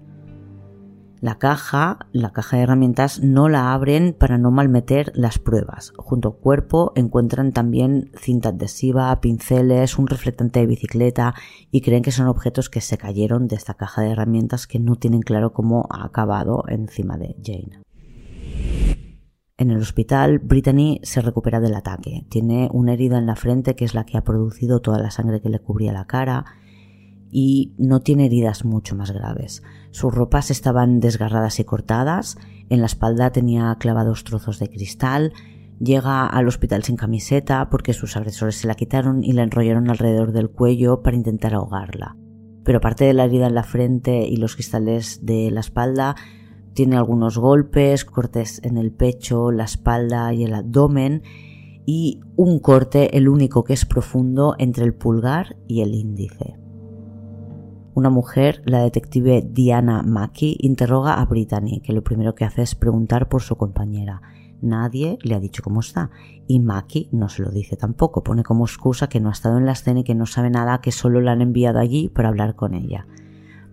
La 1.20 1.36
caja, 1.36 2.06
la 2.12 2.32
caja 2.32 2.56
de 2.56 2.62
herramientas, 2.62 3.20
no 3.22 3.50
la 3.50 3.74
abren 3.74 4.14
para 4.18 4.38
no 4.38 4.50
malmeter 4.50 5.12
las 5.14 5.38
pruebas. 5.38 5.92
Junto 5.98 6.28
al 6.28 6.36
cuerpo 6.36 6.92
encuentran 6.96 7.52
también 7.52 8.10
cinta 8.18 8.48
adhesiva, 8.48 9.20
pinceles, 9.20 9.98
un 9.98 10.06
reflectante 10.06 10.60
de 10.60 10.66
bicicleta 10.66 11.34
y 11.70 11.82
creen 11.82 12.02
que 12.02 12.10
son 12.10 12.26
objetos 12.26 12.70
que 12.70 12.80
se 12.80 12.96
cayeron 12.96 13.48
de 13.48 13.56
esta 13.56 13.74
caja 13.74 14.00
de 14.00 14.12
herramientas 14.12 14.66
que 14.66 14.78
no 14.78 14.96
tienen 14.96 15.20
claro 15.20 15.52
cómo 15.52 15.86
ha 15.90 16.06
acabado 16.06 16.64
encima 16.68 17.18
de 17.18 17.36
Jane. 17.44 17.82
En 19.58 19.70
el 19.70 19.76
hospital, 19.76 20.38
Brittany 20.38 21.00
se 21.02 21.20
recupera 21.20 21.60
del 21.60 21.74
ataque. 21.74 22.24
Tiene 22.30 22.70
una 22.72 22.94
herida 22.94 23.18
en 23.18 23.26
la 23.26 23.36
frente 23.36 23.76
que 23.76 23.84
es 23.84 23.92
la 23.92 24.06
que 24.06 24.16
ha 24.16 24.24
producido 24.24 24.80
toda 24.80 24.98
la 24.98 25.10
sangre 25.10 25.42
que 25.42 25.50
le 25.50 25.58
cubría 25.58 25.92
la 25.92 26.06
cara 26.06 26.46
y 27.30 27.74
no 27.76 28.00
tiene 28.00 28.24
heridas 28.24 28.64
mucho 28.64 28.96
más 28.96 29.10
graves. 29.10 29.62
Sus 29.90 30.14
ropas 30.14 30.50
estaban 30.50 31.00
desgarradas 31.00 31.58
y 31.60 31.64
cortadas, 31.64 32.36
en 32.68 32.80
la 32.80 32.86
espalda 32.86 33.32
tenía 33.32 33.76
clavados 33.78 34.24
trozos 34.24 34.58
de 34.58 34.68
cristal, 34.68 35.32
llega 35.80 36.26
al 36.26 36.46
hospital 36.46 36.84
sin 36.84 36.96
camiseta 36.96 37.68
porque 37.70 37.92
sus 37.92 38.16
agresores 38.16 38.56
se 38.56 38.68
la 38.68 38.74
quitaron 38.74 39.24
y 39.24 39.32
la 39.32 39.42
enrollaron 39.42 39.90
alrededor 39.90 40.32
del 40.32 40.50
cuello 40.50 41.02
para 41.02 41.16
intentar 41.16 41.54
ahogarla. 41.54 42.16
Pero 42.64 42.78
aparte 42.78 43.04
de 43.04 43.14
la 43.14 43.24
herida 43.24 43.46
en 43.46 43.54
la 43.54 43.64
frente 43.64 44.28
y 44.28 44.36
los 44.36 44.54
cristales 44.54 45.24
de 45.26 45.50
la 45.50 45.60
espalda, 45.60 46.14
tiene 46.74 46.96
algunos 46.96 47.36
golpes, 47.36 48.04
cortes 48.04 48.60
en 48.62 48.76
el 48.76 48.92
pecho, 48.92 49.50
la 49.50 49.64
espalda 49.64 50.32
y 50.32 50.44
el 50.44 50.54
abdomen 50.54 51.22
y 51.84 52.20
un 52.36 52.60
corte, 52.60 53.16
el 53.16 53.28
único 53.28 53.64
que 53.64 53.72
es 53.72 53.84
profundo, 53.84 54.54
entre 54.58 54.84
el 54.84 54.94
pulgar 54.94 55.56
y 55.66 55.80
el 55.80 55.94
índice. 55.94 56.56
Una 58.00 58.08
mujer, 58.08 58.62
la 58.64 58.82
detective 58.82 59.46
Diana 59.46 60.02
Mackey, 60.02 60.56
interroga 60.60 61.20
a 61.20 61.26
Brittany, 61.26 61.82
que 61.84 61.92
lo 61.92 62.02
primero 62.02 62.34
que 62.34 62.46
hace 62.46 62.62
es 62.62 62.74
preguntar 62.74 63.28
por 63.28 63.42
su 63.42 63.56
compañera. 63.56 64.22
Nadie 64.62 65.18
le 65.20 65.34
ha 65.34 65.38
dicho 65.38 65.62
cómo 65.62 65.80
está 65.80 66.10
y 66.46 66.60
Mackey 66.60 67.10
no 67.12 67.28
se 67.28 67.42
lo 67.42 67.50
dice 67.50 67.76
tampoco. 67.76 68.24
Pone 68.24 68.42
como 68.42 68.64
excusa 68.64 69.10
que 69.10 69.20
no 69.20 69.28
ha 69.28 69.32
estado 69.32 69.58
en 69.58 69.66
la 69.66 69.72
escena 69.72 70.00
y 70.00 70.04
que 70.04 70.14
no 70.14 70.24
sabe 70.24 70.48
nada, 70.48 70.80
que 70.80 70.92
solo 70.92 71.20
la 71.20 71.32
han 71.32 71.42
enviado 71.42 71.78
allí 71.78 72.08
para 72.08 72.30
hablar 72.30 72.56
con 72.56 72.72
ella. 72.72 73.06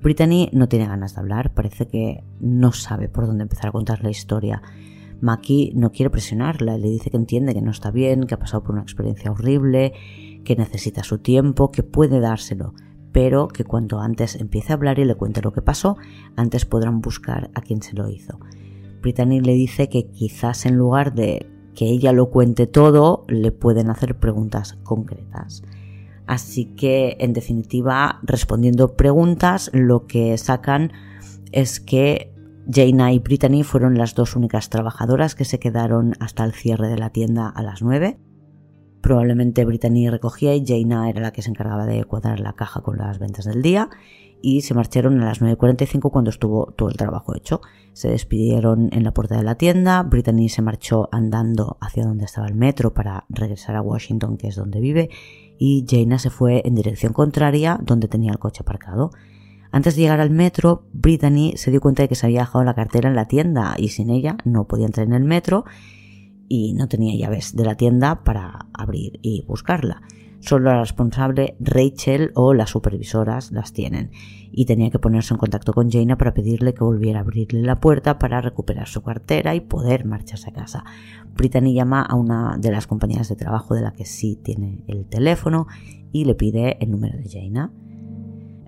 Brittany 0.02 0.50
no 0.52 0.68
tiene 0.68 0.88
ganas 0.88 1.16
de 1.16 1.22
hablar, 1.22 1.54
parece 1.54 1.88
que 1.88 2.26
no 2.42 2.74
sabe 2.74 3.08
por 3.08 3.28
dónde 3.28 3.44
empezar 3.44 3.70
a 3.70 3.72
contar 3.72 4.04
la 4.04 4.10
historia. 4.10 4.62
Mackie 5.22 5.72
no 5.74 5.94
quiere 5.94 6.10
presionarla, 6.10 6.78
le 6.78 6.90
dice 6.90 7.12
que 7.12 7.16
entiende 7.16 7.54
que 7.54 7.62
no 7.62 7.72
está 7.72 7.92
bien, 7.92 8.28
que 8.28 8.34
ha 8.34 8.40
pasado 8.40 8.62
por 8.62 8.74
una 8.74 8.84
experiencia 8.84 9.32
horrible, 9.32 9.94
que 10.44 10.58
necesita 10.58 11.04
su 11.04 11.20
tiempo, 11.20 11.72
que 11.72 11.84
puede 11.84 12.20
dárselo, 12.20 12.74
pero 13.18 13.48
que 13.48 13.64
cuanto 13.64 14.00
antes 14.00 14.36
empiece 14.36 14.72
a 14.72 14.76
hablar 14.76 15.00
y 15.00 15.06
le 15.06 15.16
cuente 15.16 15.42
lo 15.42 15.52
que 15.52 15.64
pasó, 15.64 15.98
antes 16.36 16.66
podrán 16.66 17.02
buscar 17.02 17.50
a 17.56 17.62
quien 17.62 17.82
se 17.82 17.96
lo 17.96 18.08
hizo. 18.10 18.38
Brittany 19.02 19.40
le 19.40 19.56
dice 19.56 19.90
que 19.90 20.12
quizás 20.12 20.68
en 20.68 20.76
lugar 20.76 21.16
de 21.16 21.50
que 21.74 21.86
ella 21.86 22.12
lo 22.12 22.30
cuente 22.30 22.68
todo, 22.68 23.26
le 23.28 23.52
pueden 23.52 23.90
hacer 23.90 24.20
preguntas 24.20 24.78
concretas. 24.84 25.64
Así 26.28 26.66
que, 26.76 27.18
en 27.20 27.34
definitiva, 27.34 28.20
respondiendo 28.22 28.96
preguntas, 28.96 29.72
lo 29.74 30.06
que 30.06 30.38
sacan 30.38 30.92
es 31.52 31.80
que 31.80 32.36
Jaina 32.72 33.14
y 33.14 33.18
Brittany 33.18 33.64
fueron 33.64 33.98
las 33.98 34.14
dos 34.14 34.36
únicas 34.36 34.70
trabajadoras 34.70 35.34
que 35.34 35.44
se 35.44 35.58
quedaron 35.58 36.14
hasta 36.20 36.46
el 36.46 36.54
cierre 36.54 36.88
de 36.88 37.00
la 37.00 37.10
tienda 37.10 37.50
a 37.50 37.64
las 37.64 37.82
9 37.82 38.20
Probablemente 39.02 39.66
Brittany 39.66 40.10
recogía 40.10 40.56
y 40.56 40.66
Jaina 40.66 41.10
era 41.10 41.22
la 41.22 41.32
que 41.32 41.42
se 41.42 41.50
encargaba 41.50 41.86
de 41.86 42.04
cuadrar 42.06 42.40
la 42.40 42.54
caja 42.54 42.82
con 42.82 42.98
las 42.98 43.20
ventas 43.20 43.46
del 43.46 43.62
día 43.62 43.90
y 44.42 44.62
se 44.62 44.74
marcharon 44.74 45.20
a 45.22 45.26
las 45.26 45.42
9.45 45.42 46.12
cuando 46.12 46.30
estuvo 46.30 46.74
todo 46.76 46.90
el 46.90 46.98
trabajo 46.98 47.36
hecho. 47.36 47.62
Se 47.94 48.10
despidieron 48.10 48.90
en 48.92 49.04
la 49.04 49.14
puerta 49.14 49.36
de 49.36 49.44
la 49.44 49.56
tienda, 49.56 50.04
Brittany 50.04 50.50
se 50.50 50.62
marchó 50.62 51.10
andando 51.12 51.78
hacia 51.82 52.06
donde 52.06 52.26
estaba 52.26 52.48
el 52.48 52.56
metro 52.56 52.94
para 52.94 53.26
regresar 53.30 53.76
a 53.76 53.82
Washington, 53.82 54.38
que 54.38 54.48
es 54.48 54.56
donde 54.56 54.80
vive, 54.80 55.10
y 55.58 55.86
Jaina 55.90 56.20
se 56.20 56.30
fue 56.30 56.62
en 56.66 56.76
dirección 56.76 57.14
contraria 57.14 57.80
donde 57.82 58.08
tenía 58.08 58.32
el 58.32 58.40
coche 58.40 58.62
aparcado. 58.62 59.12
Antes 59.72 59.96
de 59.96 60.04
llegar 60.04 60.22
al 60.22 60.30
metro, 60.30 60.84
Brittany 60.94 61.54
se 61.56 61.72
dio 61.72 61.82
cuenta 61.82 62.04
de 62.04 62.10
que 62.10 62.16
se 62.16 62.26
había 62.26 62.42
dejado 62.42 62.64
la 62.64 62.74
cartera 62.74 63.10
en 63.10 63.16
la 63.16 63.28
tienda 63.28 63.76
y 63.78 63.90
sin 63.90 64.10
ella 64.10 64.38
no 64.46 64.66
podía 64.66 64.86
entrar 64.86 65.08
en 65.08 65.14
el 65.14 65.24
metro 65.24 65.66
y 66.48 66.74
no 66.74 66.88
tenía 66.88 67.18
llaves 67.18 67.56
de 67.56 67.66
la 67.66 67.76
tienda 67.76 68.24
para 68.24 68.68
abrir 68.74 69.20
y 69.22 69.44
buscarla. 69.48 70.02
Solo 70.40 70.72
la 70.72 70.82
responsable 70.82 71.56
Rachel 71.60 72.32
o 72.36 72.54
las 72.54 72.70
supervisoras 72.70 73.52
las 73.52 73.74
tienen 73.74 74.12
y 74.52 74.66
tenía 74.66 74.92
que 74.92 75.00
ponerse 75.00 75.34
en 75.34 75.40
contacto 75.40 75.74
con 75.74 75.90
Jaina 75.90 76.18
para 76.18 76.34
pedirle 76.34 76.74
que 76.74 76.84
volviera 76.84 77.20
a 77.20 77.22
abrirle 77.24 77.62
la 77.62 77.80
puerta 77.80 78.20
para 78.20 78.40
recuperar 78.40 78.88
su 78.88 79.02
cartera 79.02 79.56
y 79.56 79.62
poder 79.62 80.06
marcharse 80.06 80.50
a 80.50 80.54
casa. 80.54 80.86
Brittany 81.36 81.74
llama 81.74 82.04
a 82.04 82.16
una 82.16 82.58
de 82.60 82.72
las 82.72 82.86
compañeras 82.86 83.30
de 83.30 83.36
trabajo 83.36 83.74
de 83.74 83.82
la 83.82 83.94
que 83.94 84.06
sí 84.06 84.40
tiene 84.42 84.84
el 84.88 85.06
teléfono 85.08 85.68
y 86.12 86.26
le 86.26 86.36
pide 86.36 86.78
el 86.84 86.92
número 86.92 87.18
de 87.18 87.30
Jaina. 87.30 87.72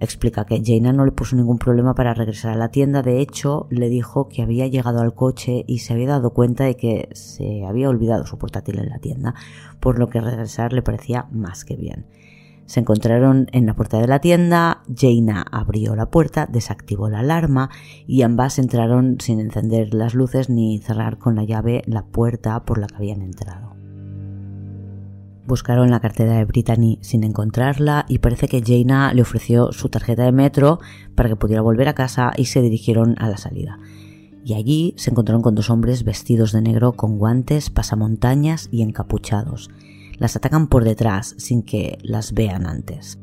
Explica 0.01 0.45
que 0.45 0.61
Jaina 0.63 0.93
no 0.93 1.03
le 1.03 1.11
puso 1.11 1.35
ningún 1.35 1.57
problema 1.57 1.93
para 1.93 2.13
regresar 2.13 2.53
a 2.53 2.57
la 2.57 2.69
tienda, 2.69 3.01
de 3.01 3.19
hecho 3.19 3.67
le 3.69 3.89
dijo 3.89 4.29
que 4.29 4.41
había 4.41 4.67
llegado 4.67 5.01
al 5.01 5.13
coche 5.13 5.65
y 5.67 5.79
se 5.79 5.93
había 5.93 6.07
dado 6.07 6.31
cuenta 6.31 6.63
de 6.63 6.77
que 6.77 7.09
se 7.13 7.65
había 7.65 7.89
olvidado 7.89 8.25
su 8.25 8.37
portátil 8.37 8.79
en 8.79 8.89
la 8.89 8.99
tienda, 8.99 9.35
por 9.81 9.99
lo 9.99 10.07
que 10.07 10.21
regresar 10.21 10.71
le 10.71 10.81
parecía 10.81 11.27
más 11.31 11.65
que 11.65 11.75
bien. 11.75 12.05
Se 12.65 12.79
encontraron 12.79 13.47
en 13.51 13.65
la 13.65 13.73
puerta 13.73 13.99
de 13.99 14.07
la 14.07 14.19
tienda, 14.19 14.83
Jaina 14.95 15.43
abrió 15.51 15.95
la 15.95 16.11
puerta, 16.11 16.45
desactivó 16.45 17.09
la 17.09 17.19
alarma 17.19 17.69
y 18.07 18.21
ambas 18.21 18.59
entraron 18.59 19.17
sin 19.19 19.39
encender 19.39 19.93
las 19.93 20.13
luces 20.13 20.49
ni 20.49 20.77
cerrar 20.77 21.17
con 21.17 21.35
la 21.35 21.43
llave 21.43 21.81
la 21.87 22.05
puerta 22.05 22.63
por 22.65 22.77
la 22.77 22.87
que 22.87 22.95
habían 22.95 23.21
entrado. 23.21 23.68
Buscaron 25.49 25.89
la 25.89 25.99
cartera 25.99 26.33
de 26.33 26.45
Brittany 26.45 26.99
sin 27.01 27.23
encontrarla 27.23 28.05
y 28.07 28.19
parece 28.19 28.47
que 28.47 28.61
Jaina 28.61 29.11
le 29.15 29.23
ofreció 29.23 29.71
su 29.71 29.89
tarjeta 29.89 30.23
de 30.23 30.31
metro 30.31 30.79
para 31.15 31.27
que 31.27 31.35
pudiera 31.35 31.63
volver 31.63 31.87
a 31.87 31.95
casa 31.95 32.33
y 32.37 32.45
se 32.45 32.61
dirigieron 32.61 33.15
a 33.17 33.27
la 33.27 33.37
salida. 33.37 33.79
Y 34.45 34.53
allí 34.53 34.93
se 34.95 35.09
encontraron 35.09 35.41
con 35.41 35.55
dos 35.55 35.71
hombres 35.71 36.03
vestidos 36.03 36.51
de 36.51 36.61
negro 36.61 36.91
con 36.91 37.17
guantes, 37.17 37.71
pasamontañas 37.71 38.69
y 38.69 38.83
encapuchados. 38.83 39.71
Las 40.19 40.35
atacan 40.35 40.67
por 40.67 40.83
detrás 40.83 41.33
sin 41.39 41.63
que 41.63 41.97
las 42.03 42.33
vean 42.33 42.67
antes. 42.67 43.17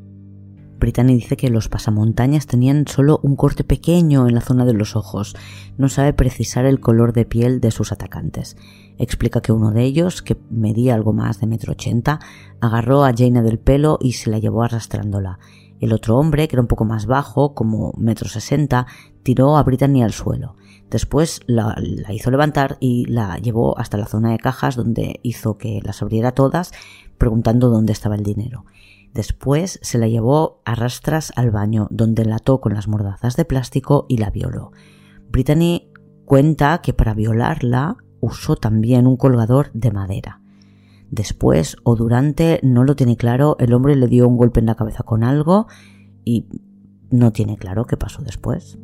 Brittany 0.81 1.15
dice 1.15 1.37
que 1.37 1.49
los 1.49 1.69
pasamontañas 1.69 2.49
tenían 2.49 2.89
solo 2.89 3.21
un 3.23 3.37
corte 3.37 3.63
pequeño 3.63 4.27
en 4.27 4.35
la 4.35 4.41
zona 4.41 4.65
de 4.65 4.75
los 4.75 4.97
ojos. 4.97 5.37
No 5.79 5.89
sabe 5.89 6.13
precisar 6.13 6.67
el 6.67 6.81
color 6.81 7.13
de 7.13 7.25
piel 7.25 7.61
de 7.61 7.71
sus 7.71 7.93
atacantes. 7.93 8.57
Explica 8.99 9.41
que 9.41 9.53
uno 9.53 9.71
de 9.73 9.83
ellos, 9.83 10.23
que 10.23 10.37
medía 10.51 10.95
algo 10.95 11.13
más 11.13 11.41
de 11.41 11.47
metro 11.47 11.73
ochenta, 11.73 12.21
agarró 12.61 13.05
a 13.05 13.13
Jaina 13.15 13.43
del 13.43 13.59
pelo 13.59 13.99
y 14.01 14.13
se 14.13 14.31
la 14.31 14.39
llevó 14.39 14.63
arrastrándola. 14.63 15.39
El 15.81 15.93
otro 15.93 16.17
hombre, 16.17 16.49
que 16.49 16.57
era 16.57 16.63
un 16.63 16.69
poco 16.69 16.87
más 16.87 17.07
bajo, 17.07 17.55
como 17.55 17.93
metro 17.99 18.29
sesenta, 18.29 18.87
tiró 19.23 19.59
a 19.59 19.63
Brittany 19.63 20.03
al 20.03 20.13
suelo. 20.13 20.57
Después 20.89 21.41
la, 21.47 21.75
la, 21.79 22.13
hizo 22.15 22.31
levantar 22.31 22.79
y 22.81 23.05
la 23.07 23.37
llevó 23.37 23.79
hasta 23.79 23.99
la 23.99 24.07
zona 24.07 24.31
de 24.31 24.39
cajas 24.39 24.77
donde 24.77 25.21
hizo 25.23 25.59
que 25.59 25.81
las 25.83 26.01
abriera 26.01 26.33
todas, 26.33 26.73
preguntando 27.19 27.69
dónde 27.69 27.93
estaba 27.93 28.15
el 28.15 28.23
dinero. 28.23 28.65
Después 29.13 29.79
se 29.83 29.99
la 29.99 30.09
llevó 30.09 30.63
a 30.65 30.75
rastras 30.75 31.33
al 31.37 31.51
baño, 31.51 31.89
donde 31.91 32.25
la 32.25 32.37
ató 32.37 32.61
con 32.61 32.75
las 32.75 32.89
mordazas 32.89 33.37
de 33.37 33.45
plástico 33.45 34.07
y 34.09 34.19
la 34.19 34.31
violó. 34.31 34.73
Brittany 35.31 35.91
cuenta 36.25 36.81
que 36.83 36.93
para 36.93 37.15
violarla 37.15 37.97
usó 38.21 38.57
también 38.57 39.07
un 39.07 39.17
colgador 39.17 39.71
de 39.73 39.91
madera. 39.91 40.41
Después 41.11 41.77
o 41.85 41.95
durante, 41.95 42.61
no 42.63 42.85
lo 42.85 42.97
tiene 42.97 43.17
claro, 43.17 43.57
el 43.61 43.73
hombre 43.73 43.95
le 43.97 44.09
dio 44.09 44.27
un 44.27 44.37
golpe 44.37 44.61
en 44.61 44.67
la 44.67 44.75
cabeza 44.75 45.03
con 45.03 45.23
algo 45.23 45.67
y 46.25 46.47
no 47.11 47.33
tiene 47.33 47.57
claro 47.57 47.85
qué 47.85 47.97
pasó 47.97 48.23
después. 48.23 48.79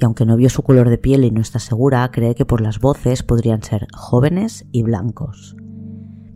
Y 0.00 0.04
aunque 0.04 0.24
no 0.24 0.36
vio 0.36 0.48
su 0.48 0.62
color 0.62 0.88
de 0.88 0.98
piel 0.98 1.24
y 1.24 1.30
no 1.30 1.40
está 1.40 1.58
segura, 1.58 2.10
cree 2.10 2.34
que 2.34 2.46
por 2.46 2.60
las 2.60 2.80
voces 2.80 3.22
podrían 3.22 3.62
ser 3.62 3.86
jóvenes 3.92 4.66
y 4.72 4.82
blancos. 4.82 5.56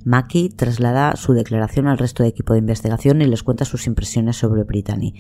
Maki 0.05 0.51
traslada 0.51 1.17
su 1.17 1.33
declaración 1.33 1.87
al 1.89 1.97
resto 1.97 2.23
de 2.23 2.29
equipo 2.29 2.53
de 2.53 2.59
investigación 2.59 3.23
y 3.23 3.27
les 3.27 3.43
cuenta 3.43 3.65
sus 3.65 3.87
impresiones 3.87 4.37
sobre 4.37 4.63
Brittany. 4.63 5.15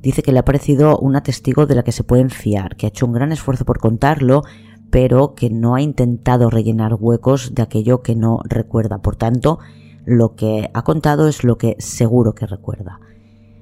Dice 0.00 0.22
que 0.22 0.32
le 0.32 0.38
ha 0.38 0.44
parecido 0.46 0.98
una 0.98 1.22
testigo 1.22 1.66
de 1.66 1.74
la 1.74 1.82
que 1.82 1.92
se 1.92 2.04
pueden 2.04 2.30
fiar, 2.30 2.76
que 2.76 2.86
ha 2.86 2.88
hecho 2.88 3.04
un 3.04 3.12
gran 3.12 3.32
esfuerzo 3.32 3.66
por 3.66 3.78
contarlo, 3.78 4.42
pero 4.90 5.34
que 5.34 5.50
no 5.50 5.74
ha 5.74 5.82
intentado 5.82 6.50
rellenar 6.50 6.94
huecos 6.98 7.54
de 7.54 7.62
aquello 7.62 8.02
que 8.02 8.16
no 8.16 8.40
recuerda. 8.44 8.98
Por 8.98 9.16
tanto, 9.16 9.58
lo 10.04 10.34
que 10.34 10.70
ha 10.74 10.82
contado 10.82 11.28
es 11.28 11.44
lo 11.44 11.58
que 11.58 11.76
seguro 11.78 12.34
que 12.34 12.46
recuerda. 12.46 13.00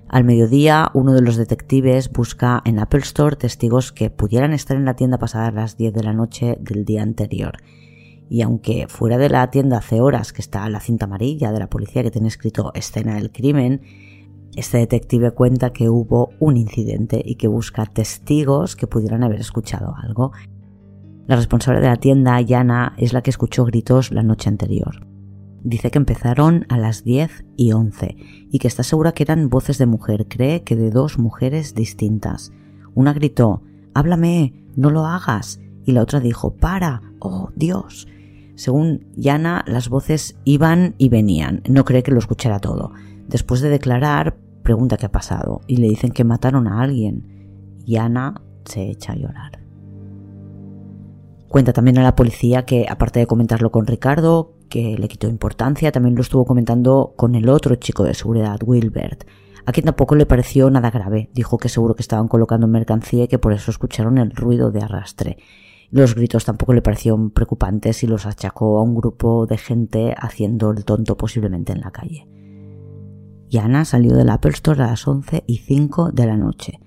Al 0.09 0.25
mediodía, 0.25 0.91
uno 0.95 1.12
de 1.12 1.21
los 1.21 1.37
detectives 1.37 2.11
busca 2.11 2.62
en 2.64 2.79
Apple 2.79 3.01
Store 3.01 3.37
testigos 3.37 3.93
que 3.93 4.09
pudieran 4.09 4.55
estar 4.55 4.77
en 4.77 4.87
la 4.87 4.95
tienda 4.95 5.19
pasadas 5.19 5.53
las 5.53 5.77
10 5.77 5.93
de 5.93 6.03
la 6.03 6.14
noche 6.14 6.57
del 6.61 6.85
día 6.85 7.03
anterior 7.03 7.59
y 8.29 8.43
aunque 8.43 8.87
fuera 8.88 9.19
de 9.19 9.29
la 9.29 9.51
tienda 9.51 9.79
hace 9.79 10.01
horas 10.01 10.33
que 10.33 10.43
está 10.43 10.69
la 10.69 10.81
cinta 10.81 11.07
amarilla 11.07 11.53
de 11.53 11.61
la 11.61 11.71
policía 11.71 12.03
que 12.03 12.11
tiene 12.11 12.29
escrito 12.29 12.73
escena 12.75 13.14
del 13.14 13.33
crimen, 13.33 13.81
este 14.55 14.79
detective 14.79 15.31
cuenta 15.33 15.73
que 15.73 15.88
hubo 15.88 16.31
un 16.38 16.57
incidente 16.57 17.23
y 17.25 17.37
que 17.37 17.49
busca 17.49 17.87
testigos 17.87 18.77
que 18.77 18.87
pudieran 18.87 19.23
haber 19.23 19.41
escuchado 19.41 19.95
algo. 19.97 20.33
La 21.29 21.37
responsable 21.37 21.83
de 21.83 21.88
la 21.88 21.97
tienda, 21.97 22.41
Yana, 22.41 22.95
es 22.97 23.12
la 23.12 23.21
que 23.21 23.29
escuchó 23.29 23.67
gritos 23.67 24.12
la 24.12 24.23
noche 24.23 24.49
anterior. 24.49 25.07
Dice 25.62 25.91
que 25.91 25.99
empezaron 25.99 26.64
a 26.71 26.79
las 26.79 27.05
10 27.05 27.45
y 27.55 27.73
11 27.73 28.17
y 28.51 28.59
que 28.59 28.67
está 28.67 28.83
segura 28.83 29.12
que 29.12 29.25
eran 29.25 29.51
voces 29.51 29.77
de 29.77 29.85
mujer, 29.85 30.27
cree 30.27 30.64
que 30.64 30.75
de 30.75 30.91
dos 30.91 31.19
mujeres 31.19 31.75
distintas. 31.75 32.51
Una 32.95 33.12
gritó, 33.12 33.62
Háblame, 33.93 34.64
no 34.75 34.88
lo 34.88 35.05
hagas, 35.05 35.61
y 35.85 35.93
la 35.93 36.01
otra 36.01 36.21
dijo, 36.21 36.57
Para, 36.57 37.03
oh 37.19 37.51
Dios. 37.55 38.09
Según 38.55 39.05
Yana, 39.14 39.67
las 39.67 39.91
voces 39.91 40.38
iban 40.45 40.95
y 40.97 41.11
venían. 41.11 41.62
No 41.69 41.85
cree 41.85 42.03
que 42.03 42.11
lo 42.11 42.21
escuchara 42.21 42.59
todo. 42.59 42.93
Después 43.29 43.61
de 43.61 43.69
declarar, 43.69 44.38
pregunta 44.62 44.97
qué 44.97 45.05
ha 45.05 45.12
pasado 45.12 45.61
y 45.67 45.77
le 45.77 45.88
dicen 45.88 46.11
que 46.11 46.25
mataron 46.25 46.69
a 46.69 46.81
alguien. 46.81 47.77
Yana 47.85 48.41
se 48.64 48.88
echa 48.88 49.12
a 49.12 49.17
llorar. 49.17 49.67
Cuenta 51.49 51.73
también 51.73 51.99
a 51.99 52.03
la 52.03 52.15
policía 52.15 52.67
que, 52.67 52.87
aparte 52.89 53.21
de 53.21 53.27
comentarlo 53.27 53.71
con 53.71 53.87
Ricardo, 53.87 54.53
que 54.69 54.97
le 54.99 55.09
quitó 55.09 55.29
importancia, 55.29 55.91
también 55.93 56.15
lo 56.15 56.21
estuvo 56.21 56.45
comentando 56.45 57.15
con 57.17 57.35
el 57.35 57.49
otro 57.49 57.75
chico 57.77 58.05
de 58.05 58.13
seguridad, 58.13 58.61
Wilbert, 58.63 59.25
a 59.65 59.73
quien 59.73 59.87
tampoco 59.87 60.15
le 60.15 60.27
pareció 60.27 60.71
nada 60.71 60.91
grave. 60.91 61.31
Dijo 61.33 61.57
que 61.57 61.71
seguro 61.71 61.95
que 61.95 62.03
estaban 62.03 62.29
colocando 62.29 62.69
mercancía 62.69 63.25
y 63.25 63.29
que 63.29 63.39
por 63.39 63.55
eso 63.55 63.71
escucharon 63.71 64.19
el 64.19 64.31
ruido 64.31 64.71
de 64.71 64.83
arrastre. 64.83 65.39
Los 65.91 66.15
gritos 66.15 66.45
tampoco 66.45 66.75
le 66.75 66.83
parecieron 66.83 67.31
preocupantes 67.31 68.03
y 68.03 68.07
los 68.07 68.27
achacó 68.27 68.79
a 68.79 68.83
un 68.83 68.95
grupo 68.95 69.47
de 69.47 69.57
gente 69.57 70.15
haciendo 70.19 70.71
el 70.71 70.85
tonto 70.85 71.17
posiblemente 71.17 71.73
en 71.73 71.81
la 71.81 71.91
calle. 71.91 72.29
Yana 73.49 73.87
salió 73.87 74.15
del 74.15 74.29
Apple 74.29 74.51
Store 74.51 74.83
a 74.83 74.89
las 74.89 75.09
11 75.09 75.45
y 75.47 75.59
5 75.59 76.13
de 76.13 76.27
la 76.27 76.37
noche. 76.37 76.81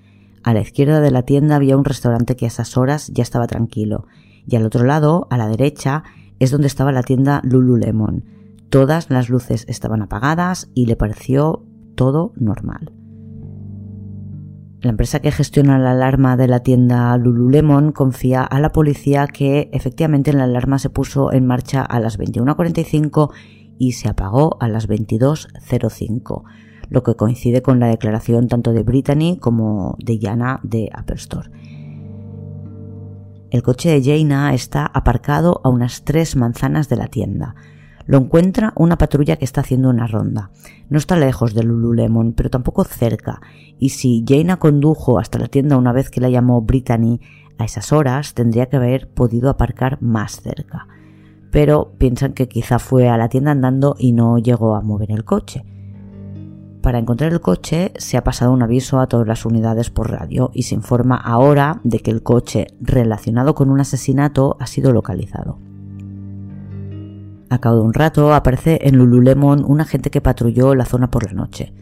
A 0.43 0.54
la 0.54 0.62
izquierda 0.62 1.02
de 1.02 1.10
la 1.10 1.24
tienda 1.24 1.56
había 1.56 1.78
un 1.78 1.86
restaurante 1.86 2.36
que 2.36 2.45
a 2.45 2.50
esas 2.50 2.78
horas 2.78 3.12
ya 3.13 3.24
estaba 3.24 3.47
tranquilo, 3.47 4.06
y 4.47 4.56
al 4.56 4.65
otro 4.65 4.84
lado, 4.84 5.27
a 5.30 5.38
la 5.38 5.47
derecha, 5.47 6.04
es 6.39 6.51
donde 6.51 6.67
estaba 6.67 6.91
la 6.91 7.04
tienda 7.04 7.41
Lululemon. 7.43 8.25
Todas 8.69 9.10
las 9.10 9.30
luces 9.30 9.65
estaban 9.67 10.01
apagadas 10.01 10.69
y 10.73 10.86
le 10.86 10.95
pareció 10.95 11.65
todo 11.95 12.34
normal. 12.36 12.91
La 14.82 14.89
empresa 14.89 15.19
que 15.19 15.32
gestiona 15.32 15.77
la 15.77 15.91
alarma 15.91 16.38
de 16.38 16.47
la 16.47 16.62
tienda 16.62 17.15
Lululemon 17.15 17.91
confía 17.91 18.41
a 18.41 18.60
la 18.60 18.71
policía 18.71 19.27
que 19.27 19.69
efectivamente 19.73 20.34
la 20.34 20.45
alarma 20.45 20.80
se 20.80 20.89
puso 20.89 21.32
en 21.32 21.45
marcha 21.45 21.84
a 21.84 21.99
las 21.99 22.17
21.45 22.17 23.32
y 23.77 23.91
se 23.91 24.10
apagó 24.10 24.58
a 24.60 24.67
las 24.67 24.89
22.05, 24.89 26.43
lo 26.89 27.04
que 27.04 27.15
coincide 27.15 27.62
con 27.62 27.80
la 27.80 27.88
declaración 27.88 28.47
tanto 28.47 28.73
de 28.73 28.82
Brittany 28.82 29.38
como 29.39 29.95
de 29.99 30.17
Yana 30.17 30.60
de 30.63 30.89
Apple 30.91 31.17
Store. 31.17 31.51
El 33.51 33.63
coche 33.63 33.89
de 33.89 34.01
Jaina 34.01 34.53
está 34.53 34.85
aparcado 34.85 35.59
a 35.65 35.69
unas 35.69 36.05
tres 36.05 36.37
manzanas 36.37 36.87
de 36.87 36.95
la 36.95 37.07
tienda. 37.07 37.55
Lo 38.05 38.17
encuentra 38.17 38.71
una 38.77 38.97
patrulla 38.97 39.35
que 39.35 39.43
está 39.43 39.59
haciendo 39.59 39.89
una 39.89 40.07
ronda. 40.07 40.51
No 40.89 40.97
está 40.97 41.17
lejos 41.17 41.53
de 41.53 41.63
Lululemon, 41.63 42.31
pero 42.31 42.49
tampoco 42.49 42.85
cerca, 42.85 43.41
y 43.77 43.89
si 43.89 44.23
Jaina 44.25 44.57
condujo 44.57 45.19
hasta 45.19 45.37
la 45.37 45.49
tienda 45.49 45.75
una 45.75 45.91
vez 45.91 46.09
que 46.09 46.21
la 46.21 46.29
llamó 46.29 46.61
Brittany, 46.61 47.19
a 47.57 47.65
esas 47.65 47.91
horas 47.91 48.35
tendría 48.35 48.67
que 48.67 48.77
haber 48.77 49.09
podido 49.09 49.49
aparcar 49.49 50.01
más 50.01 50.39
cerca. 50.39 50.87
Pero 51.51 51.91
piensan 51.97 52.31
que 52.31 52.47
quizá 52.47 52.79
fue 52.79 53.09
a 53.09 53.17
la 53.17 53.27
tienda 53.27 53.51
andando 53.51 53.97
y 53.99 54.13
no 54.13 54.37
llegó 54.37 54.75
a 54.75 54.81
mover 54.81 55.11
el 55.11 55.25
coche. 55.25 55.65
Para 56.81 56.97
encontrar 56.97 57.31
el 57.31 57.41
coche 57.41 57.93
se 57.97 58.17
ha 58.17 58.23
pasado 58.23 58.51
un 58.51 58.63
aviso 58.63 58.99
a 58.99 59.07
todas 59.07 59.27
las 59.27 59.45
unidades 59.45 59.91
por 59.91 60.09
radio 60.09 60.49
y 60.53 60.63
se 60.63 60.73
informa 60.73 61.15
ahora 61.15 61.79
de 61.83 61.99
que 61.99 62.09
el 62.09 62.23
coche 62.23 62.67
relacionado 62.81 63.53
con 63.53 63.69
un 63.69 63.79
asesinato 63.79 64.57
ha 64.59 64.65
sido 64.65 64.91
localizado. 64.91 65.59
A 67.51 67.59
cabo 67.59 67.75
de 67.75 67.81
un 67.83 67.93
rato 67.93 68.33
aparece 68.33 68.79
en 68.83 68.97
Lululemon 68.97 69.63
un 69.63 69.81
agente 69.81 70.09
que 70.09 70.21
patrulló 70.21 70.73
la 70.73 70.85
zona 70.85 71.11
por 71.11 71.25
la 71.25 71.33
noche. 71.33 71.73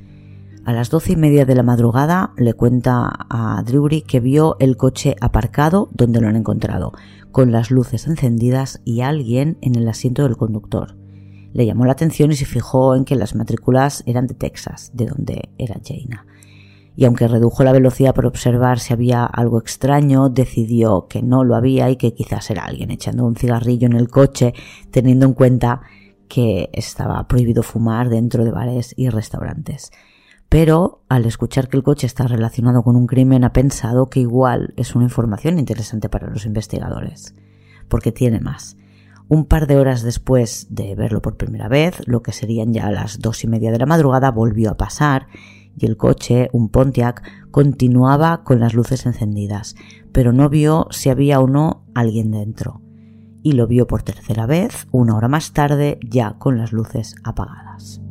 A 0.65 0.73
las 0.73 0.89
doce 0.89 1.13
y 1.13 1.15
media 1.15 1.45
de 1.45 1.55
la 1.55 1.63
madrugada 1.63 2.33
le 2.35 2.53
cuenta 2.53 3.09
a 3.29 3.63
Drury 3.63 4.01
que 4.01 4.19
vio 4.19 4.57
el 4.59 4.75
coche 4.75 5.15
aparcado 5.21 5.88
donde 5.93 6.19
lo 6.19 6.27
han 6.27 6.35
encontrado, 6.35 6.91
con 7.31 7.51
las 7.51 7.71
luces 7.71 8.05
encendidas 8.07 8.81
y 8.83 9.01
alguien 9.01 9.57
en 9.62 9.75
el 9.75 9.88
asiento 9.88 10.23
del 10.23 10.35
conductor. 10.35 10.98
Le 11.53 11.65
llamó 11.65 11.85
la 11.85 11.93
atención 11.93 12.31
y 12.31 12.35
se 12.35 12.45
fijó 12.45 12.95
en 12.95 13.05
que 13.05 13.15
las 13.15 13.35
matrículas 13.35 14.03
eran 14.05 14.27
de 14.27 14.35
Texas, 14.35 14.91
de 14.93 15.07
donde 15.07 15.49
era 15.57 15.79
Jaina 15.85 16.25
y 16.99 17.05
aunque 17.05 17.29
redujo 17.29 17.63
la 17.63 17.71
velocidad 17.71 18.13
para 18.13 18.27
observar 18.27 18.79
si 18.79 18.91
había 18.91 19.23
algo 19.23 19.57
extraño, 19.57 20.27
decidió 20.27 21.07
que 21.07 21.21
no 21.21 21.45
lo 21.45 21.55
había 21.55 21.89
y 21.89 21.95
que 21.95 22.13
quizás 22.13 22.49
era 22.49 22.65
alguien 22.65 22.91
echando 22.91 23.25
un 23.25 23.38
cigarrillo 23.38 23.88
en 23.88 23.93
el 23.93 24.09
coche, 24.09 24.53
teniendo 24.91 25.25
en 25.25 25.33
cuenta 25.33 25.79
que 26.27 26.69
estaba 26.73 27.25
prohibido 27.29 27.63
fumar 27.63 28.09
dentro 28.09 28.43
de 28.43 28.51
bares 28.51 28.93
y 28.97 29.07
restaurantes. 29.07 29.91
Pero 30.49 31.03
al 31.07 31.25
escuchar 31.25 31.69
que 31.69 31.77
el 31.77 31.83
coche 31.83 32.05
está 32.05 32.27
relacionado 32.27 32.83
con 32.83 32.97
un 32.97 33.07
crimen 33.07 33.45
ha 33.45 33.53
pensado 33.53 34.07
que 34.07 34.19
igual 34.19 34.73
es 34.75 34.93
una 34.93 35.05
información 35.05 35.57
interesante 35.57 36.09
para 36.09 36.27
los 36.27 36.45
investigadores, 36.45 37.33
porque 37.88 38.12
tiene 38.12 38.41
más. 38.41 38.75
Un 39.30 39.46
par 39.46 39.68
de 39.68 39.78
horas 39.78 40.02
después 40.02 40.65
de 40.72 40.96
verlo 40.96 41.22
por 41.22 41.38
primera 41.38 41.68
vez, 41.68 42.02
lo 42.08 42.24
que 42.24 42.32
serían 42.32 42.74
ya 42.74 42.89
las 42.89 43.20
dos 43.20 43.44
y 43.44 43.48
media 43.48 43.72
de 43.72 43.78
la 43.78 43.86
madrugada, 43.86 44.32
volvió 44.32 44.72
a 44.72 44.78
pasar 44.78 45.28
y 45.78 45.86
el 45.86 45.98
coche, 45.98 46.50
un 46.52 46.70
Pontiac, 46.70 47.22
continuaba 47.52 48.44
con 48.44 48.60
las 48.60 48.74
luces 48.74 49.06
encendidas, 49.06 49.76
pero 50.12 50.34
no 50.34 50.50
vio 50.50 50.88
si 50.89 51.10
había 51.10 51.39
o 51.39 51.48
no 51.48 51.86
alguien 51.94 52.32
dentro. 52.32 52.82
Y 53.44 53.54
lo 53.54 53.68
vio 53.68 53.86
por 53.86 54.02
tercera 54.02 54.48
vez, 54.48 54.88
una 54.92 55.15
hora 55.15 55.28
más 55.28 55.54
tarde, 55.54 56.00
ya 56.04 56.38
con 56.39 56.58
las 56.58 56.74
luces 56.74 57.15
apagadas. 57.24 58.02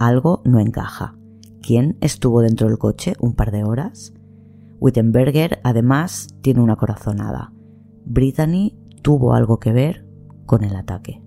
Algo 0.00 0.42
no 0.44 0.58
encaja. 0.58 1.16
¿Quién 1.62 1.96
estuvo 2.00 2.42
dentro 2.42 2.66
del 2.66 2.78
coche 2.78 3.14
un 3.18 3.34
par 3.34 3.52
de 3.52 3.62
horas? 3.62 4.12
Wittenberger 4.78 5.60
además 5.62 6.26
tiene 6.42 6.60
una 6.60 6.76
corazonada. 6.76 7.52
Brittany 8.04 8.76
tuvo 9.06 9.34
algo 9.34 9.60
que 9.60 9.70
ver 9.70 10.04
con 10.46 10.64
el 10.64 10.74
ataque. 10.74 11.22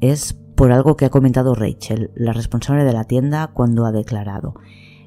Es 0.00 0.32
por 0.32 0.72
algo 0.72 0.96
que 0.96 1.04
ha 1.04 1.10
comentado 1.10 1.54
Rachel, 1.54 2.10
la 2.16 2.32
responsable 2.32 2.82
de 2.82 2.92
la 2.92 3.04
tienda, 3.04 3.52
cuando 3.54 3.86
ha 3.86 3.92
declarado. 3.92 4.56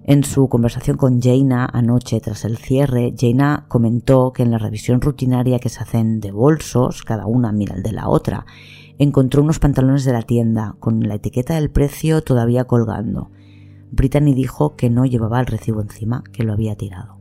En 0.05 0.23
su 0.23 0.47
conversación 0.47 0.95
con 0.95 1.21
Jaina 1.21 1.65
anoche 1.65 2.21
tras 2.21 2.45
el 2.45 2.55
cierre, 2.55 3.13
Jaina 3.19 3.65
comentó 3.67 4.31
que 4.31 4.43
en 4.43 4.51
la 4.51 4.57
revisión 4.57 5.01
rutinaria 5.01 5.59
que 5.59 5.67
se 5.67 5.81
hacen 5.81 6.21
de 6.21 6.31
bolsos, 6.31 7.03
cada 7.03 7.25
una 7.25 7.51
mira 7.51 7.75
el 7.75 7.83
de 7.83 7.91
la 7.91 8.07
otra, 8.07 8.45
encontró 8.97 9.43
unos 9.43 9.59
pantalones 9.59 10.05
de 10.05 10.13
la 10.13 10.21
tienda 10.21 10.77
con 10.79 11.01
la 11.01 11.15
etiqueta 11.15 11.55
del 11.55 11.71
precio 11.71 12.21
todavía 12.21 12.63
colgando. 12.63 13.31
Brittany 13.91 14.33
dijo 14.33 14.77
que 14.77 14.89
no 14.89 15.05
llevaba 15.05 15.41
el 15.41 15.47
recibo 15.47 15.81
encima, 15.81 16.23
que 16.31 16.43
lo 16.43 16.53
había 16.53 16.77
tirado. 16.77 17.16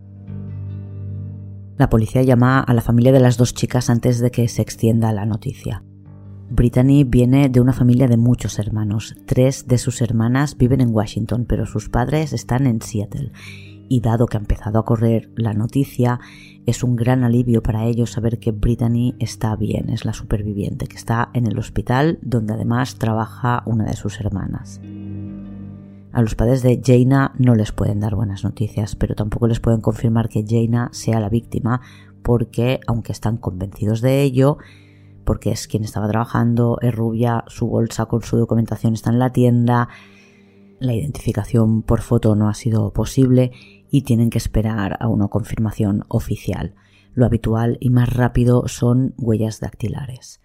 La 1.77 1.91
policía 1.91 2.23
llama 2.23 2.61
a 2.61 2.73
la 2.73 2.81
familia 2.81 3.13
de 3.13 3.21
las 3.21 3.37
dos 3.37 3.53
chicas 3.53 3.91
antes 3.91 4.19
de 4.21 4.31
que 4.31 4.49
se 4.49 4.63
extienda 4.63 5.13
la 5.13 5.27
noticia. 5.27 5.83
Brittany 6.49 7.05
viene 7.05 7.49
de 7.49 7.61
una 7.61 7.73
familia 7.75 8.09
de 8.09 8.17
muchos 8.17 8.59
hermanos. 8.59 9.15
Tres 9.27 9.67
de 9.67 9.77
sus 9.77 10.01
hermanas 10.01 10.57
viven 10.57 10.81
en 10.81 10.95
Washington, 10.95 11.45
pero 11.47 11.67
sus 11.67 11.91
padres 11.91 12.33
están 12.33 12.67
en 12.67 12.81
Seattle. 12.81 13.33
Y 13.89 14.01
dado 14.01 14.27
que 14.27 14.37
ha 14.37 14.41
empezado 14.41 14.79
a 14.79 14.85
correr 14.85 15.31
la 15.37 15.53
noticia, 15.53 16.19
es 16.65 16.83
un 16.83 16.97
gran 16.97 17.25
alivio 17.25 17.63
para 17.63 17.85
ellos 17.85 18.11
saber 18.11 18.39
que 18.39 18.53
Brittany 18.53 19.15
está 19.19 19.55
bien, 19.55 19.91
es 19.91 20.05
la 20.05 20.13
superviviente, 20.13 20.87
que 20.87 20.97
está 20.97 21.31
en 21.35 21.47
el 21.47 21.59
hospital 21.59 22.19
donde 22.23 22.55
además 22.55 22.97
trabaja 22.97 23.63
una 23.67 23.85
de 23.85 23.97
sus 23.97 24.19
hermanas. 24.19 24.81
A 26.17 26.23
los 26.23 26.35
padres 26.35 26.63
de 26.63 26.81
Jaina 26.83 27.35
no 27.37 27.55
les 27.55 27.73
pueden 27.73 28.01
dar 28.01 28.15
buenas 28.15 28.43
noticias, 28.43 28.97
pero 28.97 29.15
tampoco 29.15 29.49
les 29.49 29.61
pueden 29.61 29.83
confirmar 29.83 30.31
que 30.31 30.47
Jaina 30.49 30.89
sea 30.91 31.21
la 31.21 31.29
víctima, 31.29 31.83
porque, 32.23 32.81
aunque 32.87 33.13
están 33.13 33.37
convencidos 33.37 34.01
de 34.01 34.23
ello, 34.23 34.57
porque 35.27 35.51
es 35.51 35.69
quien 35.69 35.85
estaba 35.85 36.09
trabajando, 36.09 36.79
es 36.81 36.95
rubia, 36.95 37.45
su 37.49 37.69
bolsa 37.69 38.07
con 38.07 38.23
su 38.23 38.39
documentación 38.39 38.95
está 38.95 39.11
en 39.11 39.19
la 39.19 39.35
tienda, 39.35 39.91
la 40.79 40.95
identificación 40.95 41.83
por 41.83 42.01
foto 42.01 42.35
no 42.35 42.49
ha 42.49 42.55
sido 42.55 42.95
posible 42.95 43.53
y 43.91 44.01
tienen 44.01 44.31
que 44.31 44.39
esperar 44.39 44.97
a 45.01 45.09
una 45.09 45.29
confirmación 45.29 46.05
oficial. 46.09 46.77
Lo 47.13 47.27
habitual 47.27 47.77
y 47.79 47.91
más 47.91 48.11
rápido 48.11 48.69
son 48.69 49.13
huellas 49.19 49.61
dactilares. 49.61 50.41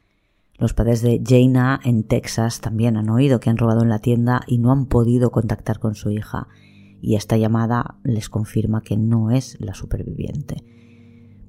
Los 0.62 0.76
padres 0.76 1.02
de 1.02 1.20
Jaina 1.28 1.80
en 1.84 2.04
Texas 2.04 2.62
también 2.62 2.96
han 2.96 3.10
oído 3.10 3.40
que 3.40 3.50
han 3.50 3.58
robado 3.58 3.82
en 3.82 3.90
la 3.90 3.98
tienda 3.98 4.42
y 4.46 4.60
no 4.60 4.72
han 4.72 4.86
podido 4.86 5.32
contactar 5.32 5.80
con 5.80 5.96
su 5.96 6.12
hija, 6.12 6.50
y 7.02 7.16
esta 7.16 7.36
llamada 7.36 7.96
les 8.04 8.30
confirma 8.30 8.84
que 8.84 8.96
no 8.96 9.32
es 9.32 9.58
la 9.60 9.74
superviviente. 9.74 10.64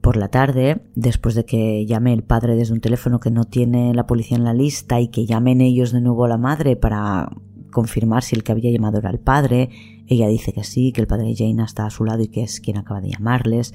Por 0.00 0.16
la 0.16 0.28
tarde, 0.28 0.86
después 0.94 1.34
de 1.34 1.44
que 1.44 1.84
llame 1.84 2.14
el 2.14 2.22
padre 2.22 2.56
desde 2.56 2.72
un 2.72 2.80
teléfono 2.80 3.20
que 3.20 3.30
no 3.30 3.44
tiene 3.44 3.92
la 3.92 4.06
policía 4.06 4.38
en 4.38 4.44
la 4.44 4.54
lista 4.54 4.98
y 4.98 5.08
que 5.08 5.26
llamen 5.26 5.60
ellos 5.60 5.92
de 5.92 6.00
nuevo 6.00 6.24
a 6.24 6.28
la 6.28 6.38
madre 6.38 6.76
para 6.76 7.28
confirmar 7.70 8.22
si 8.22 8.34
el 8.34 8.42
que 8.42 8.52
había 8.52 8.72
llamado 8.72 8.96
era 8.96 9.10
el 9.10 9.20
padre. 9.20 9.68
Ella 10.06 10.26
dice 10.28 10.54
que 10.54 10.64
sí, 10.64 10.90
que 10.90 11.02
el 11.02 11.06
padre 11.06 11.26
de 11.26 11.36
Jane 11.36 11.62
está 11.62 11.84
a 11.84 11.90
su 11.90 12.06
lado 12.06 12.22
y 12.22 12.28
que 12.28 12.44
es 12.44 12.62
quien 12.62 12.78
acaba 12.78 13.02
de 13.02 13.10
llamarles. 13.10 13.74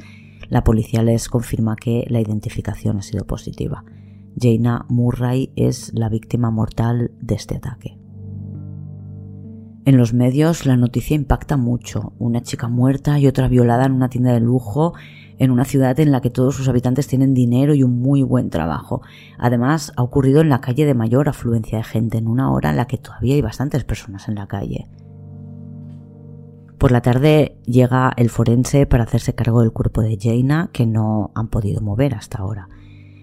La 0.49 0.63
policía 0.63 1.03
les 1.03 1.29
confirma 1.29 1.75
que 1.75 2.07
la 2.09 2.21
identificación 2.21 2.97
ha 2.97 3.03
sido 3.03 3.27
positiva. 3.27 3.83
Jaina 4.39 4.85
Murray 4.89 5.51
es 5.55 5.91
la 5.93 6.09
víctima 6.09 6.51
mortal 6.51 7.11
de 7.19 7.35
este 7.35 7.55
ataque. 7.55 7.97
En 9.85 9.97
los 9.97 10.13
medios 10.13 10.65
la 10.65 10.77
noticia 10.77 11.15
impacta 11.15 11.57
mucho. 11.57 12.13
Una 12.19 12.41
chica 12.41 12.67
muerta 12.67 13.19
y 13.19 13.27
otra 13.27 13.47
violada 13.47 13.85
en 13.85 13.93
una 13.93 14.09
tienda 14.09 14.33
de 14.33 14.41
lujo 14.41 14.93
en 15.39 15.51
una 15.51 15.65
ciudad 15.65 15.99
en 15.99 16.11
la 16.11 16.21
que 16.21 16.29
todos 16.29 16.55
sus 16.55 16.67
habitantes 16.67 17.07
tienen 17.07 17.33
dinero 17.33 17.73
y 17.73 17.83
un 17.83 17.99
muy 17.99 18.23
buen 18.23 18.49
trabajo. 18.49 19.01
Además, 19.37 19.93
ha 19.95 20.03
ocurrido 20.03 20.41
en 20.41 20.49
la 20.49 20.61
calle 20.61 20.85
de 20.85 20.93
mayor 20.93 21.29
afluencia 21.29 21.77
de 21.77 21.83
gente, 21.83 22.17
en 22.17 22.27
una 22.27 22.51
hora 22.51 22.71
en 22.71 22.77
la 22.77 22.87
que 22.87 22.97
todavía 22.97 23.35
hay 23.35 23.41
bastantes 23.41 23.83
personas 23.83 24.27
en 24.27 24.35
la 24.35 24.47
calle. 24.47 24.87
Por 26.77 26.91
la 26.91 27.01
tarde 27.01 27.57
llega 27.65 28.13
el 28.17 28.29
forense 28.29 28.85
para 28.85 29.03
hacerse 29.03 29.33
cargo 29.33 29.61
del 29.61 29.71
cuerpo 29.71 30.01
de 30.01 30.17
Jaina, 30.19 30.69
que 30.73 30.85
no 30.85 31.31
han 31.33 31.47
podido 31.47 31.81
mover 31.81 32.13
hasta 32.13 32.39
ahora. 32.39 32.69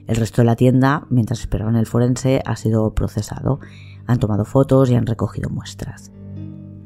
El 0.06 0.16
resto 0.16 0.42
de 0.42 0.46
la 0.46 0.56
tienda, 0.56 1.06
mientras 1.08 1.40
esperaban 1.40 1.76
el 1.76 1.86
forense, 1.86 2.42
ha 2.44 2.56
sido 2.56 2.94
procesado. 2.94 3.60
Han 4.06 4.18
tomado 4.18 4.44
fotos 4.44 4.90
y 4.90 4.94
han 4.94 5.06
recogido 5.06 5.48
muestras. 5.48 6.12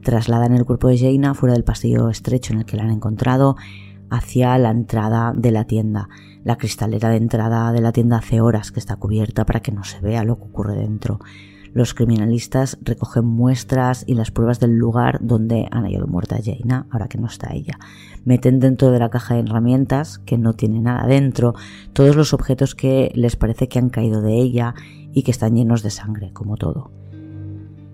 Trasladan 0.02 0.54
el 0.54 0.64
cuerpo 0.64 0.88
de 0.88 0.98
Jaina 0.98 1.34
fuera 1.34 1.54
del 1.54 1.64
pasillo 1.64 2.08
estrecho 2.08 2.52
en 2.52 2.60
el 2.60 2.64
que 2.64 2.76
la 2.76 2.84
han 2.84 2.90
encontrado 2.90 3.56
hacia 4.10 4.56
la 4.58 4.70
entrada 4.70 5.32
de 5.36 5.50
la 5.50 5.64
tienda. 5.64 6.08
La 6.44 6.56
cristalera 6.56 7.10
de 7.10 7.16
entrada 7.16 7.72
de 7.72 7.80
la 7.80 7.92
tienda 7.92 8.18
hace 8.18 8.40
horas 8.40 8.70
que 8.70 8.80
está 8.80 8.96
cubierta 8.96 9.44
para 9.44 9.60
que 9.60 9.72
no 9.72 9.84
se 9.84 10.00
vea 10.00 10.24
lo 10.24 10.36
que 10.36 10.44
ocurre 10.44 10.76
dentro. 10.76 11.18
Los 11.74 11.92
criminalistas 11.92 12.78
recogen 12.80 13.26
muestras 13.26 14.04
y 14.06 14.14
las 14.14 14.30
pruebas 14.30 14.58
del 14.58 14.76
lugar 14.76 15.18
donde 15.20 15.68
han 15.70 15.84
hallado 15.84 16.06
muerta 16.06 16.36
a 16.36 16.42
Jaina, 16.42 16.86
ahora 16.90 17.08
que 17.08 17.18
no 17.18 17.26
está 17.26 17.52
ella. 17.52 17.78
Meten 18.24 18.60
dentro 18.60 18.90
de 18.90 18.98
la 18.98 19.10
caja 19.10 19.34
de 19.34 19.40
herramientas, 19.40 20.18
que 20.18 20.38
no 20.38 20.52
tiene 20.52 20.80
nada 20.80 21.06
dentro, 21.06 21.54
todos 21.92 22.16
los 22.16 22.32
objetos 22.32 22.74
que 22.74 23.10
les 23.14 23.36
parece 23.36 23.68
que 23.68 23.78
han 23.78 23.90
caído 23.90 24.22
de 24.22 24.34
ella 24.34 24.74
y 25.12 25.22
que 25.22 25.30
están 25.30 25.54
llenos 25.54 25.82
de 25.82 25.90
sangre, 25.90 26.32
como 26.32 26.56
todo. 26.56 26.90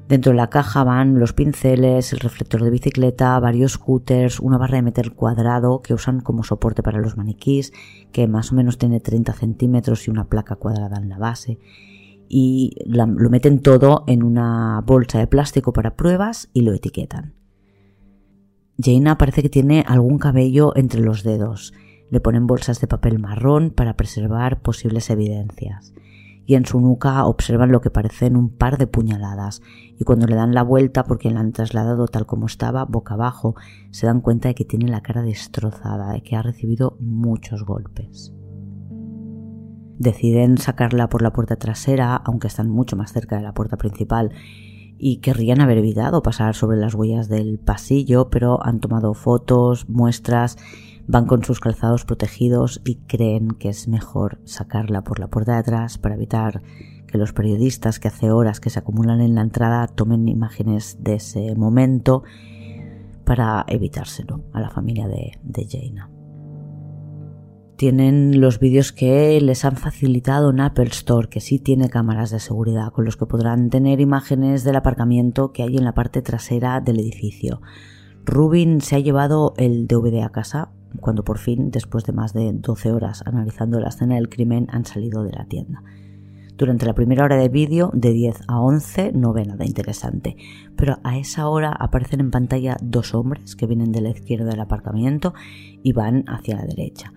Dentro 0.08 0.32
de 0.32 0.36
la 0.36 0.50
caja 0.50 0.84
van 0.84 1.18
los 1.18 1.32
pinceles, 1.32 2.12
el 2.12 2.20
reflector 2.20 2.62
de 2.62 2.70
bicicleta, 2.70 3.40
varios 3.40 3.72
scooters, 3.72 4.38
una 4.38 4.58
barra 4.58 4.76
de 4.76 4.82
meter 4.82 5.12
cuadrado 5.12 5.80
que 5.80 5.94
usan 5.94 6.20
como 6.20 6.44
soporte 6.44 6.82
para 6.82 7.00
los 7.00 7.16
maniquís, 7.16 7.72
que 8.12 8.28
más 8.28 8.52
o 8.52 8.54
menos 8.54 8.76
tiene 8.76 9.00
30 9.00 9.32
centímetros 9.32 10.06
y 10.06 10.10
una 10.10 10.28
placa 10.28 10.56
cuadrada 10.56 10.98
en 10.98 11.08
la 11.08 11.18
base. 11.18 11.58
Y 12.28 12.76
lo 12.86 13.30
meten 13.30 13.60
todo 13.60 14.04
en 14.06 14.22
una 14.22 14.82
bolsa 14.84 15.18
de 15.18 15.26
plástico 15.26 15.72
para 15.72 15.96
pruebas 15.96 16.50
y 16.52 16.62
lo 16.62 16.74
etiquetan. 16.74 17.34
Jaina 18.78 19.18
parece 19.18 19.42
que 19.42 19.48
tiene 19.48 19.84
algún 19.86 20.18
cabello 20.18 20.76
entre 20.76 21.00
los 21.00 21.22
dedos. 21.22 21.72
Le 22.10 22.20
ponen 22.20 22.46
bolsas 22.46 22.80
de 22.80 22.86
papel 22.86 23.18
marrón 23.18 23.70
para 23.70 23.96
preservar 23.96 24.62
posibles 24.62 25.10
evidencias 25.10 25.94
y 26.46 26.54
en 26.54 26.66
su 26.66 26.80
nuca 26.80 27.24
observan 27.24 27.72
lo 27.72 27.80
que 27.80 27.90
parecen 27.90 28.36
un 28.36 28.50
par 28.50 28.78
de 28.78 28.86
puñaladas 28.86 29.62
y 29.98 30.04
cuando 30.04 30.26
le 30.26 30.36
dan 30.36 30.54
la 30.54 30.62
vuelta 30.62 31.04
porque 31.04 31.30
la 31.30 31.40
han 31.40 31.52
trasladado 31.52 32.06
tal 32.06 32.26
como 32.26 32.46
estaba, 32.46 32.84
boca 32.84 33.14
abajo, 33.14 33.54
se 33.90 34.06
dan 34.06 34.20
cuenta 34.20 34.48
de 34.48 34.54
que 34.54 34.64
tiene 34.64 34.88
la 34.88 35.02
cara 35.02 35.22
destrozada, 35.22 36.12
de 36.12 36.22
que 36.22 36.36
ha 36.36 36.42
recibido 36.42 36.96
muchos 37.00 37.64
golpes. 37.64 38.34
Deciden 39.96 40.58
sacarla 40.58 41.08
por 41.08 41.22
la 41.22 41.32
puerta 41.32 41.56
trasera, 41.56 42.16
aunque 42.16 42.48
están 42.48 42.68
mucho 42.68 42.96
más 42.96 43.12
cerca 43.12 43.36
de 43.36 43.42
la 43.42 43.54
puerta 43.54 43.76
principal, 43.76 44.32
y 44.98 45.18
querrían 45.18 45.60
haber 45.60 45.78
evitado 45.78 46.22
pasar 46.22 46.54
sobre 46.54 46.78
las 46.78 46.94
huellas 46.94 47.28
del 47.28 47.58
pasillo, 47.58 48.30
pero 48.30 48.64
han 48.64 48.80
tomado 48.80 49.14
fotos, 49.14 49.88
muestras 49.88 50.56
Van 51.06 51.26
con 51.26 51.44
sus 51.44 51.60
calzados 51.60 52.04
protegidos 52.04 52.80
y 52.84 52.96
creen 52.96 53.48
que 53.50 53.68
es 53.68 53.88
mejor 53.88 54.38
sacarla 54.44 55.04
por 55.04 55.18
la 55.18 55.28
puerta 55.28 55.52
de 55.52 55.58
atrás 55.58 55.98
para 55.98 56.14
evitar 56.14 56.62
que 57.06 57.18
los 57.18 57.34
periodistas 57.34 58.00
que 58.00 58.08
hace 58.08 58.30
horas 58.30 58.58
que 58.58 58.70
se 58.70 58.78
acumulan 58.78 59.20
en 59.20 59.34
la 59.34 59.42
entrada 59.42 59.86
tomen 59.86 60.28
imágenes 60.28 60.96
de 61.00 61.16
ese 61.16 61.54
momento 61.56 62.24
para 63.24 63.64
evitárselo 63.68 64.44
a 64.52 64.60
la 64.60 64.70
familia 64.70 65.06
de, 65.06 65.38
de 65.42 65.66
Jaina. 65.70 66.13
Tienen 67.84 68.40
los 68.40 68.60
vídeos 68.60 68.92
que 68.92 69.38
les 69.42 69.66
han 69.66 69.76
facilitado 69.76 70.48
en 70.48 70.60
Apple 70.60 70.86
Store, 70.86 71.28
que 71.28 71.42
sí 71.42 71.58
tiene 71.58 71.90
cámaras 71.90 72.30
de 72.30 72.40
seguridad, 72.40 72.90
con 72.92 73.04
los 73.04 73.18
que 73.18 73.26
podrán 73.26 73.68
tener 73.68 74.00
imágenes 74.00 74.64
del 74.64 74.76
aparcamiento 74.76 75.52
que 75.52 75.64
hay 75.64 75.76
en 75.76 75.84
la 75.84 75.92
parte 75.92 76.22
trasera 76.22 76.80
del 76.80 76.98
edificio. 76.98 77.60
Rubin 78.24 78.80
se 78.80 78.96
ha 78.96 79.00
llevado 79.00 79.52
el 79.58 79.86
DVD 79.86 80.22
a 80.22 80.30
casa 80.30 80.70
cuando 80.98 81.24
por 81.24 81.36
fin, 81.36 81.70
después 81.70 82.04
de 82.04 82.14
más 82.14 82.32
de 82.32 82.54
12 82.54 82.90
horas 82.90 83.22
analizando 83.26 83.78
la 83.80 83.90
escena 83.90 84.14
del 84.14 84.30
crimen, 84.30 84.66
han 84.70 84.86
salido 84.86 85.22
de 85.22 85.32
la 85.32 85.44
tienda. 85.44 85.82
Durante 86.56 86.86
la 86.86 86.94
primera 86.94 87.24
hora 87.24 87.36
de 87.36 87.50
vídeo, 87.50 87.90
de 87.92 88.14
10 88.14 88.44
a 88.48 88.60
11, 88.62 89.12
no 89.12 89.34
ve 89.34 89.44
nada 89.44 89.66
interesante, 89.66 90.38
pero 90.74 91.00
a 91.04 91.18
esa 91.18 91.48
hora 91.48 91.70
aparecen 91.70 92.20
en 92.20 92.30
pantalla 92.30 92.78
dos 92.80 93.12
hombres 93.12 93.56
que 93.56 93.66
vienen 93.66 93.92
de 93.92 94.00
la 94.00 94.08
izquierda 94.08 94.46
del 94.46 94.60
aparcamiento 94.60 95.34
y 95.82 95.92
van 95.92 96.24
hacia 96.28 96.56
la 96.56 96.64
derecha. 96.64 97.12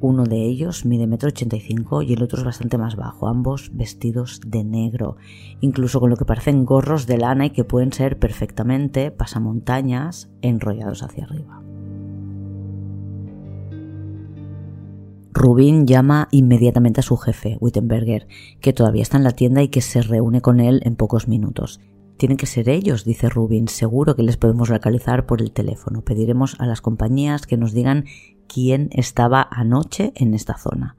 Uno 0.00 0.24
de 0.24 0.44
ellos 0.44 0.84
mide 0.84 1.08
1,85 1.08 2.02
m 2.02 2.06
y 2.06 2.12
el 2.12 2.22
otro 2.22 2.38
es 2.38 2.44
bastante 2.44 2.78
más 2.78 2.94
bajo, 2.94 3.26
ambos 3.26 3.70
vestidos 3.74 4.40
de 4.46 4.62
negro, 4.62 5.16
incluso 5.60 5.98
con 5.98 6.10
lo 6.10 6.16
que 6.16 6.24
parecen 6.24 6.64
gorros 6.64 7.06
de 7.06 7.18
lana 7.18 7.46
y 7.46 7.50
que 7.50 7.64
pueden 7.64 7.92
ser 7.92 8.18
perfectamente 8.18 9.10
pasamontañas 9.10 10.30
enrollados 10.40 11.02
hacia 11.02 11.24
arriba. 11.24 11.62
Rubin 15.32 15.86
llama 15.86 16.28
inmediatamente 16.30 17.00
a 17.00 17.04
su 17.04 17.16
jefe, 17.16 17.56
Wittenberger, 17.60 18.26
que 18.60 18.72
todavía 18.72 19.02
está 19.02 19.18
en 19.18 19.24
la 19.24 19.32
tienda 19.32 19.62
y 19.62 19.68
que 19.68 19.80
se 19.80 20.02
reúne 20.02 20.40
con 20.40 20.60
él 20.60 20.80
en 20.84 20.96
pocos 20.96 21.28
minutos. 21.28 21.80
Tienen 22.16 22.36
que 22.36 22.46
ser 22.46 22.68
ellos, 22.68 23.04
dice 23.04 23.28
Rubin, 23.28 23.68
seguro 23.68 24.16
que 24.16 24.24
les 24.24 24.36
podemos 24.36 24.68
localizar 24.68 25.26
por 25.26 25.40
el 25.40 25.52
teléfono. 25.52 26.02
Pediremos 26.02 26.56
a 26.58 26.66
las 26.66 26.80
compañías 26.80 27.46
que 27.46 27.56
nos 27.56 27.72
digan 27.72 28.06
quién 28.48 28.88
estaba 28.92 29.46
anoche 29.50 30.12
en 30.16 30.34
esta 30.34 30.56
zona. 30.56 30.96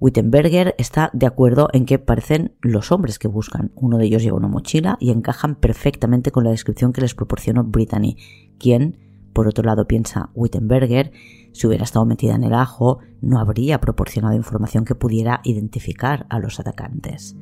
Wittenberger 0.00 0.74
está 0.78 1.10
de 1.12 1.26
acuerdo 1.26 1.68
en 1.72 1.84
que 1.84 1.98
parecen 1.98 2.54
los 2.62 2.90
hombres 2.90 3.18
que 3.18 3.28
buscan. 3.28 3.70
Uno 3.74 3.98
de 3.98 4.06
ellos 4.06 4.22
lleva 4.22 4.38
una 4.38 4.48
mochila 4.48 4.96
y 4.98 5.10
encajan 5.10 5.54
perfectamente 5.54 6.30
con 6.30 6.44
la 6.44 6.50
descripción 6.50 6.92
que 6.92 7.02
les 7.02 7.14
proporcionó 7.14 7.64
Brittany, 7.64 8.16
quien, 8.58 8.98
por 9.34 9.46
otro 9.46 9.62
lado, 9.62 9.86
piensa 9.86 10.30
Wittenberger, 10.34 11.12
si 11.52 11.66
hubiera 11.66 11.84
estado 11.84 12.06
metida 12.06 12.34
en 12.34 12.44
el 12.44 12.54
ajo, 12.54 12.98
no 13.20 13.38
habría 13.38 13.80
proporcionado 13.80 14.34
información 14.34 14.84
que 14.84 14.94
pudiera 14.94 15.40
identificar 15.44 16.26
a 16.30 16.38
los 16.38 16.60
atacantes. 16.60 17.36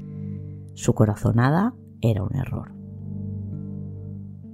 Su 0.74 0.94
corazonada 0.94 1.74
era 2.00 2.22
un 2.22 2.34
error. 2.36 2.72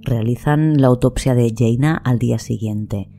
Realizan 0.01 0.79
la 0.79 0.87
autopsia 0.87 1.33
de 1.33 1.53
Jaina 1.57 1.95
al 1.95 2.19
día 2.19 2.37
siguiente. 2.37 3.09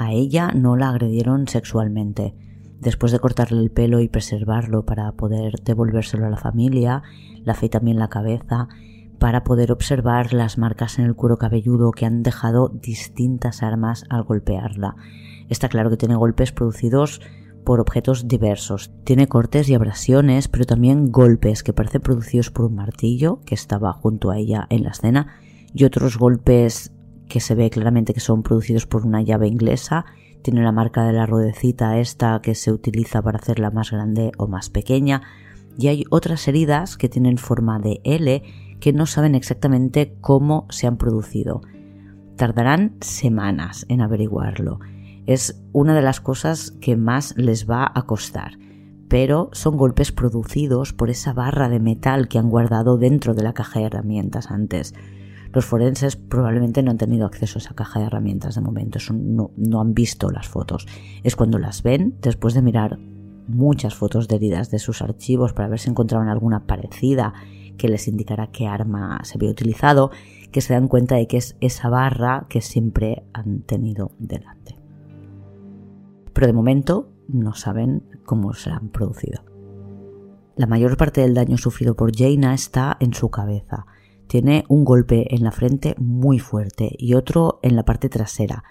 A 0.00 0.12
ella 0.14 0.52
no 0.54 0.76
la 0.76 0.88
agredieron 0.88 1.46
sexualmente. 1.46 2.34
Después 2.80 3.12
de 3.12 3.18
cortarle 3.18 3.60
el 3.60 3.70
pelo 3.70 4.00
y 4.00 4.08
preservarlo 4.08 4.86
para 4.86 5.12
poder 5.12 5.56
devolvérselo 5.62 6.24
a 6.24 6.30
la 6.30 6.38
familia, 6.38 7.02
la 7.44 7.52
fe 7.52 7.68
también 7.68 7.98
la 7.98 8.08
cabeza 8.08 8.68
para 9.18 9.44
poder 9.44 9.70
observar 9.70 10.32
las 10.32 10.56
marcas 10.56 10.98
en 10.98 11.04
el 11.04 11.14
cuero 11.14 11.36
cabelludo 11.36 11.90
que 11.90 12.06
han 12.06 12.22
dejado 12.22 12.70
distintas 12.70 13.62
armas 13.62 14.06
al 14.08 14.22
golpearla. 14.22 14.96
Está 15.50 15.68
claro 15.68 15.90
que 15.90 15.98
tiene 15.98 16.16
golpes 16.16 16.50
producidos 16.50 17.20
por 17.66 17.78
objetos 17.78 18.26
diversos. 18.26 18.90
Tiene 19.04 19.28
cortes 19.28 19.68
y 19.68 19.74
abrasiones, 19.74 20.48
pero 20.48 20.64
también 20.64 21.12
golpes 21.12 21.62
que 21.62 21.74
parecen 21.74 22.00
producidos 22.00 22.50
por 22.50 22.64
un 22.64 22.76
martillo 22.76 23.42
que 23.44 23.54
estaba 23.54 23.92
junto 23.92 24.30
a 24.30 24.38
ella 24.38 24.66
en 24.70 24.82
la 24.82 24.92
escena 24.92 25.36
y 25.74 25.84
otros 25.84 26.16
golpes 26.16 26.90
que 27.30 27.40
se 27.40 27.54
ve 27.54 27.70
claramente 27.70 28.12
que 28.12 28.20
son 28.20 28.42
producidos 28.42 28.86
por 28.86 29.06
una 29.06 29.22
llave 29.22 29.48
inglesa. 29.48 30.04
Tiene 30.42 30.62
la 30.62 30.72
marca 30.72 31.04
de 31.04 31.14
la 31.14 31.24
ruedecita 31.24 31.98
esta 31.98 32.42
que 32.42 32.54
se 32.54 32.72
utiliza 32.72 33.22
para 33.22 33.38
hacerla 33.38 33.70
más 33.70 33.90
grande 33.90 34.32
o 34.36 34.46
más 34.46 34.68
pequeña. 34.68 35.22
y 35.78 35.86
hay 35.86 36.04
otras 36.10 36.46
heridas 36.48 36.98
que 36.98 37.08
tienen 37.08 37.38
forma 37.38 37.78
de 37.78 38.00
L 38.04 38.42
que 38.80 38.92
no 38.92 39.06
saben 39.06 39.34
exactamente 39.34 40.14
cómo 40.20 40.66
se 40.68 40.86
han 40.86 40.98
producido. 40.98 41.62
Tardarán 42.36 42.96
semanas 43.00 43.86
en 43.88 44.02
averiguarlo. 44.02 44.80
Es 45.26 45.62
una 45.72 45.94
de 45.94 46.02
las 46.02 46.20
cosas 46.20 46.72
que 46.82 46.96
más 46.96 47.34
les 47.38 47.70
va 47.70 47.90
a 47.94 48.02
costar 48.02 48.58
pero 49.10 49.50
son 49.52 49.76
golpes 49.76 50.12
producidos 50.12 50.92
por 50.92 51.10
esa 51.10 51.32
barra 51.32 51.68
de 51.68 51.80
metal 51.80 52.28
que 52.28 52.38
han 52.38 52.48
guardado 52.48 52.96
dentro 52.96 53.34
de 53.34 53.42
la 53.42 53.52
caja 53.52 53.80
de 53.80 53.86
herramientas 53.86 54.52
antes. 54.52 54.94
Los 55.52 55.64
forenses 55.64 56.16
probablemente 56.16 56.82
no 56.82 56.92
han 56.92 56.98
tenido 56.98 57.26
acceso 57.26 57.58
a 57.58 57.62
esa 57.62 57.74
caja 57.74 57.98
de 57.98 58.06
herramientas 58.06 58.54
de 58.54 58.60
momento, 58.60 58.98
no, 59.12 59.80
han 59.80 59.94
visto 59.94 60.30
las 60.30 60.48
fotos. 60.48 60.86
Es 61.24 61.34
cuando 61.34 61.58
las 61.58 61.82
ven, 61.82 62.16
después 62.20 62.54
de 62.54 62.62
mirar 62.62 62.98
muchas 63.48 63.94
fotos 63.94 64.28
de 64.28 64.36
heridas 64.36 64.70
de 64.70 64.78
sus 64.78 65.02
archivos 65.02 65.52
para 65.52 65.68
ver 65.68 65.80
si 65.80 65.90
encontraban 65.90 66.28
alguna 66.28 66.66
parecida 66.66 67.34
que 67.76 67.88
les 67.88 68.06
indicara 68.06 68.52
qué 68.52 68.68
arma 68.68 69.20
se 69.24 69.38
había 69.38 69.50
utilizado, 69.50 70.10
que 70.52 70.60
se 70.60 70.74
dan 70.74 70.86
cuenta 70.86 71.16
de 71.16 71.26
que 71.26 71.38
es 71.38 71.56
esa 71.60 71.88
barra 71.88 72.46
que 72.48 72.60
siempre 72.60 73.24
han 73.32 73.62
tenido 73.62 74.12
delante. 74.18 74.78
Pero 76.32 76.46
de 76.46 76.52
momento 76.52 77.10
no 77.26 77.54
saben 77.54 78.04
cómo 78.24 78.52
se 78.52 78.70
han 78.70 78.90
producido. 78.90 79.42
La 80.56 80.66
mayor 80.66 80.96
parte 80.96 81.22
del 81.22 81.34
daño 81.34 81.56
sufrido 81.56 81.96
por 81.96 82.14
Jaina 82.14 82.54
está 82.54 82.96
en 83.00 83.14
su 83.14 83.30
cabeza. 83.30 83.86
Tiene 84.30 84.64
un 84.68 84.84
golpe 84.84 85.34
en 85.34 85.42
la 85.42 85.50
frente 85.50 85.96
muy 85.98 86.38
fuerte 86.38 86.94
y 86.96 87.14
otro 87.14 87.58
en 87.64 87.74
la 87.74 87.84
parte 87.84 88.08
trasera. 88.08 88.62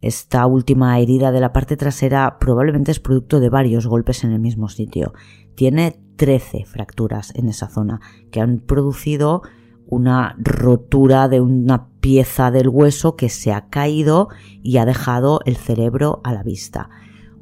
Esta 0.00 0.46
última 0.46 0.98
herida 0.98 1.30
de 1.30 1.40
la 1.40 1.52
parte 1.52 1.76
trasera 1.76 2.38
probablemente 2.38 2.90
es 2.90 3.00
producto 3.00 3.38
de 3.38 3.50
varios 3.50 3.86
golpes 3.86 4.24
en 4.24 4.32
el 4.32 4.38
mismo 4.38 4.70
sitio. 4.70 5.12
Tiene 5.56 6.00
13 6.16 6.64
fracturas 6.64 7.34
en 7.34 7.50
esa 7.50 7.68
zona 7.68 8.00
que 8.30 8.40
han 8.40 8.60
producido 8.60 9.42
una 9.86 10.36
rotura 10.38 11.28
de 11.28 11.42
una 11.42 11.88
pieza 12.00 12.50
del 12.50 12.70
hueso 12.70 13.14
que 13.14 13.28
se 13.28 13.52
ha 13.52 13.68
caído 13.68 14.30
y 14.62 14.78
ha 14.78 14.86
dejado 14.86 15.40
el 15.44 15.56
cerebro 15.56 16.22
a 16.24 16.32
la 16.32 16.42
vista 16.42 16.88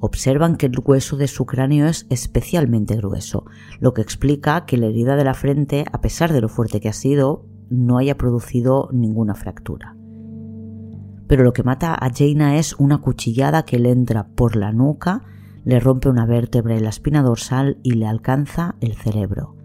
observan 0.05 0.57
que 0.57 0.67
el 0.67 0.81
hueso 0.85 1.17
de 1.17 1.29
su 1.29 1.47
cráneo 1.47 1.87
es 1.87 2.07
especialmente 2.11 2.97
grueso, 2.97 3.45
lo 3.79 3.95
que 3.95 4.03
explica 4.03 4.67
que 4.67 4.77
la 4.77 4.87
herida 4.87 5.15
de 5.15 5.23
la 5.23 5.33
frente, 5.33 5.85
a 5.93 6.01
pesar 6.01 6.33
de 6.33 6.41
lo 6.41 6.49
fuerte 6.49 6.81
que 6.81 6.89
ha 6.89 6.93
sido, 6.93 7.47
no 7.73 7.99
haya 7.99 8.17
producido 8.17 8.89
ninguna 8.93 9.35
fractura. 9.35 9.97
Pero 11.27 11.45
lo 11.45 11.53
que 11.53 11.63
mata 11.63 11.95
a 11.95 12.11
Jaina 12.13 12.59
es 12.59 12.75
una 12.79 12.99
cuchillada 12.99 13.65
que 13.65 13.79
le 13.79 13.91
entra 13.91 14.29
por 14.29 14.57
la 14.57 14.73
nuca, 14.73 15.23
le 15.65 15.81
rompe 15.81 16.09
una 16.09 16.27
vértebra 16.27 16.77
en 16.77 16.85
la 16.85 16.91
espina 16.91 17.23
dorsal 17.23 17.79
y 17.83 17.93
le 17.93 18.07
alcanza 18.07 18.77
el 18.81 18.95
cerebro. 18.95 19.57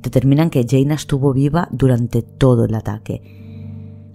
Determinan 0.00 0.50
que 0.50 0.66
Jaina 0.68 0.94
estuvo 0.94 1.32
viva 1.32 1.68
durante 1.70 2.22
todo 2.22 2.64
el 2.64 2.74
ataque 2.74 3.42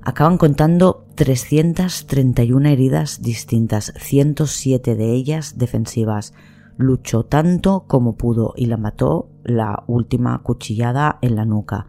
acaban 0.07 0.37
contando 0.37 1.05
331 1.15 2.69
heridas 2.69 3.21
distintas, 3.21 3.91
107 3.97 4.95
de 4.95 5.11
ellas 5.11 5.57
defensivas. 5.57 6.33
Luchó 6.77 7.25
tanto 7.25 7.83
como 7.87 8.15
pudo 8.15 8.53
y 8.55 8.67
la 8.67 8.77
mató 8.77 9.27
la 9.43 9.83
última 9.85 10.41
cuchillada 10.43 11.19
en 11.21 11.35
la 11.35 11.43
nuca. 11.43 11.87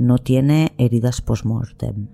No 0.00 0.16
tiene 0.16 0.72
heridas 0.78 1.20
post-mortem. 1.20 2.08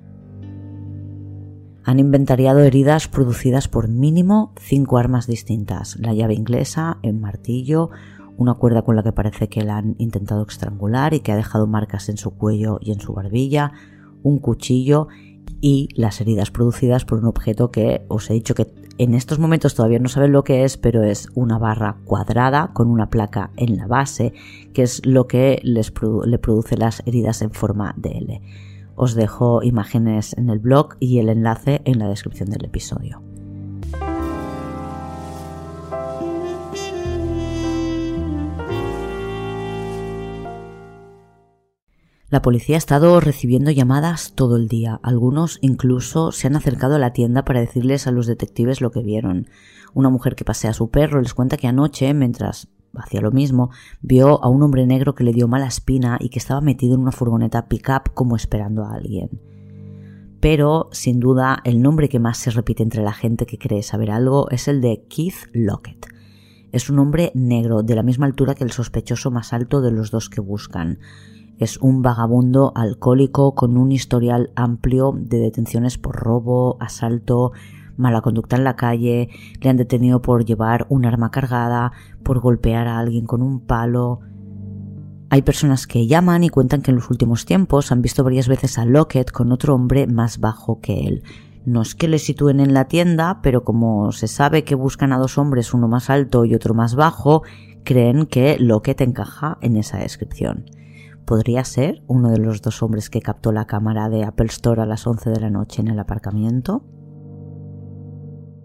Han 1.84 2.00
inventariado 2.00 2.58
heridas 2.58 3.06
producidas 3.06 3.68
por 3.68 3.86
mínimo 3.86 4.52
cinco 4.58 4.98
armas 4.98 5.28
distintas: 5.28 5.96
la 6.00 6.12
llave 6.12 6.34
inglesa, 6.34 6.98
el 7.04 7.14
martillo, 7.14 7.90
una 8.36 8.54
cuerda 8.54 8.82
con 8.82 8.96
la 8.96 9.04
que 9.04 9.12
parece 9.12 9.48
que 9.48 9.62
la 9.62 9.76
han 9.76 9.94
intentado 9.98 10.44
estrangular 10.48 11.14
y 11.14 11.20
que 11.20 11.30
ha 11.30 11.36
dejado 11.36 11.68
marcas 11.68 12.08
en 12.08 12.16
su 12.16 12.32
cuello 12.32 12.80
y 12.82 12.90
en 12.90 12.98
su 12.98 13.12
barbilla, 13.12 13.70
un 14.24 14.40
cuchillo 14.40 15.06
y 15.60 15.88
las 15.94 16.20
heridas 16.20 16.50
producidas 16.50 17.04
por 17.04 17.18
un 17.18 17.26
objeto 17.26 17.70
que 17.70 18.04
os 18.08 18.30
he 18.30 18.34
dicho 18.34 18.54
que 18.54 18.66
en 18.98 19.14
estos 19.14 19.38
momentos 19.38 19.74
todavía 19.74 19.98
no 19.98 20.08
saben 20.08 20.32
lo 20.32 20.42
que 20.42 20.64
es, 20.64 20.76
pero 20.76 21.02
es 21.02 21.28
una 21.34 21.58
barra 21.58 21.98
cuadrada 22.04 22.70
con 22.72 22.88
una 22.88 23.10
placa 23.10 23.50
en 23.56 23.76
la 23.76 23.86
base, 23.86 24.32
que 24.72 24.82
es 24.82 25.04
lo 25.04 25.26
que 25.26 25.60
les 25.62 25.92
le 26.24 26.38
produce 26.38 26.76
las 26.76 27.02
heridas 27.06 27.42
en 27.42 27.50
forma 27.50 27.94
de 27.98 28.18
L. 28.18 28.42
Os 28.94 29.14
dejo 29.14 29.62
imágenes 29.62 30.34
en 30.38 30.48
el 30.48 30.58
blog 30.58 30.96
y 30.98 31.18
el 31.18 31.28
enlace 31.28 31.82
en 31.84 31.98
la 31.98 32.08
descripción 32.08 32.48
del 32.48 32.64
episodio. 32.64 33.25
La 42.36 42.42
policía 42.42 42.76
ha 42.76 42.84
estado 42.84 43.18
recibiendo 43.18 43.70
llamadas 43.70 44.34
todo 44.34 44.56
el 44.56 44.68
día. 44.68 45.00
Algunos 45.02 45.56
incluso 45.62 46.32
se 46.32 46.46
han 46.46 46.54
acercado 46.54 46.96
a 46.96 46.98
la 46.98 47.14
tienda 47.14 47.46
para 47.46 47.60
decirles 47.60 48.06
a 48.06 48.10
los 48.10 48.26
detectives 48.26 48.82
lo 48.82 48.90
que 48.90 49.02
vieron. 49.02 49.48
Una 49.94 50.10
mujer 50.10 50.36
que 50.36 50.44
pasea 50.44 50.72
a 50.72 50.74
su 50.74 50.90
perro 50.90 51.22
les 51.22 51.32
cuenta 51.32 51.56
que 51.56 51.66
anoche, 51.66 52.12
mientras 52.12 52.68
hacía 52.94 53.22
lo 53.22 53.30
mismo, 53.30 53.70
vio 54.02 54.44
a 54.44 54.50
un 54.50 54.62
hombre 54.62 54.86
negro 54.86 55.14
que 55.14 55.24
le 55.24 55.32
dio 55.32 55.48
mala 55.48 55.66
espina 55.66 56.18
y 56.20 56.28
que 56.28 56.38
estaba 56.38 56.60
metido 56.60 56.94
en 56.94 57.00
una 57.00 57.10
furgoneta 57.10 57.68
pick-up 57.68 58.12
como 58.12 58.36
esperando 58.36 58.84
a 58.84 58.92
alguien. 58.92 59.30
Pero, 60.38 60.90
sin 60.92 61.20
duda, 61.20 61.62
el 61.64 61.80
nombre 61.80 62.10
que 62.10 62.20
más 62.20 62.36
se 62.36 62.50
repite 62.50 62.82
entre 62.82 63.02
la 63.02 63.14
gente 63.14 63.46
que 63.46 63.56
cree 63.56 63.82
saber 63.82 64.10
algo 64.10 64.50
es 64.50 64.68
el 64.68 64.82
de 64.82 65.06
Keith 65.08 65.48
Lockett. 65.54 66.06
Es 66.70 66.90
un 66.90 66.98
hombre 66.98 67.32
negro, 67.34 67.82
de 67.82 67.94
la 67.94 68.02
misma 68.02 68.26
altura 68.26 68.54
que 68.54 68.64
el 68.64 68.72
sospechoso 68.72 69.30
más 69.30 69.54
alto 69.54 69.80
de 69.80 69.92
los 69.92 70.10
dos 70.10 70.28
que 70.28 70.42
buscan. 70.42 70.98
Es 71.58 71.78
un 71.78 72.02
vagabundo 72.02 72.72
alcohólico 72.74 73.54
con 73.54 73.78
un 73.78 73.90
historial 73.90 74.50
amplio 74.56 75.14
de 75.16 75.38
detenciones 75.38 75.96
por 75.96 76.16
robo, 76.16 76.76
asalto, 76.80 77.52
mala 77.96 78.20
conducta 78.20 78.56
en 78.56 78.64
la 78.64 78.76
calle, 78.76 79.30
le 79.60 79.70
han 79.70 79.78
detenido 79.78 80.20
por 80.20 80.44
llevar 80.44 80.86
un 80.90 81.06
arma 81.06 81.30
cargada, 81.30 81.92
por 82.22 82.40
golpear 82.40 82.88
a 82.88 82.98
alguien 82.98 83.24
con 83.24 83.40
un 83.40 83.60
palo. 83.60 84.20
Hay 85.30 85.40
personas 85.42 85.86
que 85.86 86.06
llaman 86.06 86.44
y 86.44 86.50
cuentan 86.50 86.82
que 86.82 86.90
en 86.90 86.96
los 86.96 87.10
últimos 87.10 87.46
tiempos 87.46 87.90
han 87.90 88.02
visto 88.02 88.22
varias 88.22 88.48
veces 88.48 88.76
a 88.78 88.84
Lockett 88.84 89.30
con 89.30 89.50
otro 89.50 89.74
hombre 89.74 90.06
más 90.06 90.40
bajo 90.40 90.80
que 90.80 91.06
él. 91.06 91.22
No 91.64 91.82
es 91.82 91.94
que 91.94 92.06
le 92.06 92.18
sitúen 92.18 92.60
en 92.60 92.74
la 92.74 92.84
tienda, 92.84 93.40
pero 93.42 93.64
como 93.64 94.12
se 94.12 94.28
sabe 94.28 94.62
que 94.62 94.74
buscan 94.74 95.12
a 95.12 95.18
dos 95.18 95.38
hombres, 95.38 95.72
uno 95.72 95.88
más 95.88 96.10
alto 96.10 96.44
y 96.44 96.54
otro 96.54 96.74
más 96.74 96.94
bajo, 96.94 97.42
creen 97.82 98.26
que 98.26 98.58
Lockett 98.60 99.00
encaja 99.00 99.58
en 99.62 99.76
esa 99.76 99.98
descripción. 99.98 100.66
¿Podría 101.26 101.64
ser 101.64 102.04
uno 102.06 102.30
de 102.30 102.38
los 102.38 102.62
dos 102.62 102.84
hombres 102.84 103.10
que 103.10 103.20
captó 103.20 103.50
la 103.50 103.66
cámara 103.66 104.08
de 104.08 104.22
Apple 104.22 104.46
Store 104.46 104.82
a 104.82 104.86
las 104.86 105.08
11 105.08 105.30
de 105.30 105.40
la 105.40 105.50
noche 105.50 105.82
en 105.82 105.88
el 105.88 105.98
aparcamiento? 105.98 106.84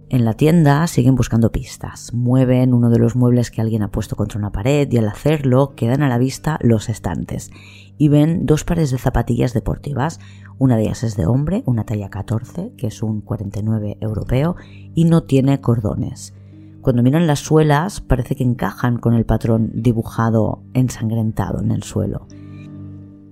En 0.09 0.26
la 0.26 0.36
tienda 0.36 0.86
siguen 0.86 1.16
buscando 1.16 1.51
pistas, 1.51 2.14
mueven 2.14 2.76
uno 2.76 2.91
de 2.91 2.99
los 2.99 3.16
muebles 3.16 3.49
que 3.49 3.62
alguien 3.62 3.82
ha 3.82 3.89
puesto 3.89 4.16
contra 4.16 4.38
una 4.38 4.51
pared 4.51 4.88
y 4.91 4.97
al 4.97 5.07
hacerlo 5.07 5.74
quedan 5.76 6.03
a 6.03 6.07
la 6.07 6.20
vista 6.20 6.59
los 6.62 6.88
estantes 6.88 7.49
y 7.97 8.09
ven 8.09 8.45
dos 8.45 8.64
pares 8.64 8.91
de 8.91 8.99
zapatillas 8.99 9.55
deportivas. 9.55 10.20
Una 10.59 10.78
de 10.78 10.84
ellas 10.84 11.01
es 11.01 11.18
de 11.18 11.26
hombre, 11.26 11.64
una 11.66 11.86
talla 11.86 12.12
14, 12.12 12.74
que 12.78 12.88
es 12.88 13.01
un 13.01 13.22
49 13.22 13.97
europeo 14.01 14.55
y 14.93 15.05
no 15.05 15.24
tiene 15.24 15.62
cordones. 15.62 16.36
Cuando 16.82 17.01
miran 17.01 17.26
las 17.26 17.39
suelas 17.39 18.01
parece 18.01 18.36
que 18.36 18.43
encajan 18.43 18.99
con 18.99 19.16
el 19.16 19.26
patrón 19.26 19.72
dibujado 19.74 20.62
ensangrentado 20.76 21.59
en 21.59 21.72
el 21.72 21.82
suelo. 21.82 22.28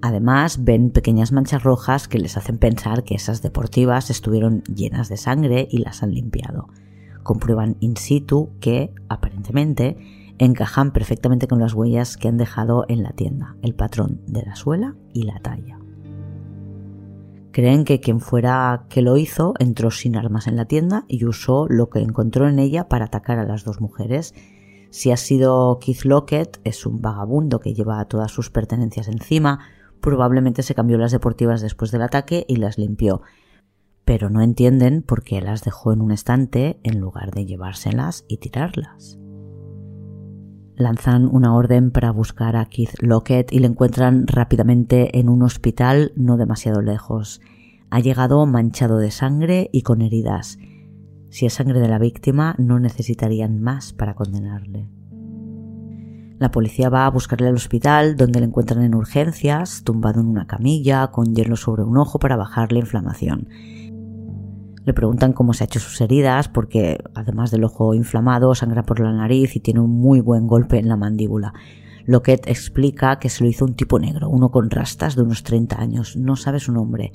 Además, 0.02 0.64
ven 0.64 0.92
pequeñas 0.92 1.32
manchas 1.32 1.64
rojas 1.64 2.08
que 2.08 2.20
les 2.20 2.38
hacen 2.38 2.58
pensar 2.58 3.04
que 3.04 3.16
esas 3.16 3.42
deportivas 3.42 4.10
estuvieron 4.10 4.64
llenas 4.64 5.10
de 5.10 5.18
sangre 5.18 5.68
y 5.70 5.80
las 5.80 6.04
han 6.04 6.14
limpiado. 6.14 6.70
Comprueban 7.24 7.76
in 7.82 7.98
situ 7.98 8.52
que, 8.62 8.94
aparentemente, 9.10 9.98
encajan 10.38 10.92
perfectamente 10.92 11.48
con 11.48 11.60
las 11.60 11.74
huellas 11.74 12.16
que 12.16 12.30
han 12.30 12.38
dejado 12.38 12.86
en 12.88 13.04
la 13.04 13.12
tienda, 13.12 13.58
el 13.62 13.76
patrón 13.76 14.22
de 14.26 14.44
la 14.44 14.56
suela 14.56 14.96
y 15.14 15.24
la 15.24 15.40
talla. 15.42 15.80
Creen 17.52 17.84
que 17.84 18.00
quien 18.00 18.22
fuera 18.22 18.86
que 18.90 19.02
lo 19.02 19.18
hizo 19.18 19.54
entró 19.60 19.92
sin 19.92 20.16
armas 20.16 20.48
en 20.48 20.56
la 20.56 20.66
tienda 20.66 21.04
y 21.10 21.26
usó 21.26 21.68
lo 21.68 21.90
que 21.90 22.00
encontró 22.00 22.48
en 22.48 22.58
ella 22.58 22.88
para 22.88 23.06
atacar 23.06 23.38
a 23.38 23.44
las 23.44 23.66
dos 23.66 23.82
mujeres. 23.82 24.34
Si 24.92 25.12
ha 25.12 25.18
sido 25.18 25.78
Keith 25.80 26.04
Lockett, 26.06 26.62
es 26.64 26.86
un 26.86 27.02
vagabundo 27.02 27.60
que 27.60 27.74
lleva 27.74 28.06
todas 28.06 28.32
sus 28.32 28.50
pertenencias 28.50 29.08
encima, 29.08 29.60
probablemente 30.02 30.64
se 30.64 30.76
cambió 30.76 30.98
las 30.98 31.12
deportivas 31.12 31.62
después 31.62 31.92
del 31.92 32.02
ataque 32.02 32.46
y 32.48 32.58
las 32.58 32.78
limpió, 32.78 33.22
pero 34.06 34.30
no 34.30 34.42
entienden 34.42 35.04
por 35.04 35.24
qué 35.24 35.42
las 35.42 35.64
dejó 35.64 35.94
en 35.94 36.02
un 36.02 36.12
estante 36.12 36.80
en 36.84 37.00
lugar 37.00 37.32
de 37.32 37.46
llevárselas 37.46 38.26
y 38.28 38.38
tirarlas. 38.38 39.20
Lanzan 40.76 41.28
una 41.32 41.54
orden 41.56 41.92
para 41.92 42.12
buscar 42.12 42.56
a 42.56 42.66
Keith 42.66 43.02
Lockett 43.02 43.52
y 43.52 43.60
le 43.60 43.68
encuentran 43.68 44.26
rápidamente 44.28 45.20
en 45.20 45.28
un 45.28 45.44
hospital 45.44 46.14
no 46.16 46.38
demasiado 46.38 46.82
lejos. 46.82 47.42
Ha 47.90 48.00
llegado 48.00 48.46
manchado 48.46 48.98
de 48.98 49.12
sangre 49.12 49.70
y 49.74 49.82
con 49.82 50.02
heridas. 50.02 50.58
Si 51.30 51.46
es 51.46 51.54
sangre 51.54 51.80
de 51.80 51.90
la 51.90 52.00
víctima, 52.00 52.56
no 52.58 52.80
necesitarían 52.80 53.62
más 53.62 53.94
para 53.94 54.16
condenarle. 54.16 54.90
La 56.40 56.52
policía 56.52 56.88
va 56.90 57.06
a 57.06 57.10
buscarle 57.10 57.50
al 57.50 57.56
hospital 57.56 58.16
donde 58.16 58.40
le 58.40 58.46
encuentran 58.46 58.82
en 58.82 58.96
urgencias, 58.96 59.84
tumbado 59.84 60.22
en 60.22 60.28
una 60.28 60.48
camilla, 60.48 61.08
con 61.08 61.36
hielo 61.36 61.58
sobre 61.58 61.84
un 61.84 61.98
ojo 61.98 62.18
para 62.18 62.38
bajar 62.38 62.72
la 62.72 62.80
inflamación. 62.80 63.50
Le 64.86 64.94
preguntan 64.94 65.34
cómo 65.34 65.54
se 65.54 65.64
ha 65.64 65.66
hecho 65.66 65.82
sus 65.82 66.00
heridas 66.00 66.48
porque 66.48 66.98
además 67.14 67.52
del 67.52 67.66
ojo 67.66 67.94
inflamado 67.94 68.56
sangra 68.56 68.84
por 68.84 69.02
la 69.02 69.12
nariz 69.12 69.58
y 69.58 69.60
tiene 69.60 69.82
un 69.82 69.92
muy 69.92 70.22
buen 70.22 70.48
golpe 70.48 70.80
en 70.80 70.88
la 70.88 70.96
mandíbula. 70.96 71.54
Lockett 72.06 72.48
explica 72.48 73.20
que 73.20 73.30
se 73.30 73.44
lo 73.44 73.50
hizo 73.50 73.66
un 73.66 73.76
tipo 73.76 74.00
negro, 74.00 74.30
uno 74.30 74.50
con 74.50 74.70
rastas 74.70 75.18
de 75.18 75.24
unos 75.24 75.44
30 75.44 75.78
años, 75.78 76.16
no 76.16 76.38
sabe 76.38 76.62
su 76.62 76.72
nombre. 76.72 77.12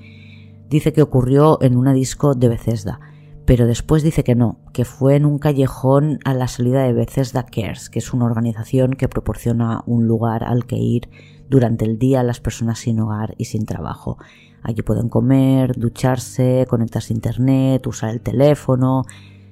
Dice 0.68 0.92
que 0.92 1.00
ocurrió 1.00 1.62
en 1.62 1.78
una 1.78 1.94
disco 1.94 2.34
de 2.34 2.50
Bethesda, 2.50 3.00
pero 3.46 3.66
después 3.66 4.02
dice 4.02 4.24
que 4.24 4.34
no, 4.34 4.58
que 4.72 4.84
fue 4.84 5.16
en 5.16 5.26
un 5.26 5.38
callejón 5.38 6.18
a 6.24 6.34
la 6.34 6.48
salida 6.48 6.82
de 6.82 6.92
Bethesda 6.92 7.44
Cares, 7.44 7.90
que 7.90 7.98
es 7.98 8.12
una 8.12 8.24
organización 8.24 8.92
que 8.92 9.08
proporciona 9.08 9.82
un 9.86 10.06
lugar 10.06 10.44
al 10.44 10.66
que 10.66 10.76
ir 10.76 11.08
durante 11.48 11.84
el 11.84 11.98
día 11.98 12.20
a 12.20 12.24
las 12.24 12.40
personas 12.40 12.78
sin 12.78 13.00
hogar 13.00 13.34
y 13.36 13.44
sin 13.44 13.66
trabajo. 13.66 14.18
Allí 14.62 14.80
pueden 14.80 15.10
comer, 15.10 15.76
ducharse, 15.76 16.66
conectarse 16.68 17.12
a 17.12 17.16
internet, 17.16 17.86
usar 17.86 18.10
el 18.10 18.22
teléfono, 18.22 19.04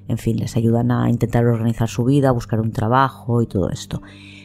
en 0.09 0.19
fin, 0.19 0.37
les 0.37 0.57
ayudan 0.57 0.91
a 0.91 1.09
intentar 1.11 1.45
organizar 1.47 1.89
su 1.89 2.05
vida, 2.05 2.33
buscar 2.33 2.61
un 2.61 2.73
trabajo 2.73 3.43
y 3.43 3.47
todo 3.47 3.71
esto. 3.71 4.03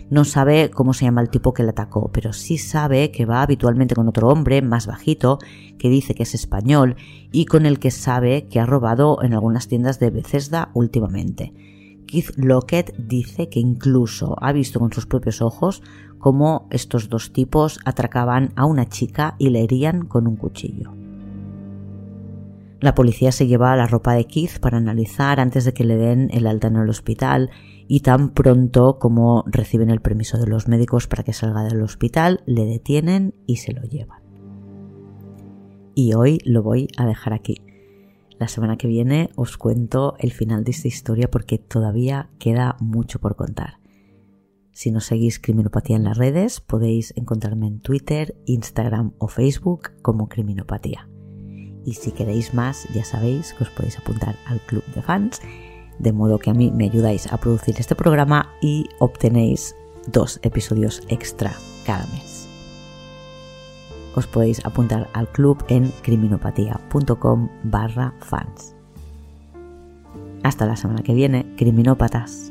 No 0.09 0.23
sabe 0.23 0.69
cómo 0.69 0.93
se 0.93 1.03
llama 1.03 1.21
el 1.21 1.29
tipo 1.29 1.53
que 1.53 1.63
le 1.63 1.69
atacó, 1.69 2.09
pero 2.13 2.31
sí 2.31 2.57
sabe 2.57 3.11
que 3.11 3.25
va 3.25 3.41
habitualmente 3.41 3.93
con 3.93 4.07
otro 4.07 4.29
hombre 4.29 4.61
más 4.61 4.87
bajito, 4.87 5.37
que 5.77 5.89
dice 5.89 6.15
que 6.15 6.23
es 6.23 6.33
español 6.33 6.95
y 7.31 7.45
con 7.45 7.65
el 7.65 7.79
que 7.79 7.91
sabe 7.91 8.47
que 8.47 8.61
ha 8.61 8.65
robado 8.65 9.21
en 9.21 9.33
algunas 9.33 9.67
tiendas 9.67 9.99
de 9.99 10.09
Bethesda 10.09 10.69
últimamente. 10.73 11.53
Keith 12.07 12.31
Lockett 12.37 12.95
dice 12.97 13.49
que 13.49 13.59
incluso 13.59 14.37
ha 14.41 14.53
visto 14.53 14.79
con 14.79 14.93
sus 14.93 15.05
propios 15.05 15.41
ojos 15.41 15.83
cómo 16.19 16.67
estos 16.71 17.09
dos 17.09 17.33
tipos 17.33 17.79
atracaban 17.83 18.53
a 18.55 18.65
una 18.65 18.87
chica 18.87 19.35
y 19.37 19.49
le 19.49 19.61
herían 19.61 20.05
con 20.05 20.25
un 20.25 20.37
cuchillo. 20.37 20.93
La 22.79 22.95
policía 22.95 23.31
se 23.31 23.47
lleva 23.47 23.75
la 23.75 23.87
ropa 23.87 24.13
de 24.13 24.25
Keith 24.25 24.59
para 24.59 24.77
analizar 24.77 25.39
antes 25.39 25.65
de 25.65 25.73
que 25.73 25.83
le 25.83 25.97
den 25.97 26.29
el 26.31 26.47
alta 26.47 26.67
en 26.67 26.77
el 26.77 26.89
hospital 26.89 27.49
y 27.87 28.01
tan 28.01 28.33
pronto 28.33 28.99
como 28.99 29.43
reciben 29.47 29.89
el 29.89 30.01
permiso 30.01 30.37
de 30.37 30.47
los 30.47 30.67
médicos 30.67 31.07
para 31.07 31.23
que 31.23 31.33
salga 31.33 31.63
del 31.63 31.81
hospital, 31.81 32.41
le 32.45 32.65
detienen 32.65 33.33
y 33.45 33.57
se 33.57 33.73
lo 33.73 33.81
llevan. 33.83 34.21
Y 35.95 36.13
hoy 36.13 36.39
lo 36.43 36.61
voy 36.61 36.89
a 36.97 37.05
dejar 37.05 37.33
aquí. 37.33 37.61
La 38.37 38.47
semana 38.47 38.77
que 38.77 38.87
viene 38.87 39.31
os 39.35 39.57
cuento 39.57 40.15
el 40.19 40.31
final 40.31 40.63
de 40.63 40.71
esta 40.71 40.87
historia 40.87 41.31
porque 41.31 41.57
todavía 41.57 42.29
queda 42.37 42.75
mucho 42.79 43.19
por 43.19 43.35
contar. 43.35 43.79
Si 44.73 44.91
no 44.91 44.99
seguís 44.99 45.39
Criminopatía 45.39 45.95
en 45.95 46.03
las 46.03 46.17
redes, 46.17 46.61
podéis 46.61 47.13
encontrarme 47.15 47.65
en 47.65 47.79
Twitter, 47.79 48.35
Instagram 48.45 49.13
o 49.17 49.27
Facebook 49.27 49.89
como 50.03 50.29
Criminopatía. 50.29 51.09
Y 51.83 51.93
si 51.93 52.11
queréis 52.11 52.53
más, 52.53 52.87
ya 52.93 53.03
sabéis 53.03 53.53
que 53.53 53.63
os 53.63 53.71
podéis 53.71 53.97
apuntar 53.97 54.35
al 54.45 54.59
club 54.67 54.83
de 54.93 55.01
fans 55.01 55.41
de 55.99 56.13
modo 56.13 56.39
que 56.39 56.49
a 56.49 56.53
mí 56.53 56.71
me 56.71 56.85
ayudáis 56.85 57.31
a 57.31 57.37
producir 57.37 57.75
este 57.79 57.95
programa 57.95 58.49
y 58.61 58.87
obtenéis 58.99 59.75
dos 60.07 60.39
episodios 60.43 61.03
extra 61.09 61.53
cada 61.85 62.05
mes. 62.07 62.47
Os 64.15 64.25
podéis 64.25 64.65
apuntar 64.65 65.07
al 65.13 65.27
club 65.27 65.63
en 65.67 65.91
criminopatía.com 66.01 67.49
barra 67.63 68.13
fans. 68.19 68.75
Hasta 70.43 70.65
la 70.65 70.75
semana 70.75 71.03
que 71.03 71.13
viene, 71.13 71.45
criminópatas. 71.55 72.46